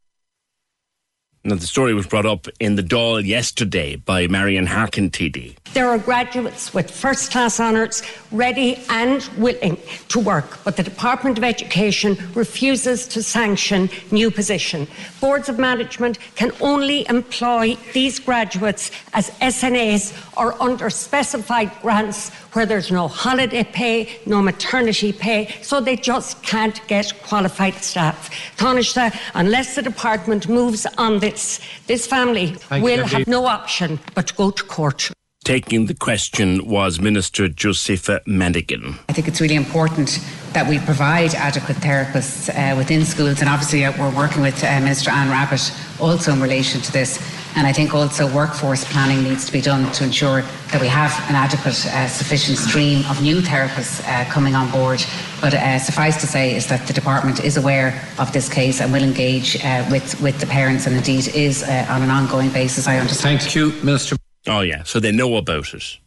[1.46, 5.90] Now the story was brought up in the Dáil yesterday by Marian Harkin TD There
[5.90, 8.02] are graduates with first class honours
[8.32, 14.88] ready and willing to work, but the Department of Education refuses to sanction new position.
[15.20, 22.66] Boards of management can only employ these graduates as SNAs or under specified grants where
[22.66, 28.30] there's no holiday pay, no maternity pay, so they just can't get qualified staff.
[28.58, 33.10] Taoiseach, unless the department moves on this, this family Thank will Debbie.
[33.10, 35.12] have no option but to go to court.
[35.44, 38.98] Taking the question was Minister Josepha Madigan.
[39.10, 40.20] I think it's really important
[40.54, 44.80] that we provide adequate therapists uh, within schools, and obviously uh, we're working with uh,
[44.80, 47.20] Minister Anne Rabbitte also in relation to this.
[47.56, 51.12] And I think also workforce planning needs to be done to ensure that we have
[51.30, 55.04] an adequate, uh, sufficient stream of new therapists uh, coming on board.
[55.40, 58.92] But uh, suffice to say is that the department is aware of this case and
[58.92, 62.88] will engage uh, with with the parents, and indeed is uh, on an ongoing basis.
[62.88, 63.42] I understand.
[63.42, 64.16] Thank you, Minister.
[64.48, 66.00] Oh, yeah, so they know about it.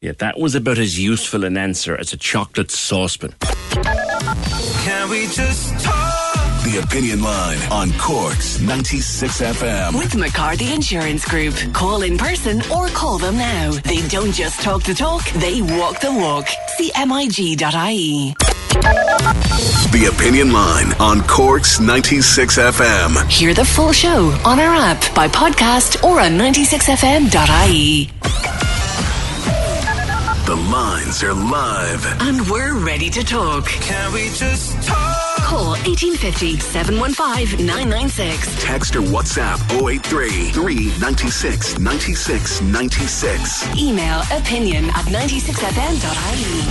[0.00, 3.34] Yeah, that was about as useful an answer as a chocolate saucepan.
[3.40, 6.62] Can we just talk?
[6.62, 9.98] The Opinion Line on Cork's 96 FM.
[9.98, 11.54] With McCarthy Insurance Group.
[11.72, 13.72] Call in person or call them now.
[13.72, 16.46] They don't just talk the talk, they walk the walk.
[16.78, 18.34] CMIG.ie.
[19.90, 23.28] The Opinion Line on Cork's 96 FM.
[23.28, 28.10] Hear the full show on our app, by podcast, or on 96fm.ie.
[30.48, 32.06] The lines are live.
[32.22, 33.66] And we're ready to talk.
[33.66, 35.36] Can we just talk?
[35.44, 38.64] Call 1850 715 996.
[38.64, 43.76] Text or WhatsApp 083 396 96 96.
[43.76, 46.64] Email opinion at 96fm.ie.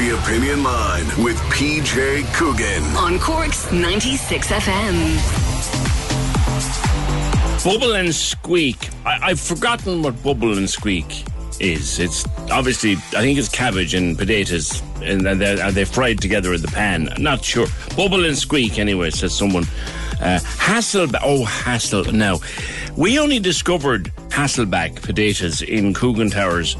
[0.00, 2.84] The Opinion Line with PJ Coogan.
[2.96, 4.94] On Cork's 96FM.
[7.64, 8.88] Bubble and squeak.
[9.04, 11.24] I, I've forgotten what bubble and squeak
[11.60, 11.98] is.
[11.98, 16.62] It's obviously, I think it's cabbage and potatoes, and they're, are they fried together in
[16.62, 17.08] the pan?
[17.10, 17.66] I'm not sure.
[17.96, 19.64] Bubble and squeak, anyway, says someone.
[20.20, 21.20] Uh, Hasselback.
[21.22, 22.04] Oh, Hassel.
[22.12, 22.38] Now,
[22.96, 26.76] we only discovered Hasselback potatoes in Coogan Towers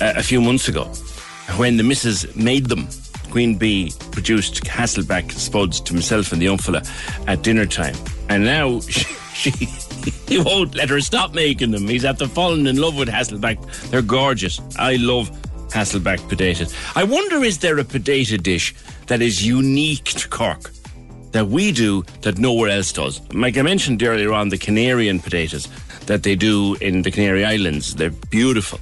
[0.00, 0.84] uh, a few months ago
[1.56, 2.88] when the missus made them.
[3.30, 6.58] Queen Bee produced Hasselback spuds to himself and the young
[7.26, 7.94] at dinner time.
[8.28, 9.04] And now she,
[9.50, 9.66] she
[10.28, 11.88] he won't let her stop making them.
[11.88, 13.90] He's after falling in love with Hasselback.
[13.90, 14.60] They're gorgeous.
[14.78, 15.30] I love
[15.70, 16.74] Hasselback potatoes.
[16.94, 18.74] I wonder is there a potato dish
[19.06, 20.70] that is unique to Cork
[21.32, 23.20] that we do that nowhere else does?
[23.32, 25.68] Like I mentioned earlier on, the Canarian potatoes
[26.06, 27.94] that they do in the Canary Islands.
[27.94, 28.78] They're beautiful.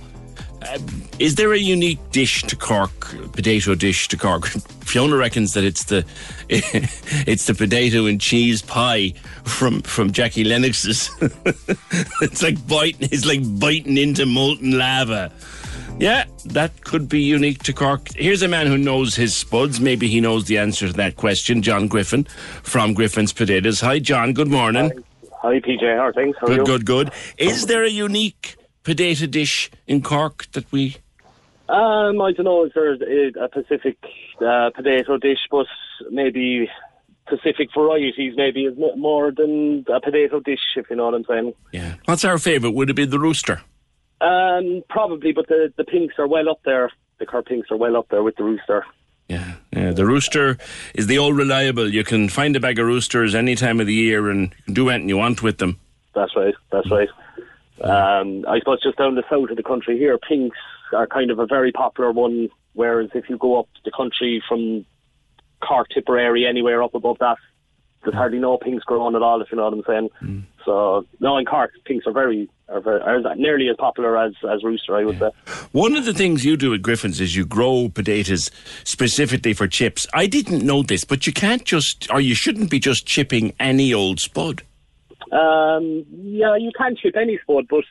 [0.67, 0.79] Uh,
[1.19, 4.47] is there a unique dish to Cork, potato dish to Cork?
[4.85, 6.05] Fiona reckons that it's the
[6.49, 9.13] it's the potato and cheese pie
[9.45, 11.11] from from Jackie Lennox's.
[12.21, 15.33] it's like biting it's like biting into molten lava.
[15.99, 18.09] Yeah, that could be unique to Cork.
[18.17, 19.81] Here's a man who knows his spuds.
[19.81, 21.63] Maybe he knows the answer to that question.
[21.63, 22.25] John Griffin
[22.65, 23.81] from Griffin's Potatoes.
[23.81, 24.33] Hi, John.
[24.33, 24.91] Good morning.
[25.41, 25.83] Hi, PJ.
[25.97, 26.35] How are things?
[26.41, 26.65] How are Good, you?
[26.65, 27.11] good, good.
[27.39, 30.97] Is there a unique potato dish in Cork that we?
[31.69, 32.65] Um, I don't know.
[32.67, 33.97] Is there a, Pacific
[34.41, 35.67] uh, potato dish, but
[36.11, 36.71] maybe
[37.27, 41.55] Pacific varieties maybe is more than a potato dish, if you know what I'm saying.
[41.73, 41.95] Yeah.
[42.05, 42.75] What's our favourite?
[42.75, 43.63] Would it be the rooster?
[44.21, 46.91] Um, probably, but the the pinks are well up there.
[47.19, 48.85] The car pinks are well up there with the rooster.
[49.29, 50.59] Yeah, the rooster
[50.95, 51.89] is the old reliable.
[51.89, 55.09] You can find a bag of roosters any time of the year and do anything
[55.09, 55.81] you want with them.
[56.15, 56.55] That's right.
[56.71, 57.09] That's right.
[57.81, 60.59] Um, I suppose just down the south of the country here, pinks
[60.93, 62.49] are kind of a very popular one.
[62.75, 64.85] Whereas if you go up the country from
[65.61, 67.39] Cork, Tipperary, anywhere up above that,
[68.03, 69.41] there's hardly no pinks growing at all.
[69.41, 70.47] If you know what I'm saying.
[70.65, 74.63] So no, in Cork, pinks are very are, very, are nearly as popular as as
[74.63, 74.97] rooster.
[74.97, 75.31] I would say.
[75.73, 78.51] One of the things you do at Griffin's is you grow potatoes
[78.85, 80.07] specifically for chips.
[80.15, 83.93] I didn't know this, but you can't just, or you shouldn't be just chipping any
[83.93, 84.63] old spud.
[85.33, 87.85] Um, yeah, you can chip any spud, but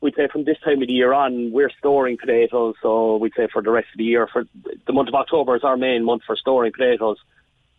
[0.00, 2.74] we'd say from this time of the year on, we're storing potatoes.
[2.82, 4.44] So we'd say for the rest of the year, for
[4.86, 7.18] the month of October is our main month for storing potatoes.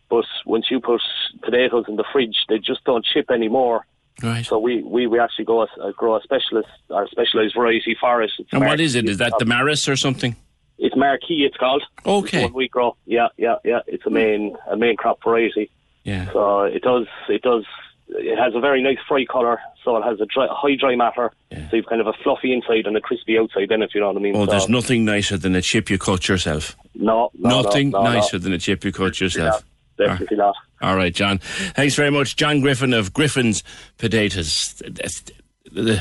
[0.08, 1.00] But once you put
[1.42, 3.86] potatoes in the fridge, they just don't chip anymore.
[4.22, 4.44] Right.
[4.44, 8.22] So we, we, we actually go a, uh, grow a specialist, our specialised variety for
[8.22, 8.30] it.
[8.38, 9.08] It's And what is it?
[9.08, 10.36] Is that the Maris or something?
[10.78, 11.82] It's Markies, it's called.
[12.04, 12.44] Okay.
[12.44, 12.96] It's we grow.
[13.06, 13.80] Yeah, yeah, yeah.
[13.86, 15.70] It's a main a main crop variety.
[16.04, 16.30] Yeah.
[16.32, 17.64] So it does it does
[18.16, 21.32] it has a very nice fry colour, so it has a dry, high dry matter.
[21.70, 23.68] So you've kind of a fluffy inside and a crispy outside.
[23.68, 24.36] Then, if you know what I mean.
[24.36, 26.76] Oh, So- there's nothing nicer than a chip you cut yourself.
[26.94, 29.64] no, no, nothing no, no, nicer than a chip you cut yourself.
[29.98, 30.54] Definitely not.
[30.80, 31.38] All right, John.
[31.38, 32.34] Thanks very much.
[32.36, 33.62] John Griffin of Griffin's
[33.98, 34.82] Potatoes.
[35.76, 35.96] Uh,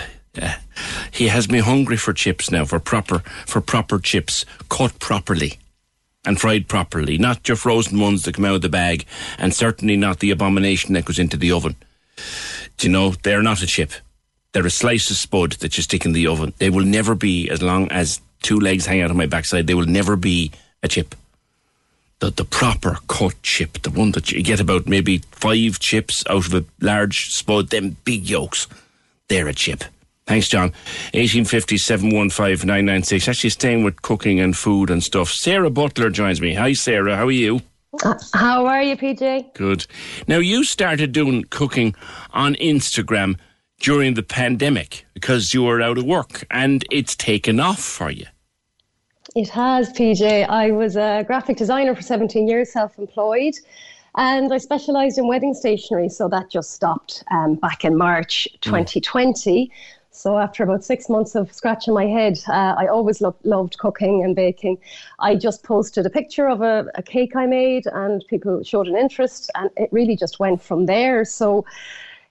[1.11, 5.59] He has me hungry for chips now, for proper for proper chips, cut properly
[6.23, 9.05] and fried properly, not your frozen ones that come out of the bag,
[9.37, 11.75] and certainly not the abomination that goes into the oven.
[12.77, 13.91] Do you know, they're not a chip.
[14.51, 16.53] They're a slice of spud that you stick in the oven.
[16.57, 19.73] They will never be, as long as two legs hang out of my backside, they
[19.73, 20.51] will never be
[20.83, 21.15] a chip
[22.21, 26.45] the, the proper cut chip, the one that you get about maybe five chips out
[26.45, 28.67] of a large spud, them big yolks,
[29.27, 29.83] they're a chip.
[30.27, 30.69] Thanks, John.
[31.13, 33.27] 1850 715 996.
[33.27, 35.29] Actually, staying with cooking and food and stuff.
[35.29, 36.53] Sarah Butler joins me.
[36.53, 37.17] Hi, Sarah.
[37.17, 37.61] How are you?
[38.03, 39.53] Uh, How are you, PJ?
[39.53, 39.85] Good.
[40.27, 41.93] Now, you started doing cooking
[42.31, 43.37] on Instagram
[43.79, 48.25] during the pandemic because you were out of work and it's taken off for you.
[49.35, 50.47] It has, PJ.
[50.47, 53.53] I was a graphic designer for 17 years, self employed,
[54.15, 56.09] and I specialised in wedding stationery.
[56.09, 59.71] So that just stopped um, back in March 2020.
[60.11, 64.23] So after about six months of scratching my head, uh, I always lo- loved cooking
[64.23, 64.77] and baking.
[65.19, 68.97] I just posted a picture of a, a cake I made, and people showed an
[68.97, 71.23] interest, and it really just went from there.
[71.23, 71.65] So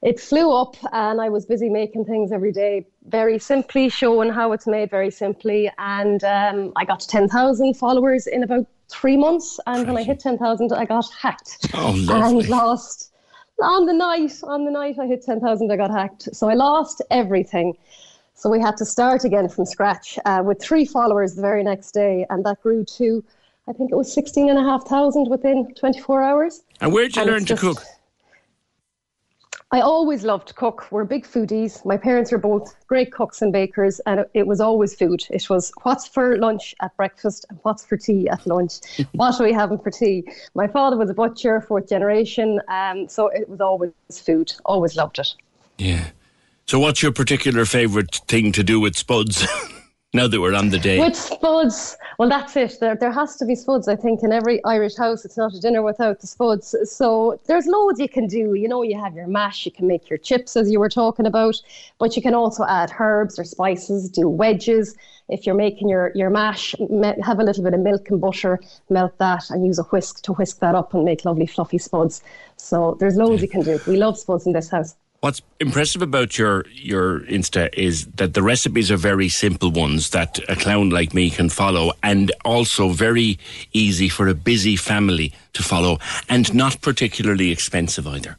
[0.02, 4.52] it flew up and I was busy making things every day, very simply, showing how
[4.52, 5.70] it's made very simply.
[5.78, 9.60] And um, I got to 10,000 followers in about three months.
[9.66, 13.09] And when I hit 10,000, I got hacked Oh, and lost.
[13.62, 16.34] On the night, on the night I hit 10,000, I got hacked.
[16.34, 17.76] So I lost everything.
[18.34, 21.92] So we had to start again from scratch uh, with three followers the very next
[21.92, 22.24] day.
[22.30, 23.22] And that grew to,
[23.68, 26.62] I think it was 16,500 within 24 hours.
[26.80, 27.82] And where'd you And learn to just- cook?
[29.72, 30.88] I always loved to cook.
[30.90, 31.84] We're big foodies.
[31.84, 35.22] My parents were both great cooks and bakers, and it, it was always food.
[35.30, 38.80] It was what's for lunch at breakfast and what's for tea at lunch.
[39.12, 40.24] what are we having for tea?
[40.54, 44.52] My father was a butcher, fourth generation, um, so it was always food.
[44.64, 45.34] Always loved it.
[45.78, 46.08] Yeah.
[46.66, 49.46] So, what's your particular favourite thing to do with spuds
[50.12, 50.98] now that we're on the day?
[50.98, 52.78] With spuds, well, that's it.
[52.80, 53.86] There, there has to be spuds.
[53.86, 56.74] I think in every Irish house, it's not a dinner without the spuds.
[56.84, 58.54] So there's loads you can do.
[58.54, 61.26] You know, you have your mash, you can make your chips, as you were talking
[61.26, 61.54] about,
[61.98, 64.96] but you can also add herbs or spices, do wedges.
[65.28, 66.74] If you're making your your mash,
[67.22, 68.58] have a little bit of milk and butter,
[68.88, 72.20] melt that, and use a whisk to whisk that up and make lovely fluffy spuds.
[72.56, 73.78] So there's loads you can do.
[73.86, 74.96] We love spuds in this house.
[75.20, 80.40] What's impressive about your your Insta is that the recipes are very simple ones that
[80.48, 83.38] a clown like me can follow, and also very
[83.74, 85.98] easy for a busy family to follow,
[86.30, 88.38] and not particularly expensive either.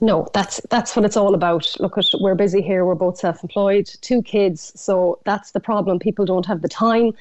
[0.00, 1.70] No, that's that's what it's all about.
[1.78, 2.86] Look, at we're busy here.
[2.86, 5.98] We're both self-employed, two kids, so that's the problem.
[5.98, 7.12] People don't have the time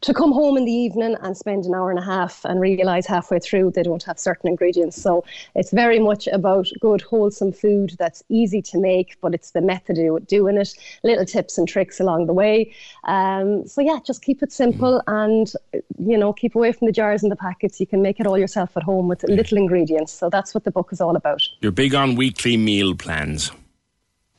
[0.00, 3.06] to come home in the evening and spend an hour and a half and realize
[3.06, 5.00] halfway through they don't have certain ingredients.
[5.00, 9.60] So it's very much about good, wholesome food that's easy to make, but it's the
[9.60, 12.72] method of doing it, little tips and tricks along the way.
[13.04, 15.52] Um, so yeah, just keep it simple and
[15.98, 17.80] you know keep away from the jars and the packets.
[17.80, 20.12] You can make it all yourself at home with little ingredients.
[20.12, 21.42] So that's what the book is all about.
[21.60, 23.50] You're big on weekly meal plans.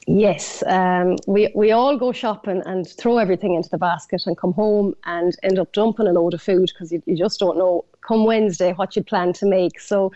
[0.08, 4.54] Yes, um, we we all go shopping and throw everything into the basket and come
[4.54, 7.86] home and end up dumping a load of food because you, you just don't know
[8.02, 9.80] come Wednesday what you plan to make.
[9.80, 10.12] So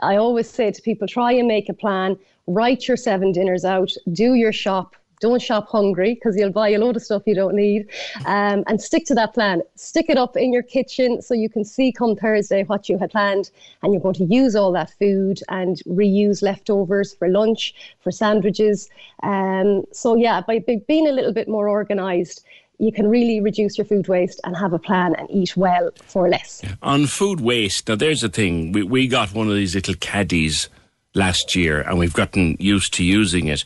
[0.00, 3.90] I always say to people, try and make a plan, write your seven dinners out,
[4.12, 7.54] do your shop, don't shop hungry because you'll buy a load of stuff you don't
[7.54, 7.88] need.
[8.26, 9.62] Um, and stick to that plan.
[9.76, 13.10] Stick it up in your kitchen so you can see come Thursday what you had
[13.10, 13.50] planned.
[13.82, 18.90] And you're going to use all that food and reuse leftovers for lunch, for sandwiches.
[19.22, 20.58] Um, so, yeah, by,
[20.88, 22.44] being a little bit more organized,
[22.78, 26.28] you can really reduce your food waste and have a plan and eat well for
[26.28, 26.62] less.
[26.82, 28.72] On food waste, now there's a thing.
[28.72, 30.68] We, we got one of these little caddies
[31.14, 33.64] last year and we've gotten used to using it.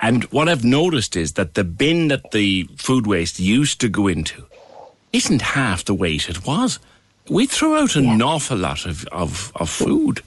[0.00, 4.06] And what I've noticed is that the bin that the food waste used to go
[4.06, 4.46] into
[5.12, 6.78] isn't half the weight it was.
[7.28, 10.22] We throw out an awful lot of, of, of food.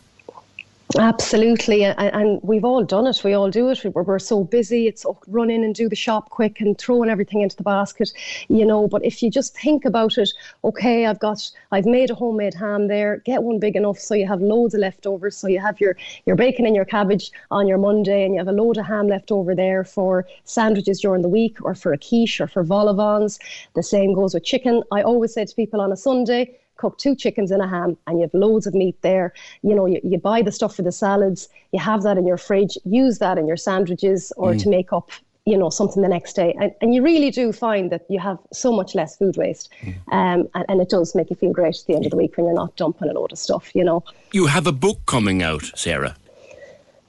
[0.95, 3.21] Absolutely, and, we've all done it.
[3.21, 3.83] We all do it.
[3.93, 4.87] We're, so busy.
[4.87, 8.13] It's run in and do the shop quick and throwing everything into the basket,
[8.47, 8.87] you know.
[8.87, 10.29] But if you just think about it,
[10.63, 13.17] okay, I've got, I've made a homemade ham there.
[13.25, 15.35] Get one big enough so you have loads of leftovers.
[15.35, 18.47] So you have your your bacon and your cabbage on your Monday, and you have
[18.47, 21.97] a load of ham left over there for sandwiches during the week, or for a
[21.97, 23.39] quiche, or for vol au vents.
[23.75, 24.83] The same goes with chicken.
[24.93, 28.17] I always say to people on a Sunday cook two chickens and a ham and
[28.17, 29.33] you have loads of meat there.
[29.63, 32.37] You know, you, you buy the stuff for the salads, you have that in your
[32.37, 34.63] fridge, use that in your sandwiches or Mm.
[34.63, 35.11] to make up,
[35.45, 36.55] you know, something the next day.
[36.59, 39.69] And, and you really do find that you have so much less food waste.
[40.11, 42.37] Um, and, and it does make you feel great at the end of the week
[42.37, 44.03] when you're not dumping a load of stuff, you know.
[44.33, 46.15] You have a book coming out, Sarah.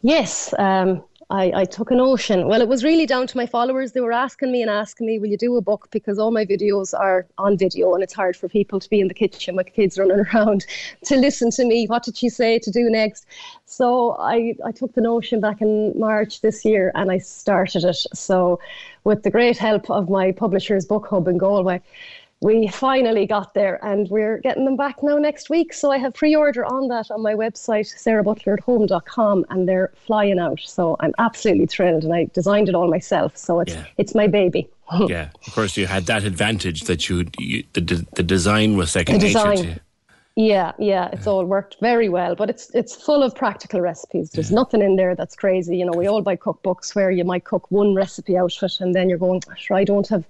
[0.02, 2.48] Yes, um, I, I took an ocean.
[2.48, 3.92] Well, it was really down to my followers.
[3.92, 6.46] They were asking me and asking me, "Will you do a book?" Because all my
[6.46, 9.72] videos are on video, and it's hard for people to be in the kitchen with
[9.74, 10.64] kids running around
[11.04, 11.86] to listen to me.
[11.86, 13.26] What did she say to do next?
[13.66, 18.06] So I, I took the notion back in March this year, and I started it.
[18.14, 18.58] So,
[19.04, 21.82] with the great help of my publisher's Book Hub in Galway
[22.40, 25.72] we finally got there and we're getting them back now next week.
[25.72, 30.60] So I have pre-order on that on my website, sarahbutleratHome.com, and they're flying out.
[30.60, 33.36] So I'm absolutely thrilled and I designed it all myself.
[33.36, 34.68] So it's it's my baby.
[35.08, 39.20] yeah, of course, you had that advantage that you, you the, the design was second
[39.20, 39.80] The nature to you.
[40.40, 44.30] Yeah, yeah, it's all worked very well, but it's it's full of practical recipes.
[44.30, 45.76] There's nothing in there that's crazy.
[45.76, 48.78] You know, we all buy cookbooks where you might cook one recipe out of it,
[48.78, 49.42] and then you're going,
[49.72, 50.24] I don't have,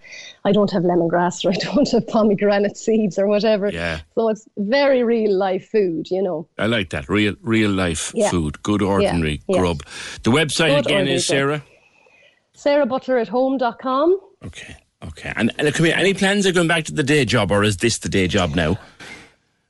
[0.47, 3.69] I don't have lemongrass, or I don't have pomegranate seeds, or whatever.
[3.69, 4.01] Yeah.
[4.15, 6.11] So it's very real life food.
[6.11, 6.49] You know.
[6.57, 8.31] I like that real real life Yeah.
[8.31, 9.59] food, good ordinary yeah.
[9.59, 9.83] grub.
[10.23, 11.27] The website Good again is.
[11.27, 11.63] Sarah.
[12.57, 14.21] sarahbutleratHome.com.
[14.47, 14.75] Okay,
[15.07, 15.33] Okay.
[15.37, 15.95] and, and come here.
[15.99, 18.55] Any plans of going back to the day job, or is this the day job
[18.55, 18.79] now?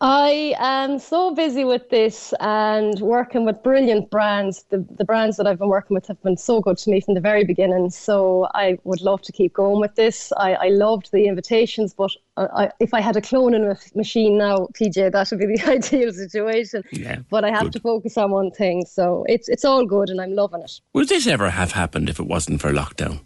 [0.00, 4.64] I am so busy with this and working with brilliant brands.
[4.70, 7.14] The, the brands that I've been working with have been so good to me from
[7.14, 7.90] the very beginning.
[7.90, 10.32] So I would love to keep going with this.
[10.36, 14.68] I, I loved the invitations, but I, if I had a cloning ma- machine now,
[14.74, 16.84] PJ, that would be the ideal situation.
[16.92, 17.72] Yeah, But I have good.
[17.72, 18.84] to focus on one thing.
[18.86, 20.80] So it's it's all good and I'm loving it.
[20.94, 23.24] Would this ever have happened if it wasn't for lockdown?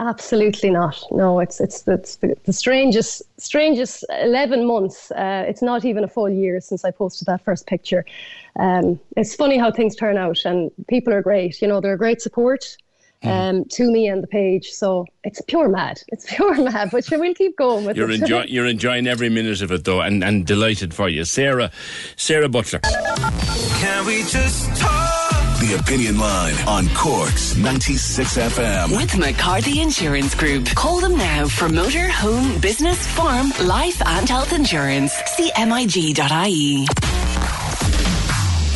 [0.00, 0.98] Absolutely not.
[1.10, 5.10] No, it's it's it's the, the strangest strangest eleven months.
[5.10, 8.06] Uh, it's not even a full year since I posted that first picture.
[8.58, 11.60] Um, it's funny how things turn out, and people are great.
[11.60, 12.64] You know, they're a great support
[13.22, 14.68] um, to me and the page.
[14.70, 16.00] So it's pure mad.
[16.08, 16.88] It's pure mad.
[16.90, 18.22] But we'll keep going with You're it.
[18.22, 21.70] enjoy, you're enjoying every minute of it though, and, and delighted for you, Sarah.
[22.16, 22.80] Sarah Butler.
[22.80, 24.99] Can we just talk?
[25.70, 28.96] The Opinion Line on Corks 96 FM.
[28.96, 30.66] With McCarthy Insurance Group.
[30.74, 35.12] Call them now for motor, home, business, farm, life and health insurance.
[35.38, 36.86] CMIG.ie.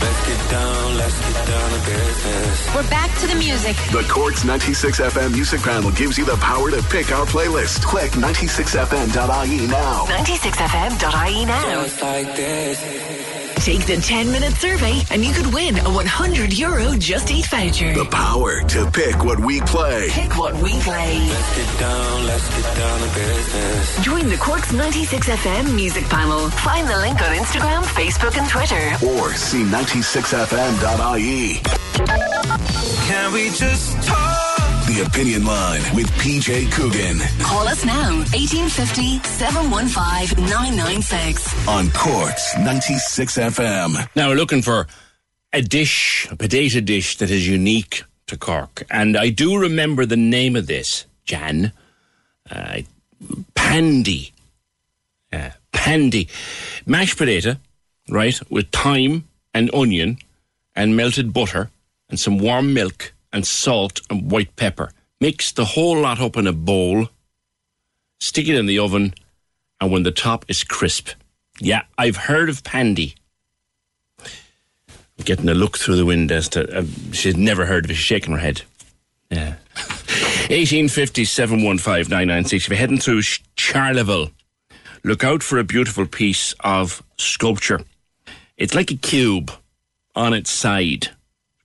[0.00, 2.74] Let's get down, let's get down to business.
[2.76, 3.74] We're back to the music.
[3.90, 7.82] The Corks 96 FM Music Panel gives you the power to pick our playlist.
[7.82, 10.04] Click 96fm.ie now.
[10.04, 11.82] 96fm.ie now.
[11.82, 13.33] Just like this.
[13.56, 17.94] Take the 10 minute survey and you could win a 100 euro Just Eat voucher.
[17.94, 20.08] The power to pick what we play.
[20.10, 21.18] Pick what we play.
[21.28, 24.04] Let's get down, let's get down to business.
[24.04, 26.50] Join the Corks 96 FM music panel.
[26.50, 28.96] Find the link on Instagram, Facebook, and Twitter.
[29.06, 31.60] Or see 96fm.ie.
[33.06, 34.23] Can we just talk?
[34.86, 41.68] The Opinion Line with PJ Coogan Call us now, 1850 715 996.
[41.68, 44.08] on Corks 96 FM.
[44.14, 44.86] Now we're looking for
[45.54, 48.84] a dish, a potato dish that is unique to Cork.
[48.90, 51.72] And I do remember the name of this, Jan.
[52.50, 52.82] Uh,
[53.54, 54.32] pandy.
[55.32, 56.28] Uh, pandy.
[56.84, 57.56] Mashed potato,
[58.10, 59.24] right, with thyme
[59.54, 60.18] and onion
[60.76, 61.70] and melted butter
[62.10, 64.92] and some warm milk and salt and white pepper.
[65.20, 67.08] Mix the whole lot up in a bowl,
[68.20, 69.12] stick it in the oven,
[69.80, 71.10] and when the top is crisp.
[71.60, 73.14] Yeah, I've heard of pandy.
[75.24, 77.94] Getting a look through the window as to, uh, she's never heard of it.
[77.94, 78.62] She's shaking her head.
[79.30, 79.54] Yeah.
[80.48, 82.64] 1850 715 996.
[82.64, 83.22] If you're heading through
[83.56, 84.30] Charleville,
[85.02, 87.80] look out for a beautiful piece of sculpture.
[88.56, 89.52] It's like a cube
[90.14, 91.08] on its side.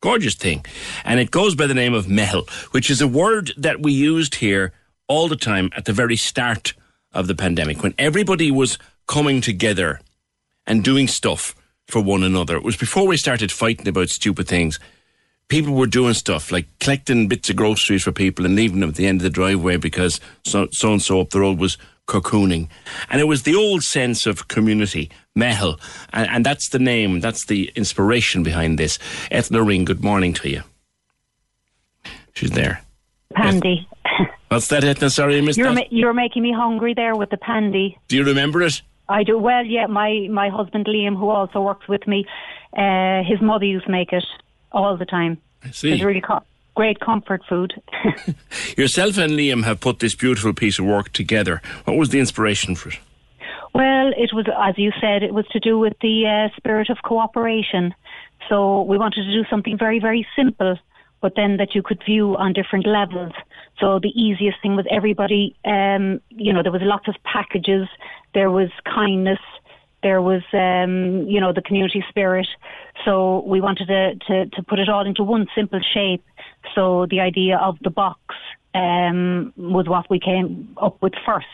[0.02, 0.66] Gorgeous thing.
[1.04, 4.36] And it goes by the name of Meitheal, which is a word that we used
[4.36, 4.72] here
[5.08, 6.74] all the time at the very start
[7.12, 8.78] of the pandemic when everybody was
[9.08, 10.00] coming together
[10.68, 11.56] and doing stuff
[11.88, 12.56] for one another.
[12.56, 14.80] It was before we started fighting about stupid things.
[15.50, 18.96] People were doing stuff like collecting bits of groceries for people and leaving them at
[18.96, 21.78] the end of the driveway because so and so up the road was
[22.10, 22.68] cocooning.
[23.10, 25.80] And it was the old sense of community, Meitheal.
[26.12, 29.00] And, and that's the name, that's the inspiration behind this.
[29.32, 30.64] Ethna Ring, good morning to you.
[32.34, 32.82] She's there.
[33.36, 33.88] Pandy.
[34.50, 35.10] What's that, Ethna?
[35.12, 37.98] Sorry, I missed You're ma- you're making me hungry there with the pandy.
[38.08, 38.82] Do you remember it?
[39.08, 39.64] I do well.
[39.64, 42.26] Yeah, my my husband Liam, who also works with me,
[42.76, 44.26] uh, his mother used to make it
[44.72, 45.38] all the time.
[45.64, 45.92] I see.
[45.92, 46.44] It's really co-
[46.80, 47.74] great comfort food.
[48.78, 51.62] Yourself and Liam have put this beautiful piece of work together.
[51.84, 53.00] What was the inspiration for it?
[53.74, 57.00] Well, it was, as you said, it was to do with the uh, spirit of
[57.04, 57.94] cooperation.
[58.48, 60.78] So we wanted to do something very, very simple,
[61.20, 63.34] but then that you could view on different levels.
[63.82, 67.90] So the easiest thing was everybody, um, you know, there was lots of packages,
[68.34, 69.44] there was kindness,
[70.02, 72.48] there was, um, you know, the community spirit.
[73.04, 76.24] So we wanted to, to, to put it all into one simple shape.
[76.76, 78.20] So the idea of the box
[78.74, 81.48] um, was what we came up with first.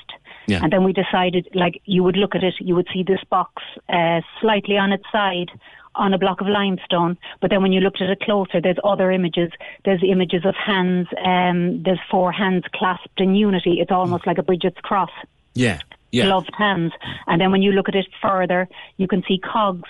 [0.48, 0.60] Yeah.
[0.61, 3.64] And then we decided, like, you would look at it, you would see this box
[3.90, 5.49] uh, slightly on its side
[5.95, 7.18] on a block of limestone.
[7.41, 9.52] But then when you looked at it closer, there's other images.
[9.86, 11.07] There's images of hands.
[11.23, 13.80] Um, there's four hands clasped in unity.
[13.80, 15.10] It's almost like a Bridget's cross,
[15.53, 15.80] Yeah.
[16.11, 16.26] Yeah.
[16.26, 16.91] gloved hands.
[17.27, 18.68] And then when you look at it further,
[18.98, 19.90] you can see cogs.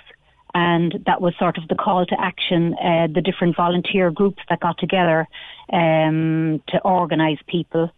[0.55, 4.61] And that was sort of the call to action, uh, the different volunteer groups that
[4.61, 5.27] got together
[5.71, 7.91] um, to organise people.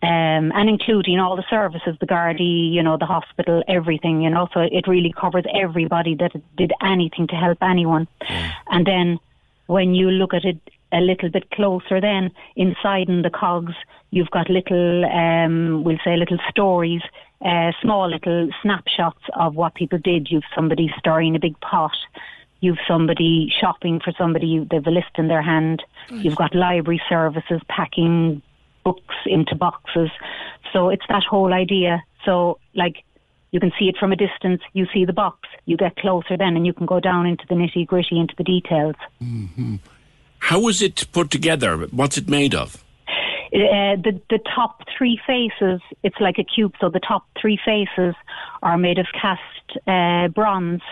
[0.00, 4.48] Um, and including all the services, the Gardaí, you know, the hospital, everything, you know,
[4.52, 8.06] so it really covers everybody that did anything to help anyone.
[8.68, 9.18] And then
[9.66, 10.58] when you look at it
[10.92, 13.74] a little bit closer, then inside in the cogs,
[14.10, 17.02] you've got little, um, we'll say little stories,
[17.44, 20.28] uh, small little snapshots of what people did.
[20.30, 21.96] You've somebody stirring a big pot.
[22.60, 25.82] You've somebody shopping for somebody, they've a list in their hand.
[26.10, 28.40] You've got library services packing
[28.84, 30.10] books into boxes.
[30.72, 32.02] So it's that whole idea.
[32.24, 33.04] So, like,
[33.50, 36.56] you can see it from a distance, you see the box, you get closer then,
[36.56, 38.96] and you can go down into the nitty gritty, into the details.
[39.20, 39.76] hmm
[40.38, 41.76] How was it put together?
[41.90, 42.82] What's it made of?
[43.54, 46.74] Uh, the the top three faces, it's like a cube.
[46.80, 48.14] So the top three faces
[48.64, 50.82] are made of cast uh, bronze,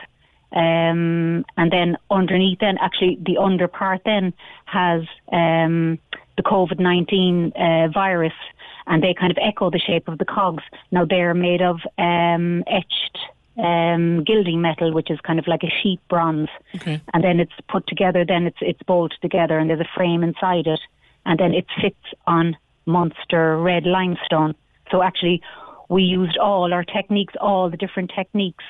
[0.52, 4.32] um, and then underneath, then actually the under part then
[4.66, 5.02] has
[5.32, 5.98] um,
[6.36, 8.38] the COVID nineteen uh, virus,
[8.86, 10.62] and they kind of echo the shape of the cogs.
[10.92, 13.18] Now they're made of um, etched
[13.58, 17.00] um, gilding metal, which is kind of like a sheet bronze Okay.
[17.12, 18.24] and then it's put together.
[18.24, 20.80] Then it's it's bolted together, and there's a frame inside it,
[21.24, 21.96] and then it sits
[22.26, 24.54] on Munster red limestone.
[24.90, 25.40] So actually,
[25.88, 28.64] we used all our techniques, all the different techniques.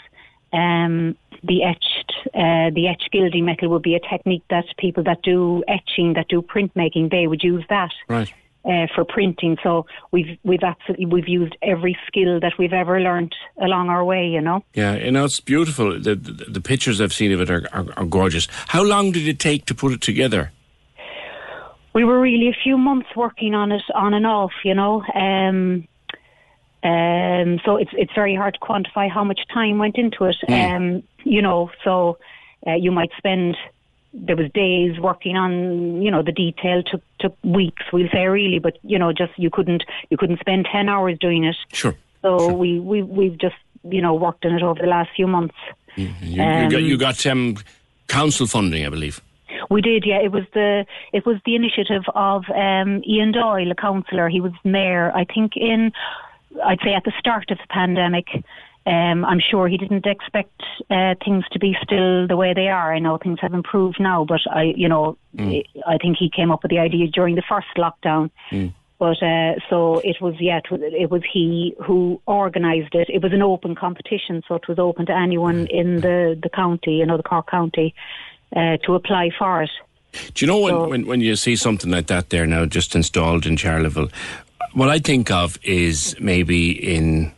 [0.53, 5.23] Um, the etched, uh, the etched gilding metal would be a technique that people that
[5.23, 8.31] do etching, that do printmaking, they would use that Right.
[8.67, 9.57] uh, for printing.
[9.63, 14.27] So we've we've absolutely we've used every skill that we've ever learnt along our way.
[14.29, 14.63] You know.
[14.75, 15.99] Yeah, you know, it's beautiful.
[15.99, 18.47] The, the, the pictures I've seen of it are, are, are gorgeous.
[18.69, 20.53] How long did it take to put it together?
[21.95, 25.03] We were really a few months working on it on and off, you know.
[25.15, 25.87] Um,
[26.85, 30.37] Um, so it's it's very hard to quantify how much time went into it.
[30.49, 32.19] Um, you know, so
[32.67, 33.57] uh, you might spend
[34.13, 38.59] there was days working on you know the detail took took weeks we'll say really
[38.59, 41.95] but you know just you couldn't you couldn't spend 10 hours doing it Sure.
[42.21, 45.55] so we we we've just you know worked on it over the last few months
[45.97, 47.57] You, you got, Um, you got um,
[48.09, 49.21] council funding, I believe.
[49.71, 53.75] We did yeah it was the it was the initiative of um Ian Doyle a
[53.75, 55.93] councillor he was mayor I think in
[56.65, 58.27] I'd say at the start of the pandemic
[58.85, 60.61] um, I'm sure he didn't expect
[60.91, 62.93] uh, things to be still the way they are.
[62.93, 65.65] I know things have improved now, but I, you know, Mm.
[65.87, 68.31] I think he came up with the idea during the first lockdown.
[68.99, 73.09] But uh, so it was, yeah, it was he who organised it.
[73.09, 76.97] It was an open competition, so it was open to anyone in the, the county,
[76.99, 77.95] you know, the Cork County,
[78.57, 79.71] uh, to apply for it.
[80.35, 83.47] Do you know when, when, when you see something like that there now just installed
[83.47, 84.11] in Charleville,
[84.75, 87.33] what I think of is maybe in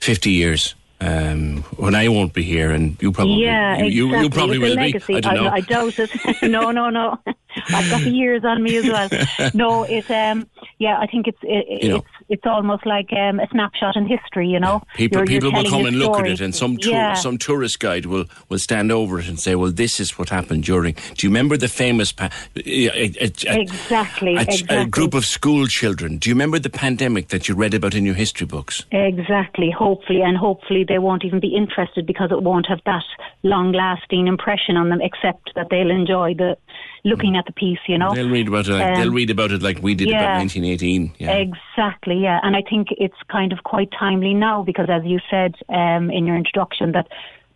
[0.00, 0.74] 50 years.
[1.00, 4.24] Um, when I won't be here, and you probably, yeah, you, you, exactly.
[4.24, 5.06] you probably It's a will legacy.
[5.12, 5.16] be.
[5.16, 5.48] I don't know.
[5.50, 6.42] I, doubt it.
[6.50, 7.16] no, no, no.
[7.68, 9.50] I've got the years on me as well.
[9.54, 10.48] No, it's um,
[10.78, 10.98] yeah.
[10.98, 11.96] I think it's it, You know.
[11.98, 14.48] it's it's almost like um, a snapshot in history.
[14.48, 17.14] You know, People, You're- you're will come and look at it, and some tour, yeah.
[17.14, 20.64] some tourist guide will, will stand over it and say, "Well, this is what happened
[20.64, 23.12] during." Do you remember the famous pa- a, a-
[23.46, 24.76] a- exactly, a, exactly.
[24.76, 26.18] a group of school children?
[26.18, 28.84] Do you remember the pandemic that you read about in your history books?
[28.92, 33.04] Exactly, hopefully, and hopefully they won't even be interested because it won't have that
[33.42, 36.56] long-lasting impression on them, except that they'll enjoy the
[37.04, 37.78] looking at the piece.
[37.86, 38.72] You know, They'll read about it.
[38.72, 41.12] Like, Um, they'll read about it like we did about 1918.
[41.18, 41.32] Yeah.
[41.32, 42.40] Exactly, yeah.
[42.42, 46.26] And I think it's kind of quite timely now because, as you said um, in
[46.26, 47.08] your introduction, that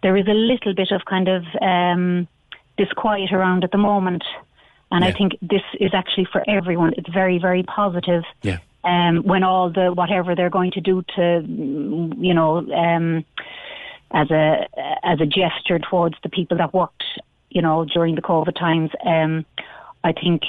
[0.03, 2.29] there is a little bit of kind of um,
[2.77, 4.25] disquiet around at the moment.
[4.91, 6.93] And I think this is actually for everyone.
[6.99, 8.25] It's very, very positive.
[8.43, 8.59] Yeah.
[8.85, 13.25] Um, when all the whatever they're going to do to, you know, um,
[14.13, 14.67] as a
[15.05, 17.05] as a gesture towards the people that worked,
[17.51, 19.47] you know, during the COVID times, um,
[20.03, 20.43] I think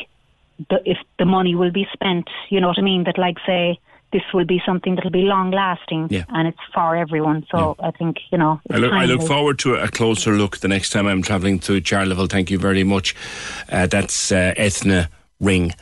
[0.69, 3.79] the, if the money will be spent, you know what I mean, that like say
[4.11, 6.23] this will be something that'll be long lasting Yeah.
[6.29, 7.45] and it's for everyone.
[7.51, 8.61] So I think you know.
[8.71, 11.81] I look, I look forward to a closer look the next time I'm travelling through
[11.81, 12.29] Charleville.
[12.29, 13.15] Thank you very much.
[13.71, 15.73] Uh, that's uh, Ethna Ring.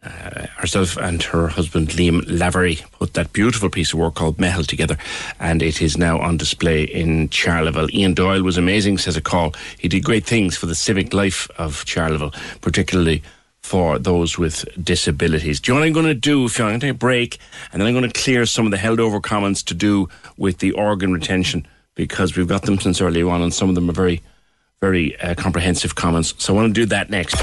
[0.00, 4.64] Uh, herself and her husband Liam Lavery put that beautiful piece of work called Meitheal
[4.64, 4.96] together,
[5.40, 7.92] and it is now on display in Charleville.
[7.92, 9.54] Ian Doyle was amazing, says a call.
[9.76, 13.24] He did great things for the civic life of Charleville, particularly
[13.60, 15.58] for those with disabilities.
[15.58, 16.44] Do you know what I'm going to do?
[16.44, 17.38] If I'm going to take a break,
[17.72, 20.58] and then I'm going to clear some of the held over comments to do with
[20.58, 21.66] the organ retention
[21.96, 24.22] because we've got them since early on, and some of them are very,
[24.80, 26.34] very uh, comprehensive comments.
[26.38, 27.34] So I want to do that next.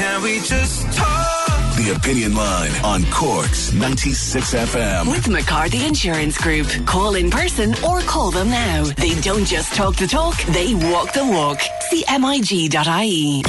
[0.00, 1.76] Can we just talk?
[1.76, 5.10] The Opinion Line on Cork's 96 FM.
[5.12, 6.66] With McCarthy Insurance Group.
[6.86, 8.84] Call in person or call them now.
[8.96, 11.58] They don't just talk the talk, they walk the walk.
[11.92, 13.42] CMIG.ie.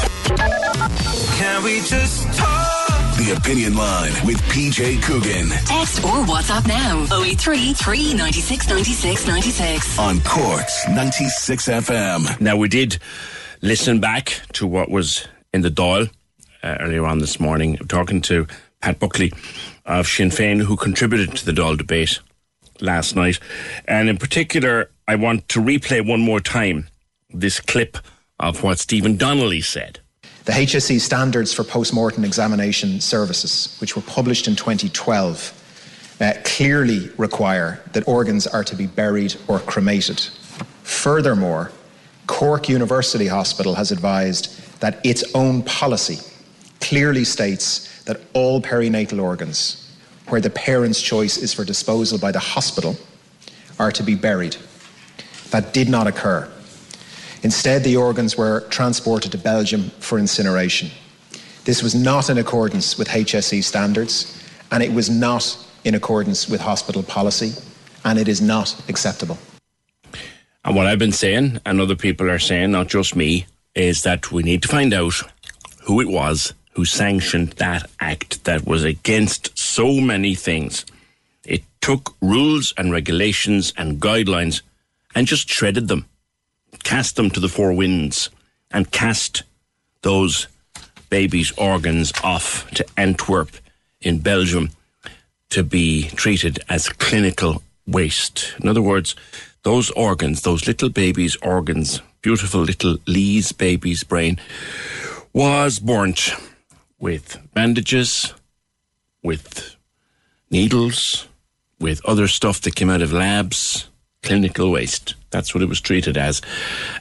[1.37, 3.15] Can we just talk?
[3.15, 7.05] The Opinion Line with PJ Coogan Text or WhatsApp now.
[7.23, 9.99] 083 396 96 96.
[9.99, 12.41] on Cork's 96 FM.
[12.41, 12.97] Now, we did
[13.61, 16.09] listen back to what was in the Dáil
[16.63, 18.47] uh, earlier on this morning, talking to
[18.81, 19.31] Pat Buckley
[19.85, 22.19] of Sinn Féin, who contributed to the Dáil debate
[22.79, 23.39] last night.
[23.85, 26.87] And in particular, I want to replay one more time
[27.29, 27.97] this clip
[28.39, 29.99] of what Stephen Donnelly said.
[30.45, 37.81] The HSE standards for post-mortem examination services, which were published in 2012, uh, clearly require
[37.93, 40.19] that organs are to be buried or cremated.
[40.81, 41.71] Furthermore,
[42.25, 46.30] Cork University Hospital has advised that its own policy
[46.81, 49.91] clearly states that all perinatal organs,
[50.27, 52.95] where the parent's choice is for disposal by the hospital,
[53.79, 54.57] are to be buried.
[55.51, 56.49] That did not occur.
[57.43, 60.89] Instead, the organs were transported to Belgium for incineration.
[61.65, 66.61] This was not in accordance with HSE standards, and it was not in accordance with
[66.61, 67.53] hospital policy,
[68.03, 69.37] and it is not acceptable.
[70.63, 74.31] And what I've been saying, and other people are saying, not just me, is that
[74.31, 75.13] we need to find out
[75.83, 80.85] who it was who sanctioned that act that was against so many things.
[81.45, 84.61] It took rules and regulations and guidelines
[85.13, 86.05] and just shredded them,
[86.83, 88.29] cast them to the four winds,
[88.71, 89.43] and cast
[90.01, 90.47] those
[91.09, 93.51] babies' organs off to Antwerp
[93.99, 94.69] in Belgium
[95.49, 98.53] to be treated as clinical waste.
[98.61, 99.15] In other words,
[99.63, 104.39] those organs, those little babies' organs, beautiful little Lee's baby's brain,
[105.33, 106.33] was burnt
[107.01, 108.33] with bandages,
[109.23, 109.75] with
[110.49, 111.27] needles,
[111.79, 113.89] with other stuff that came out of labs,
[114.21, 115.15] clinical waste.
[115.31, 116.41] That's what it was treated as.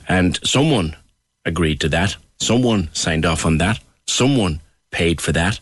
[0.09, 0.97] And someone
[1.45, 2.17] agreed to that.
[2.39, 3.79] Someone signed off on that.
[4.07, 4.61] Someone
[4.91, 5.61] paid for that.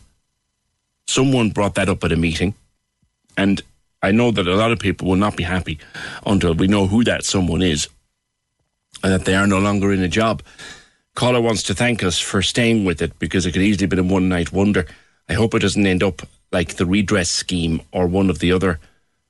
[1.06, 2.55] Someone brought that up at a meeting.
[3.36, 3.60] And
[4.02, 5.81] I know that a lot of people will not be happy
[6.24, 7.89] until we know who that someone is
[9.02, 10.43] and that they are no longer in a job.
[11.19, 13.99] Caller wants to thank us for staying with it because it could easily have been
[13.99, 14.86] a one night wonder.
[15.28, 16.23] I hope it doesn't end up
[16.53, 18.78] like the redress scheme or one of the other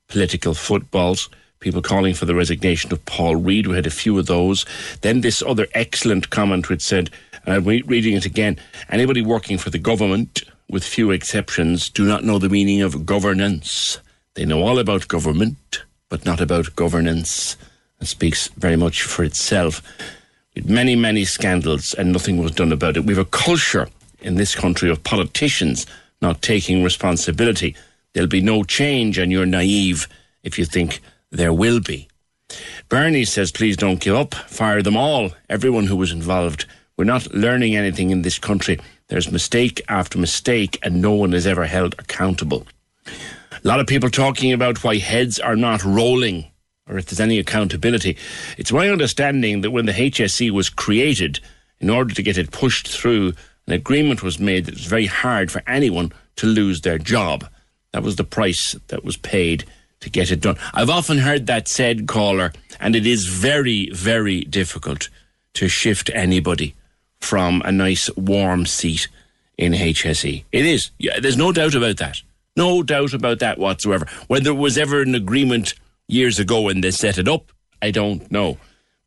[0.07, 1.29] political footballs.
[1.59, 3.65] People calling for the resignation of Paul Reid.
[3.65, 4.67] We had a few of those.
[5.01, 7.09] Then this other excellent comment which said,
[7.43, 8.59] and I'm reading it again
[8.89, 13.97] anybody working for the government, with few exceptions, do not know the meaning of governance.
[14.35, 17.57] They know all about government, but not about governance.
[17.99, 19.81] It speaks very much for itself.
[20.65, 23.05] Many, many scandals, and nothing was done about it.
[23.05, 23.87] We have a culture
[24.21, 25.85] in this country of politicians
[26.21, 27.75] not taking responsibility.
[28.13, 30.07] There'll be no change, and you're naive
[30.43, 30.99] if you think
[31.31, 32.07] there will be.
[32.89, 34.33] Bernie says, please don't give up.
[34.33, 36.65] Fire them all, everyone who was involved.
[36.97, 38.79] We're not learning anything in this country.
[39.07, 42.67] There's mistake after mistake, and no one is ever held accountable.
[43.07, 46.45] A lot of people talking about why heads are not rolling
[46.89, 48.17] or if there's any accountability.
[48.57, 51.39] It's my understanding that when the HSE was created,
[51.79, 53.33] in order to get it pushed through,
[53.67, 57.47] an agreement was made that it was very hard for anyone to lose their job.
[57.93, 59.65] That was the price that was paid
[60.01, 60.57] to get it done.
[60.73, 65.09] I've often heard that said, caller, and it is very, very difficult
[65.53, 66.75] to shift anybody
[67.19, 69.07] from a nice warm seat
[69.57, 70.43] in HSE.
[70.51, 70.91] It is.
[70.97, 72.21] Yeah, there's no doubt about that.
[72.55, 74.05] No doubt about that whatsoever.
[74.27, 75.73] Whether there was ever an agreement
[76.09, 78.57] years ago when they set it up, I don't know.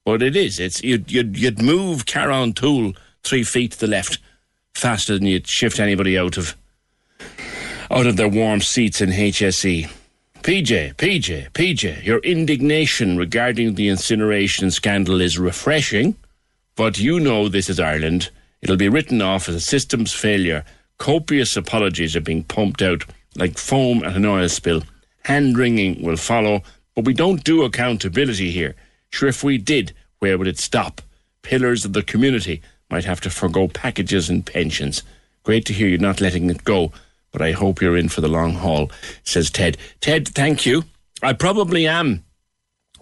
[0.05, 0.59] But it is.
[0.59, 4.19] It's you'd you'd, you'd move Carrauntoohil three feet to the left
[4.75, 6.57] faster than you'd shift anybody out of
[7.91, 9.91] out of their warm seats in HSE.
[10.43, 16.17] PJ, PJ, PJ, your indignation regarding the incineration scandal is refreshing,
[16.75, 18.31] but you know this is Ireland.
[18.61, 20.65] It'll be written off as a systems failure.
[20.99, 23.05] Copious apologies are being pumped out
[23.37, 24.83] like foam at an oil spill.
[25.25, 26.63] Hand wringing will follow,
[26.95, 28.75] but we don't do accountability here.
[29.11, 31.01] Sure, if we did, where would it stop?
[31.43, 35.03] Pillars of the community might have to forego packages and pensions.
[35.43, 36.93] Great to hear you're not letting it go,
[37.33, 38.91] but I hope you're in for the long haul,
[39.25, 39.77] says Ted.
[40.01, 40.85] Ted, thank you.
[41.23, 42.25] I probably am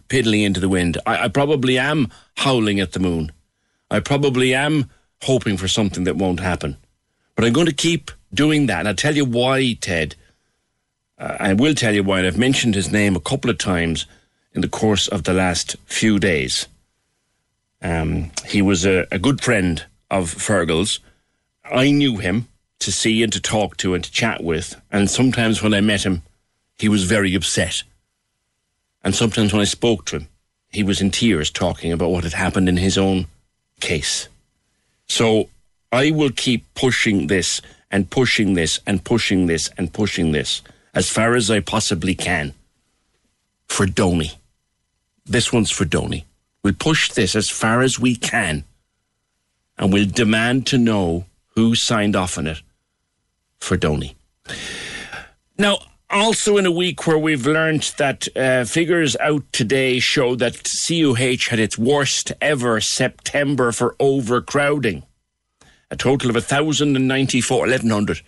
[0.09, 0.99] piddling into the wind.
[1.07, 3.33] I, I probably am howling at the moon.
[3.91, 4.91] I probably am
[5.23, 6.77] hoping for something that won't happen.
[7.35, 8.81] But I'm going to keep doing that.
[8.81, 10.15] And I'll tell you why, Ted.
[11.21, 12.19] Uh, I will tell you why.
[12.19, 14.07] And I've mentioned his name a couple of times
[14.55, 16.67] in the course of the last few days.
[17.83, 20.99] Um, he was a, a good friend of Fergal's.
[21.65, 22.49] I knew him
[22.81, 24.81] to see and to talk to and to chat with.
[24.91, 26.23] And sometimes when I met him,
[26.79, 27.83] he was very upset.
[29.05, 30.29] And sometimes when I spoke to him,
[30.73, 33.27] he was in tears talking about what had happened in his own
[33.81, 34.29] case.
[35.09, 35.49] So
[35.93, 37.61] I will keep pushing this
[37.91, 40.63] and pushing this and pushing this and pushing this
[40.95, 42.55] as far as I possibly can
[43.69, 44.33] for Donny.
[45.25, 46.27] This one's for Donny.
[46.63, 48.65] We'll push this as far as we can
[49.81, 52.61] and we'll demand to know who signed off on it
[53.59, 54.15] for Donny.
[55.57, 55.79] Now,
[56.11, 61.49] also in a week where we've learned that uh, figures out today show that CUH
[61.49, 65.05] had its worst ever September for overcrowding.
[65.91, 68.23] A total of 1,094, 1,100,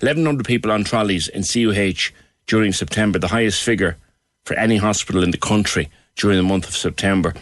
[0.00, 2.12] 1,100 people on trolleys in CUH
[2.46, 3.96] during September, the highest figure
[4.44, 7.34] for any hospital in the country during the month of September.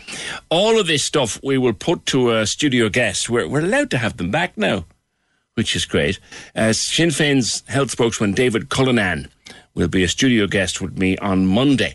[0.50, 3.30] All of this stuff we will put to a studio guest.
[3.30, 4.84] We're, we're allowed to have them back now,
[5.54, 6.18] which is great.
[6.54, 9.28] Uh, Sinn Féin's health spokesman David Cullinane
[9.74, 11.94] will be a studio guest with me on Monday.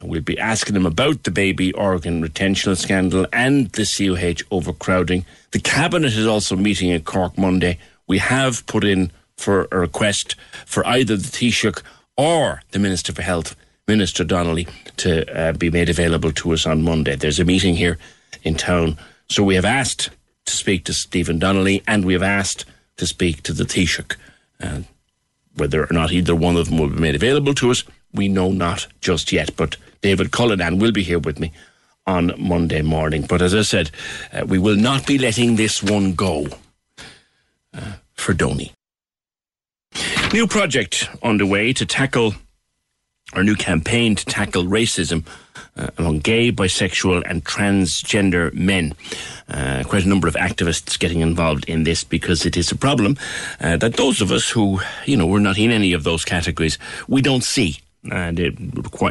[0.00, 5.24] We'll be asking him about the baby organ retention scandal and the CUH overcrowding.
[5.50, 7.78] The Cabinet is also meeting in Cork Monday.
[8.06, 10.34] We have put in for a request
[10.66, 11.82] for either the Taoiseach
[12.16, 13.56] or the Minister for Health
[13.86, 14.66] Minister Donnelly
[14.98, 17.16] to uh, be made available to us on Monday.
[17.16, 17.96] There's a meeting here
[18.42, 18.98] in town.
[19.30, 20.10] So we have asked
[20.44, 22.66] to speak to Stephen Donnelly and we have asked
[22.98, 24.16] to speak to the Taoiseach.
[24.60, 24.80] Uh,
[25.54, 27.82] whether or not either one of them will be made available to us,
[28.12, 29.56] we know not just yet.
[29.56, 31.52] But David Cullinane will be here with me
[32.06, 33.26] on Monday morning.
[33.28, 33.90] But as I said,
[34.32, 36.46] uh, we will not be letting this one go
[37.74, 38.72] uh, for Donny.
[40.32, 42.34] New project underway to tackle
[43.32, 45.26] our new campaign to tackle racism
[45.76, 48.94] uh, among gay, bisexual, and transgender men.
[49.48, 53.16] Uh, quite a number of activists getting involved in this because it is a problem
[53.60, 56.78] uh, that those of us who, you know, we're not in any of those categories,
[57.08, 57.78] we don't see.
[58.10, 58.54] and it,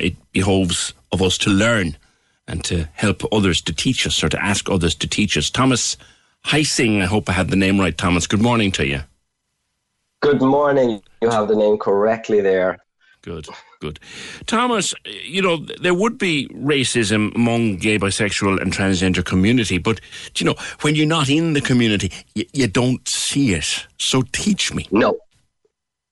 [0.01, 1.97] it behoves of us to learn
[2.47, 5.49] and to help others to teach us or to ask others to teach us.
[5.49, 5.97] Thomas
[6.45, 8.27] Heising, I hope I had the name right, Thomas.
[8.27, 9.01] Good morning to you.
[10.21, 11.01] Good morning.
[11.21, 12.79] You have the name correctly there.
[13.21, 13.47] Good,
[13.79, 13.99] good.
[14.45, 19.99] Thomas, you know, there would be racism among gay, bisexual, and transgender community, but,
[20.37, 23.85] you know, when you're not in the community, you, you don't see it.
[23.97, 24.87] So teach me.
[24.91, 25.17] No.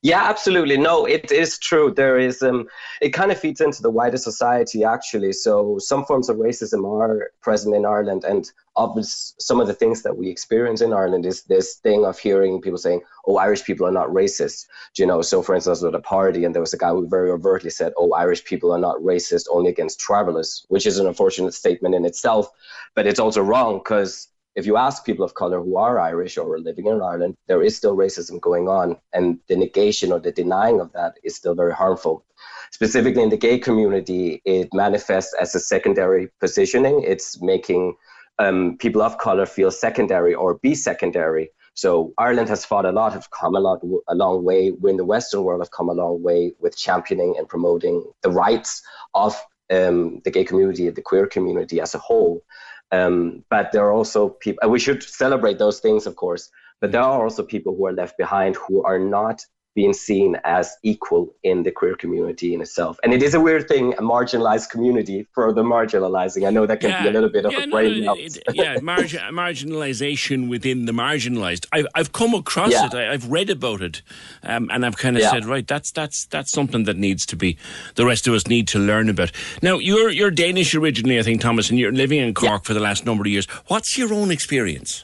[0.06, 0.78] Yeah, absolutely.
[0.78, 1.92] No, it is true.
[1.92, 2.68] There is, um,
[3.02, 5.34] it kind of feeds into the wider society, actually.
[5.34, 10.04] So some forms of racism are present in Ireland, and obvious, some of the things
[10.04, 13.88] that we experience in Ireland is this thing of hearing people saying, "Oh, Irish people
[13.88, 15.24] are not racist." Do you know?
[15.24, 17.92] So, for instance, at a party, and there was a guy who very overtly said,
[17.98, 22.06] "Oh, Irish people are not racist, only against travelers," which is an unfortunate statement in
[22.06, 22.48] itself,
[22.94, 26.54] but it's also wrong because if you ask people of color who are Irish or
[26.54, 30.32] are living in Ireland, there is still racism going on, and the negation or the
[30.32, 32.26] denying of that is still very harmful.
[32.72, 37.04] Specifically in the gay community, it manifests as a secondary positioning.
[37.04, 37.96] It's making
[38.40, 41.50] um, people of color feel secondary or be secondary.
[41.74, 44.72] So Ireland has fought a lot, have come a lot, a long way.
[44.72, 48.30] We in the Western world have come a long way with championing and promoting the
[48.30, 48.82] rights
[49.14, 49.36] of
[49.70, 52.44] um, the gay community, the queer community as a whole.
[52.92, 56.50] Um, but there are also people, we should celebrate those things, of course.
[56.82, 59.46] But there are also people who are left behind who are not
[59.76, 62.98] being seen as equal in the queer community in itself.
[63.04, 66.48] And it is a weird thing, a marginalized community for the marginalizing.
[66.48, 68.42] I know that can Yeah, be a little bit of yeah, a brain no, it-
[68.54, 71.66] yeah, margin, marginalisation within the marginalised.
[71.74, 72.86] I've I've come across Yeah.
[72.86, 72.94] it.
[72.94, 74.02] I, I've read about it,
[74.44, 77.58] um, and I've kind of said, right, that's that's that's something that needs to be.
[77.96, 79.32] The rest of us need to learn about.
[79.62, 82.80] Now, you're you're Danish originally, I think, Thomas, and you're living in Cork for the
[82.80, 83.46] last number of years.
[83.68, 85.04] What's your own experience?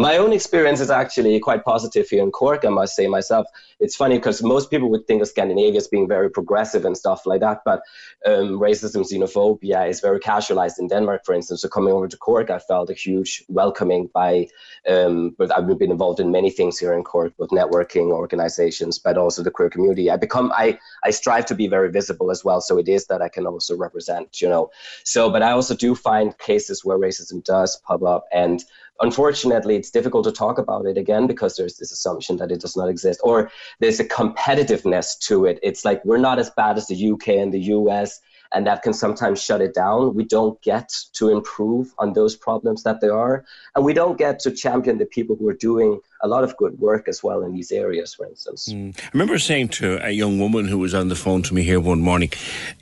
[0.00, 3.48] My own experience is actually quite positive here in Cork, I must say myself.
[3.80, 7.26] It's funny because most people would think of Scandinavia as being very progressive and stuff
[7.26, 7.82] like that, but
[8.24, 11.62] um, racism, xenophobia is very casualized in Denmark, for instance.
[11.62, 14.46] So coming over to Cork, I felt a huge welcoming by,
[14.88, 19.18] um, but I've been involved in many things here in Cork, with networking organizations, but
[19.18, 20.12] also the queer community.
[20.12, 22.60] I become, I, I strive to be very visible as well.
[22.60, 24.70] So it is that I can also represent, you know.
[25.02, 28.64] So, but I also do find cases where racism does pop up and
[29.00, 32.76] unfortunately it's difficult to talk about it again because there's this assumption that it does
[32.76, 33.50] not exist or
[33.80, 35.58] there's a competitiveness to it.
[35.62, 38.20] It's like we're not as bad as the uk and the us
[38.52, 40.14] and that can sometimes shut it down.
[40.14, 43.44] We don't get to improve on those problems that there are
[43.74, 46.78] and we don't get to champion the people who are doing a lot of good
[46.80, 48.68] work as well in these areas for instance.
[48.68, 48.98] Mm.
[48.98, 51.80] I remember saying to a young woman who was on the phone to me here
[51.80, 52.30] one morning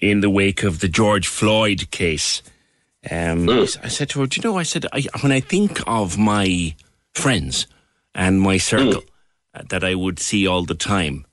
[0.00, 2.42] in the wake of the George Floyd case.
[3.10, 5.40] Um, I s- I said to her, Do you know, I said, I, when I
[5.40, 6.74] think of my
[7.14, 7.66] friends
[8.14, 9.02] and my circle
[9.54, 11.24] uh, that I would see all the time,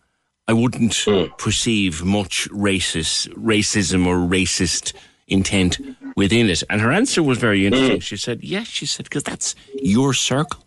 [0.48, 1.06] I wouldn't
[1.38, 4.94] perceive much racist, racism or racist
[5.28, 5.80] intent
[6.16, 6.64] within it.
[6.70, 8.02] And her answer was very interesting.
[8.02, 10.66] She said, Yes, she said, because that's your circle.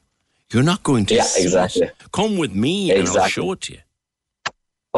[0.53, 1.45] You're not going to Yeah, it.
[1.45, 1.91] exactly.
[2.13, 3.81] Come with me and I'll show it to you.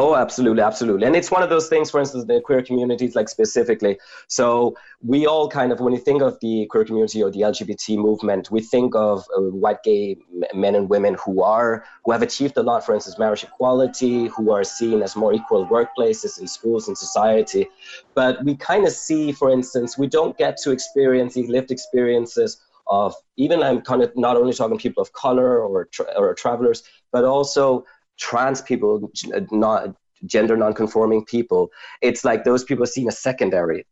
[0.01, 1.05] Oh, absolutely, absolutely.
[1.05, 3.99] And it's one of those things, for instance, the queer communities, like specifically.
[4.29, 7.97] So we all kind of, when you think of the queer community or the LGBT
[7.97, 10.15] movement, we think of uh, white gay
[10.53, 14.53] men and women who are, who have achieved a lot, for instance, marriage equality, who
[14.53, 17.67] are seen as more equal workplaces in schools and society.
[18.15, 22.61] But we kind of see, for instance, we don't get to experience these lived experiences
[22.87, 26.83] of even I'm kind of not only talking people of color or tra- or travelers,
[27.11, 27.85] but also
[28.19, 29.11] trans people,
[29.51, 31.69] not gender non-conforming people.
[32.01, 33.85] It's like those people are seen as secondary,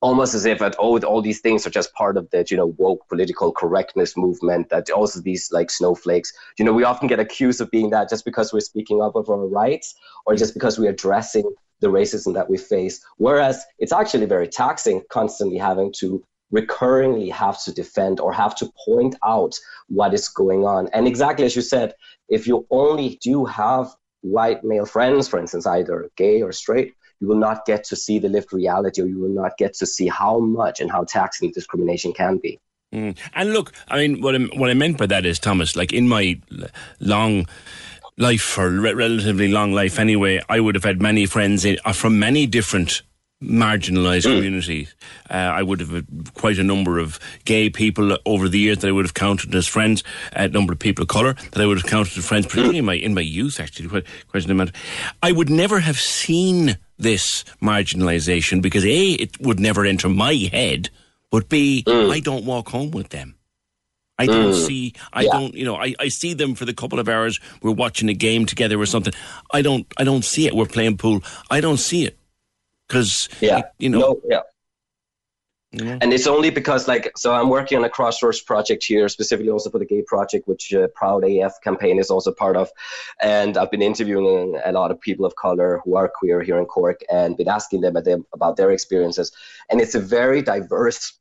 [0.00, 2.74] almost as if that oh, all these things are just part of the you know
[2.78, 4.70] woke political correctness movement.
[4.70, 6.32] That also these like snowflakes.
[6.58, 9.28] You know, we often get accused of being that just because we're speaking up of
[9.28, 9.94] our rights
[10.26, 11.50] or just because we're addressing
[11.80, 13.00] the racism that we face.
[13.18, 18.72] Whereas it's actually very taxing constantly having to recurringly have to defend or have to
[18.86, 19.58] point out
[19.88, 20.88] what is going on.
[20.92, 21.94] And exactly as you said,
[22.28, 27.26] if you only do have white male friends, for instance, either gay or straight, you
[27.26, 30.06] will not get to see the lived reality or you will not get to see
[30.08, 32.58] how much and how taxing discrimination can be.
[32.94, 33.18] Mm.
[33.34, 36.08] And look, I mean, what I, what I meant by that is, Thomas, like in
[36.08, 36.40] my
[37.00, 37.46] long
[38.16, 41.92] life, or re- relatively long life anyway, I would have had many friends in, uh,
[41.92, 43.02] from many different
[43.42, 44.94] marginalised communities.
[45.30, 48.88] Uh, I would have had quite a number of gay people over the years that
[48.88, 50.02] I would have counted as friends,
[50.32, 52.84] a number of people of colour that I would have counted as friends, particularly in
[52.84, 54.72] my, in my youth, actually, quite, quite an amount.
[55.22, 60.90] I would never have seen this marginalisation because A, it would never enter my head,
[61.30, 63.36] but B, I don't walk home with them.
[64.20, 64.66] I don't Mm.
[64.66, 65.30] see, I Yeah.
[65.30, 68.14] don't, you know, I, I see them for the couple of hours we're watching a
[68.14, 69.12] game together or something.
[69.52, 70.56] I don't, I don't see it.
[70.56, 71.22] We're playing pool.
[71.52, 72.17] I don't see it.
[72.88, 74.42] Because yeah, you know, no, yeah.
[75.72, 79.68] And it's only because, like, so I'm working on a crossroads project here, specifically also
[79.68, 82.70] for the gay project, which uh, Proud AF campaign is also part of.
[83.20, 86.64] And I've been interviewing a lot of people of color who are queer here in
[86.64, 87.96] Cork and been asking them
[88.32, 89.30] about their experiences.
[89.68, 91.12] And it's a very diverse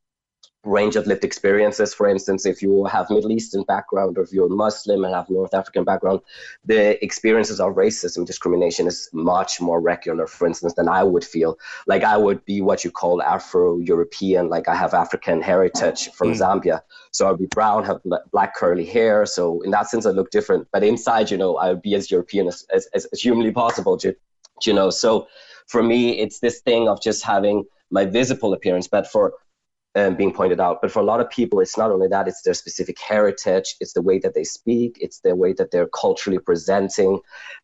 [0.68, 1.94] range of lived experiences.
[1.94, 5.54] For instance, if you have Middle Eastern background or if you're Muslim and have North
[5.54, 6.22] African background,
[6.66, 11.58] the experiences of racism, discrimination is much more regular, for instance, than I would feel.
[11.88, 16.38] Like I would be what you call Afro-European, like I have African heritage from mm.
[16.38, 16.82] Zambia.
[17.12, 19.26] So I'll be brown, have black curly hair.
[19.26, 20.68] So in that sense, I look different.
[20.72, 24.74] But inside, you know, I would be as European as, as, as humanly possible, you
[24.74, 24.90] know.
[24.90, 25.28] So
[25.68, 28.88] for me, it's this thing of just having my visible appearance.
[28.88, 29.34] But for
[29.98, 30.80] um, being pointed out.
[30.82, 33.94] But for a lot of people, it's not only that, it's their specific heritage, it's
[33.94, 37.20] the way that they speak, it's the way that they're culturally presenting.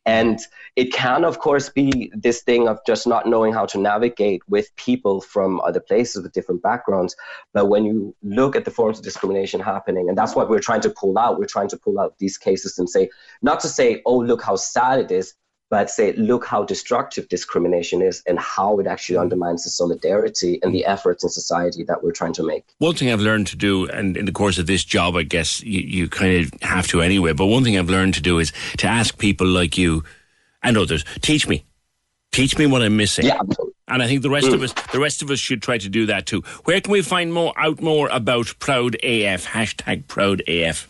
[0.06, 0.40] And
[0.76, 4.76] it can, of course, be this thing of just not knowing how to navigate with
[4.76, 7.16] people from other places with different backgrounds.
[7.54, 10.82] But when you look at the forms of discrimination happening, and that's what we're trying
[10.82, 13.10] to pull out, we're trying to pull out these cases and say,
[13.44, 15.36] not to say, oh, look how sad it is,
[15.74, 20.72] but say, look how destructive discrimination is and how it actually undermines the solidarity and
[20.72, 22.64] the efforts in society that we're trying to make.
[22.78, 25.64] One thing I've learned to do, and in the course of this job, I guess
[25.64, 28.54] you, you kind of have to anyway, but one thing I've learned to do is
[28.78, 30.04] to ask people like you
[30.62, 31.66] and others, teach me.
[32.32, 33.26] Teach me what I'm missing.
[33.26, 33.42] Yeah.
[33.88, 34.54] And I think the rest mm.
[34.54, 36.42] of us, the rest of us should try to do that too.
[36.66, 39.48] Where can we find more out more about Proud AF?
[39.48, 40.88] Hashtag Proud AF.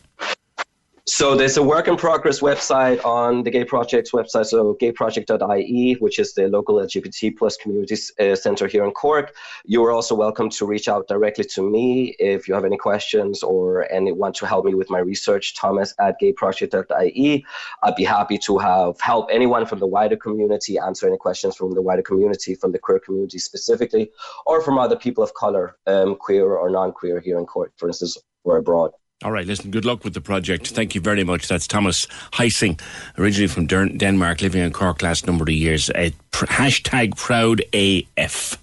[1.05, 6.17] So there's a work in progress website on the Gay Project's website, so gayproject.ie, which
[6.17, 9.35] is the local LGBT plus community uh, center here in Cork.
[9.65, 13.43] You are also welcome to reach out directly to me if you have any questions
[13.43, 17.45] or any want to help me with my research, thomas at gayproject.ie.
[17.83, 21.73] I'd be happy to have help anyone from the wider community answer any questions from
[21.73, 24.09] the wider community, from the queer community specifically,
[24.45, 28.17] or from other people of color, um, queer or non-queer here in Cork, for instance,
[28.45, 28.91] or abroad.
[29.23, 30.67] All right, listen, good luck with the project.
[30.69, 31.47] Thank you very much.
[31.47, 32.79] That's Thomas Heising,
[33.17, 35.89] originally from Denmark, living in Cork last number of years.
[35.89, 38.57] Uh, pr- hashtag proud AF.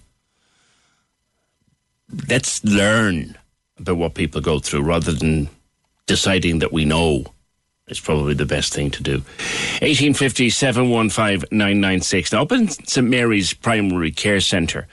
[2.29, 3.39] Let's learn
[3.79, 5.49] about what people go through rather than
[6.07, 7.25] deciding that we know.
[7.87, 9.15] is probably the best thing to do.
[9.81, 12.33] 1850 715 996.
[12.33, 14.87] Now, up in St Mary's Primary Care Centre,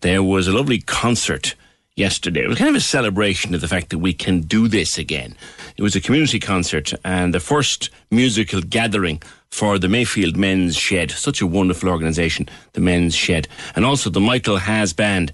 [0.00, 1.54] there was a lovely concert
[1.96, 2.42] yesterday.
[2.42, 5.36] It was kind of a celebration of the fact that we can do this again.
[5.76, 11.10] It was a community concert and the first musical gathering for the Mayfield Men's Shed.
[11.10, 13.48] Such a wonderful organisation, the Men's Shed.
[13.76, 15.32] And also the Michael Has Band.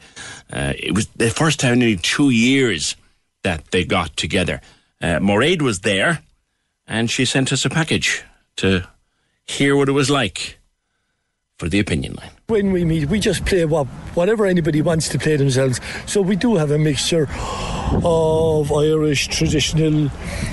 [0.53, 2.97] Uh, it was the first time in nearly two years
[3.45, 4.61] that they got together.
[5.01, 6.23] Uh, Moraid was there
[6.89, 8.25] and she sent us a package
[8.57, 8.89] to
[9.47, 10.59] hear what it was like
[11.59, 12.31] for the opinion line.
[12.47, 15.81] When we meet, we just play what, whatever anybody wants to play themselves.
[16.07, 17.29] So we do have a mixture
[18.05, 20.09] of Irish traditional.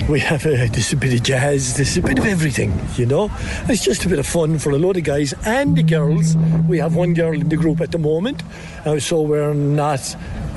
[0.08, 1.76] We have a, a bit of jazz.
[1.76, 3.30] There's a bit of everything, you know.
[3.68, 6.36] It's just a bit of fun for a lot of guys and the girls.
[6.68, 8.42] We have one girl in the group at the moment,
[8.84, 10.00] uh, so we're not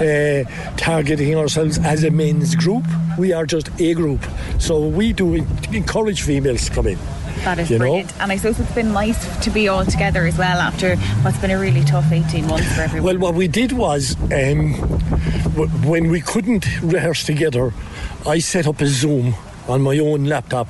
[0.02, 0.44] uh,
[0.78, 2.86] targeting ourselves as a men's group.
[3.20, 4.26] We are just a group.
[4.58, 5.36] So we do
[5.72, 6.98] encourage females to come in.
[7.44, 8.16] That is you brilliant.
[8.18, 8.24] Know?
[8.24, 11.52] And I suppose it's been nice to be all together as well after what's been
[11.52, 13.06] a really tough 18 months for everyone.
[13.06, 14.74] Well, what we did was um,
[15.84, 17.74] when we couldn't rehearse together,
[18.26, 19.36] I set up a Zoom
[19.68, 20.70] on my own laptop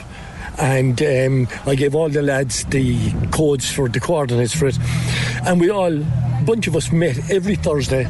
[0.57, 4.77] and um, I gave all the lads the codes for the coordinates for it.
[5.45, 8.07] And we all, a bunch of us met every Thursday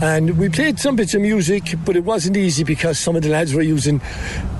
[0.00, 3.28] and we played some bits of music, but it wasn't easy because some of the
[3.28, 4.00] lads were using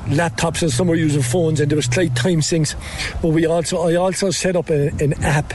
[0.09, 2.77] laptops and some were using phones, and there was slight time sinks.
[3.23, 5.55] But we also, I also set up a, an app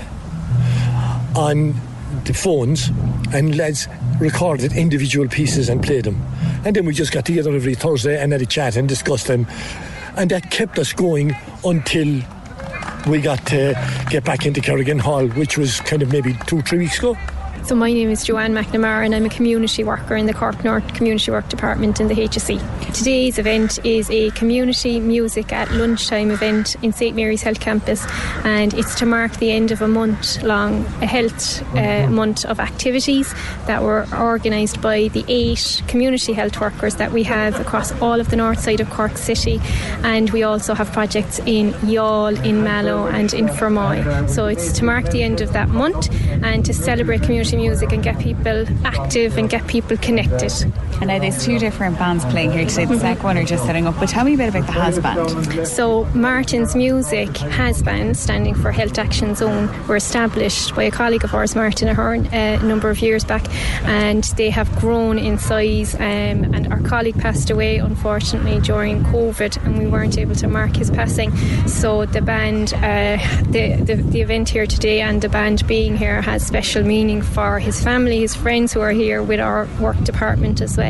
[1.35, 1.75] on
[2.23, 2.89] the phones,
[3.33, 3.87] and lads
[4.19, 6.21] recorded individual pieces and played them.
[6.63, 9.45] And then we just got together every Thursday and had a chat and discussed them,
[10.17, 12.21] and that kept us going until
[13.07, 13.75] we got to
[14.09, 17.15] get back into Kerrigan Hall, which was kind of maybe two, three weeks ago.
[17.63, 20.93] So my name is Joanne McNamara and I'm a community worker in the Cork North
[20.93, 22.93] Community Work Department in the HSE.
[22.93, 28.05] Today's event is a community music at lunchtime event in St Mary's Health Campus
[28.43, 32.59] and it's to mark the end of a month long a health uh, month of
[32.59, 33.33] activities
[33.65, 38.29] that were organised by the eight community health workers that we have across all of
[38.29, 39.59] the north side of Cork City
[40.03, 44.29] and we also have projects in Youghal, in Mallow and in Fermoy.
[44.29, 46.09] So it's to mark the end of that month
[46.43, 50.51] and to celebrate community music and get people active and get people connected.
[51.01, 52.85] And now there's two different bands playing here today.
[52.85, 53.99] The second one are just setting up.
[53.99, 55.67] But tell me a bit about the Has Band.
[55.67, 61.23] So, Martin's Music Has Band, standing for Health Action Zone, were established by a colleague
[61.23, 63.43] of ours, Martin Ahern, uh, a number of years back,
[63.85, 65.95] and they have grown in size.
[65.95, 66.01] Um,
[66.55, 70.89] and our colleague passed away, unfortunately, during COVID, and we weren't able to mark his
[70.89, 71.35] passing.
[71.67, 73.17] So, the band, uh,
[73.49, 77.59] the, the, the event here today, and the band being here has special meaning for
[77.59, 80.84] his family, his friends who are here with our work department as well.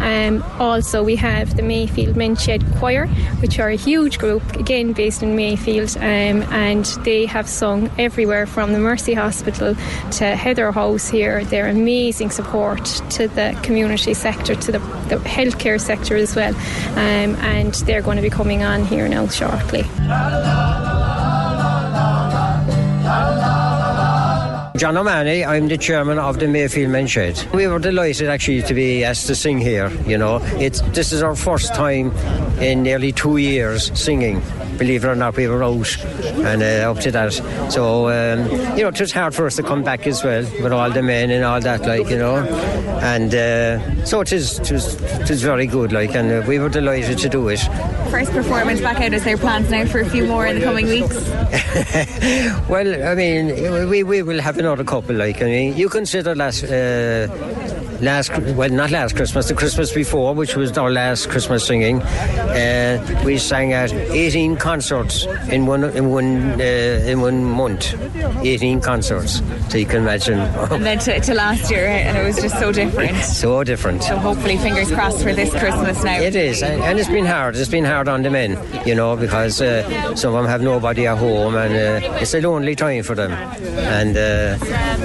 [0.00, 3.06] Um, also, we have the Mayfield Men's Shed Choir,
[3.40, 8.46] which are a huge group, again based in Mayfield, um, and they have sung everywhere
[8.46, 9.74] from the Mercy Hospital
[10.12, 11.44] to Heather House here.
[11.44, 16.54] They're amazing support to the community sector, to the, the healthcare sector as well,
[16.92, 19.84] um, and they're going to be coming on here now shortly.
[24.76, 27.42] John O'Mahony, I'm the chairman of the Mayfield Men's Shed.
[27.54, 29.90] We were delighted actually to be asked to sing here.
[30.06, 32.12] You know, it's this is our first time
[32.58, 34.42] in nearly two years singing.
[34.76, 37.32] Believe it or not, we were out and uh, up to that.
[37.72, 40.72] So um, you know, it was hard for us to come back as well with
[40.72, 42.36] all the men and all that, like you know.
[43.00, 46.58] And uh, so it is, it is, it is very good, like, and uh, we
[46.58, 47.60] were delighted to do it.
[48.10, 49.14] First performance back out.
[49.14, 51.16] Is there plans now for a few more in the coming weeks?
[52.68, 55.14] Well, I mean, we, we will have another couple.
[55.14, 57.26] Like, I mean, you consider last, uh,
[58.00, 62.02] last, well, not last Christmas, the Christmas before, which was our last Christmas singing.
[62.02, 67.94] Uh, we sang at 18 concerts in one in one uh, in one month.
[68.42, 70.38] 18 concerts, so you can imagine.
[70.38, 73.16] and then to, to last year, and it was just so different.
[73.24, 74.02] so different.
[74.02, 76.20] So hopefully, fingers crossed for this Christmas now.
[76.20, 77.56] It is, and, and it's been hard.
[77.56, 81.06] It's been hard on the men, you know, because uh, some of them have nobody
[81.06, 83.32] at home, and uh, it's a lonely time for them.
[83.32, 84.58] And uh,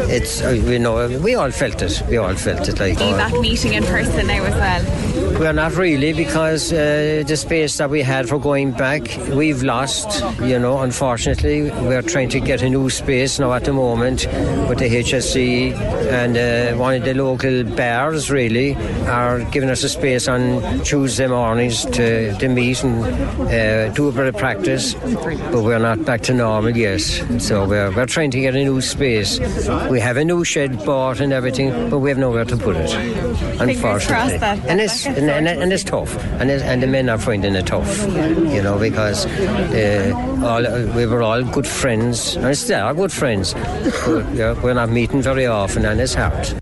[0.09, 2.01] it's, uh, you know, we all felt it.
[2.09, 2.80] We all felt it.
[2.89, 5.10] You back meeting in person now as well?
[5.41, 10.23] We're not really because uh, the space that we had for going back, we've lost.
[10.39, 14.27] You know, unfortunately, we're trying to get a new space now at the moment
[14.69, 15.73] with the HSE
[16.11, 18.29] and uh, one of the local bars.
[18.29, 18.75] Really,
[19.07, 23.03] are giving us a space on Tuesday mornings to, to meet and
[23.49, 24.93] uh, do a bit of practice.
[24.93, 27.01] But we're not back to normal yet,
[27.39, 29.39] so we're we're trying to get a new space.
[29.89, 32.93] We have a new shed bought and everything, but we have nowhere to put it.
[33.59, 34.37] Unfortunately,
[34.69, 37.67] and it's and, and, and it's tough, and it's, and the men are finding it
[37.67, 39.25] tough, you know, because
[40.43, 40.61] all
[40.95, 43.53] we were all good friends, and still are good friends.
[44.33, 46.60] Yeah, we're not meeting very often, and it's hard.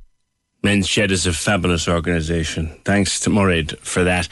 [0.61, 2.67] Men's Shed is a fabulous organisation.
[2.83, 4.27] Thanks to Murray for that.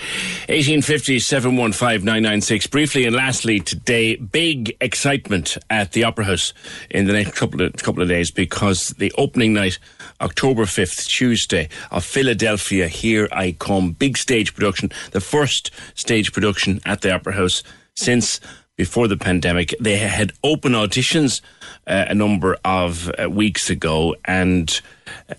[0.49, 2.67] 1850 715 996.
[2.67, 6.53] Briefly and lastly, today, big excitement at the Opera House
[6.89, 9.79] in the next couple of, couple of days because the opening night,
[10.19, 13.93] October 5th, Tuesday, of Philadelphia, Here I Come.
[13.93, 14.91] Big stage production.
[15.11, 17.63] The first stage production at the Opera House
[17.95, 18.41] since
[18.75, 19.73] before the pandemic.
[19.79, 21.39] They had open auditions
[21.87, 24.81] uh, a number of uh, weeks ago, and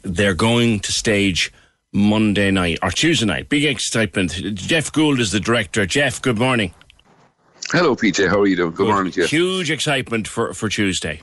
[0.03, 1.53] they're going to stage
[1.93, 3.49] Monday night or Tuesday night.
[3.49, 4.33] Big excitement.
[4.55, 5.87] Jeff Gould is the director.
[5.87, 6.75] Jeff, good morning.
[7.71, 8.29] Hello, PJ.
[8.29, 8.73] How are you doing?
[8.73, 9.27] Good, morning to you.
[9.27, 11.21] Huge excitement for, for Tuesday.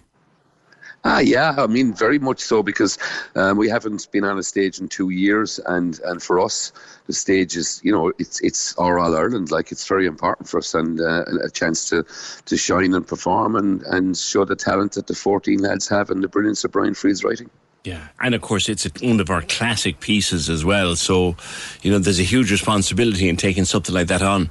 [1.04, 1.56] Ah, yeah.
[1.58, 2.98] I mean, very much so because
[3.36, 6.72] um, we haven't been on a stage in two years, and, and for us,
[7.08, 9.52] the stage is, you know, it's it's our All Ireland.
[9.52, 12.06] Like it's very important for us, and uh, a chance to
[12.46, 16.24] to shine and perform and and show the talent that the 14 lads have and
[16.24, 17.50] the brilliance of Brian Friel's writing.
[17.84, 20.96] Yeah, and of course it's one of our classic pieces as well.
[20.96, 21.36] So,
[21.84, 24.50] you know, there's a huge responsibility in taking something like that on.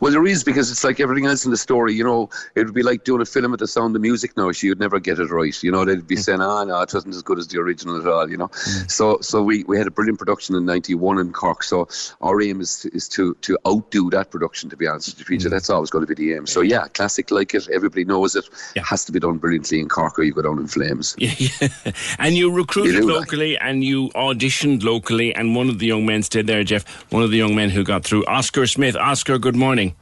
[0.00, 1.94] Well, there is because it's like everything else in the story.
[1.94, 4.52] You know, it would be like doing a film with the sound of music now.
[4.52, 5.62] So you'd never get it right.
[5.62, 6.22] You know, they'd be mm.
[6.22, 8.90] saying, "Ah, no, it wasn't as good as the original at all." You know, mm.
[8.90, 11.62] so so we, we had a brilliant production in '91 in Cork.
[11.62, 11.88] So
[12.20, 14.70] our aim is to, is to to outdo that production.
[14.70, 15.52] To be honest with you, Peter, mm.
[15.52, 16.46] that's always going to be the aim.
[16.46, 17.68] So yeah, classic like it.
[17.72, 18.48] Everybody knows it.
[18.76, 21.16] Has to be done brilliantly in Cork, or you go down in flames.
[22.18, 23.20] And you recruited You do, like.
[23.20, 26.86] locally and you auditioned locally, and one of the young men stayed there, Jeff.
[27.12, 28.96] One of the young men who got through, Oscar Smith.
[28.96, 29.94] Oscar, good morning.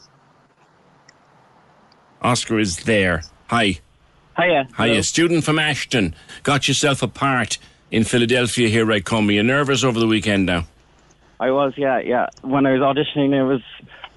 [2.22, 3.22] Oscar is there.
[3.48, 3.80] Hi.
[4.38, 4.68] Hiya.
[4.76, 5.02] Hiya.
[5.02, 6.14] Student from Ashton.
[6.44, 7.58] Got yourself a part
[7.90, 9.04] in Philadelphia here, right?
[9.04, 9.28] Come.
[9.28, 10.64] Are you nervous over the weekend now?
[11.40, 12.28] I was, yeah, yeah.
[12.42, 13.60] When I was auditioning, it was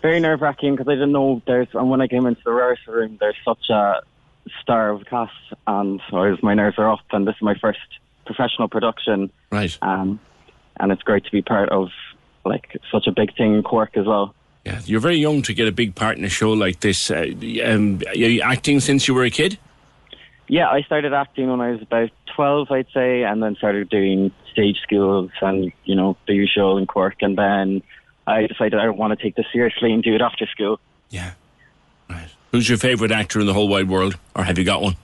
[0.01, 1.67] very nerve wracking because I didn't know there's.
[1.73, 4.01] And when I came into the rehearsal room, there's such a
[4.61, 5.31] star of cast,
[5.67, 6.99] and I was my nerves are up.
[7.11, 7.79] And this is my first
[8.25, 9.75] professional production, Right.
[9.81, 10.19] um,
[10.79, 11.89] and it's great to be part of
[12.45, 14.33] like such a big thing in Cork as well.
[14.65, 14.79] Yeah.
[14.85, 17.09] You're very young to get a big part in a show like this.
[17.09, 17.25] Uh,
[17.65, 19.57] um, are you acting since you were a kid?
[20.47, 24.31] Yeah, I started acting when I was about 12, I'd say, and then started doing
[24.51, 27.81] stage schools and you know the usual in Cork, and then
[28.27, 30.79] I decided I want to take this seriously and do it after school.
[31.09, 31.31] Yeah.
[32.09, 32.29] Right.
[32.51, 34.97] Who's your favourite actor in the whole wide world, or have you got one?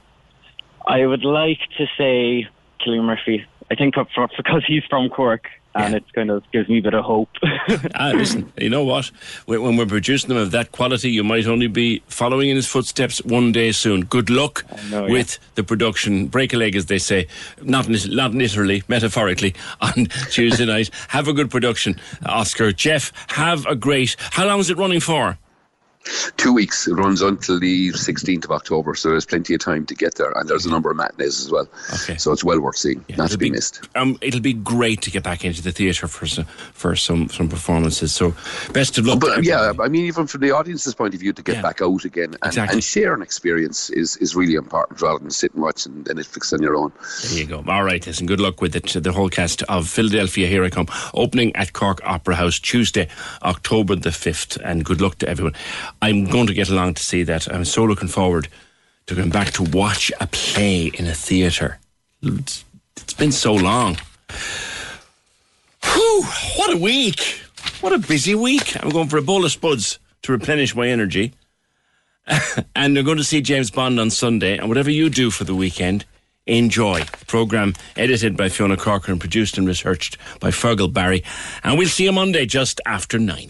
[0.86, 2.48] I would like to say
[2.82, 3.46] Cillian Murphy.
[3.72, 3.96] I think
[4.38, 7.30] because he's from Cork, and it kind of gives me a bit of hope.
[7.96, 9.12] ah, listen, you know what?
[9.46, 13.24] When, we're producing them of that quality, you might only be following in his footsteps
[13.24, 14.06] one day soon.
[14.06, 15.12] Good luck know, yeah.
[15.12, 16.28] with the production.
[16.28, 17.28] Break a leg, as they say,
[17.62, 20.90] not not literally, metaphorically, on Tuesday night.
[21.10, 22.72] Have a good production, Oscar.
[22.72, 24.16] Jeff, have a great.
[24.32, 25.38] How long is it running for?
[26.38, 26.88] Two weeks.
[26.88, 30.32] It runs until the 16th of October, so there's plenty of time to get there.
[30.36, 31.68] And there's a number of matinees as well.
[32.04, 32.18] Okay.
[32.18, 33.88] So it's well worth seeing, not to be missed.
[33.96, 37.50] Um, it'll be great to get back into the theatre for some, for some some
[37.50, 38.14] performances.
[38.14, 38.34] So,
[38.74, 39.20] best of luck.
[39.20, 41.62] But yeah, I mean, even from the audience's point of view, to get Yeah.
[41.62, 42.76] back out again and, Exactly.
[42.76, 46.54] and share an experience is, is really important rather than sit and watch and Netflix
[46.54, 46.92] on your own.
[47.30, 47.64] There you go.
[47.68, 49.04] All right, listen, good luck with it.
[49.04, 53.08] The whole cast of Philadelphia, Here I Come, opening at Cork Opera House Tuesday,
[53.44, 54.58] October the 5th.
[54.64, 55.54] And good luck to everyone.
[56.02, 57.52] I'm going to get along to see that.
[57.52, 58.48] I'm so looking forward
[59.08, 61.80] to going back to watch a play in a theatre.
[62.22, 62.64] It's,
[62.98, 63.98] it's been so long.
[65.84, 66.24] Whew,
[66.58, 67.42] what a week.
[67.82, 68.76] What a busy week.
[68.84, 71.34] I'm going for a bowl of spuds to replenish my energy.
[72.76, 74.58] and I'm going to see James Bond on Sunday.
[74.58, 76.06] And whatever you do for the weekend,
[76.46, 77.04] enjoy.
[77.28, 81.24] Program edited by Fiona Corker and produced and researched by Fergal Barry.
[81.64, 83.50] And we'll see you Monday just after nine.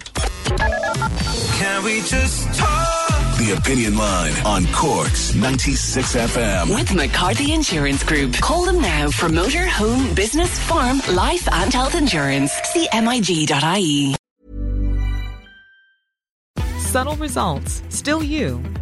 [1.88, 3.38] Can we just talk?
[3.38, 6.76] The Opinion Line on Cork's 96 FM.
[6.76, 8.34] With McCarthy Insurance Group.
[8.34, 12.52] Call them now for motor, home, business, farm, life, and health insurance.
[12.76, 14.16] CMIG.ie.
[16.78, 18.62] Subtle results, still you,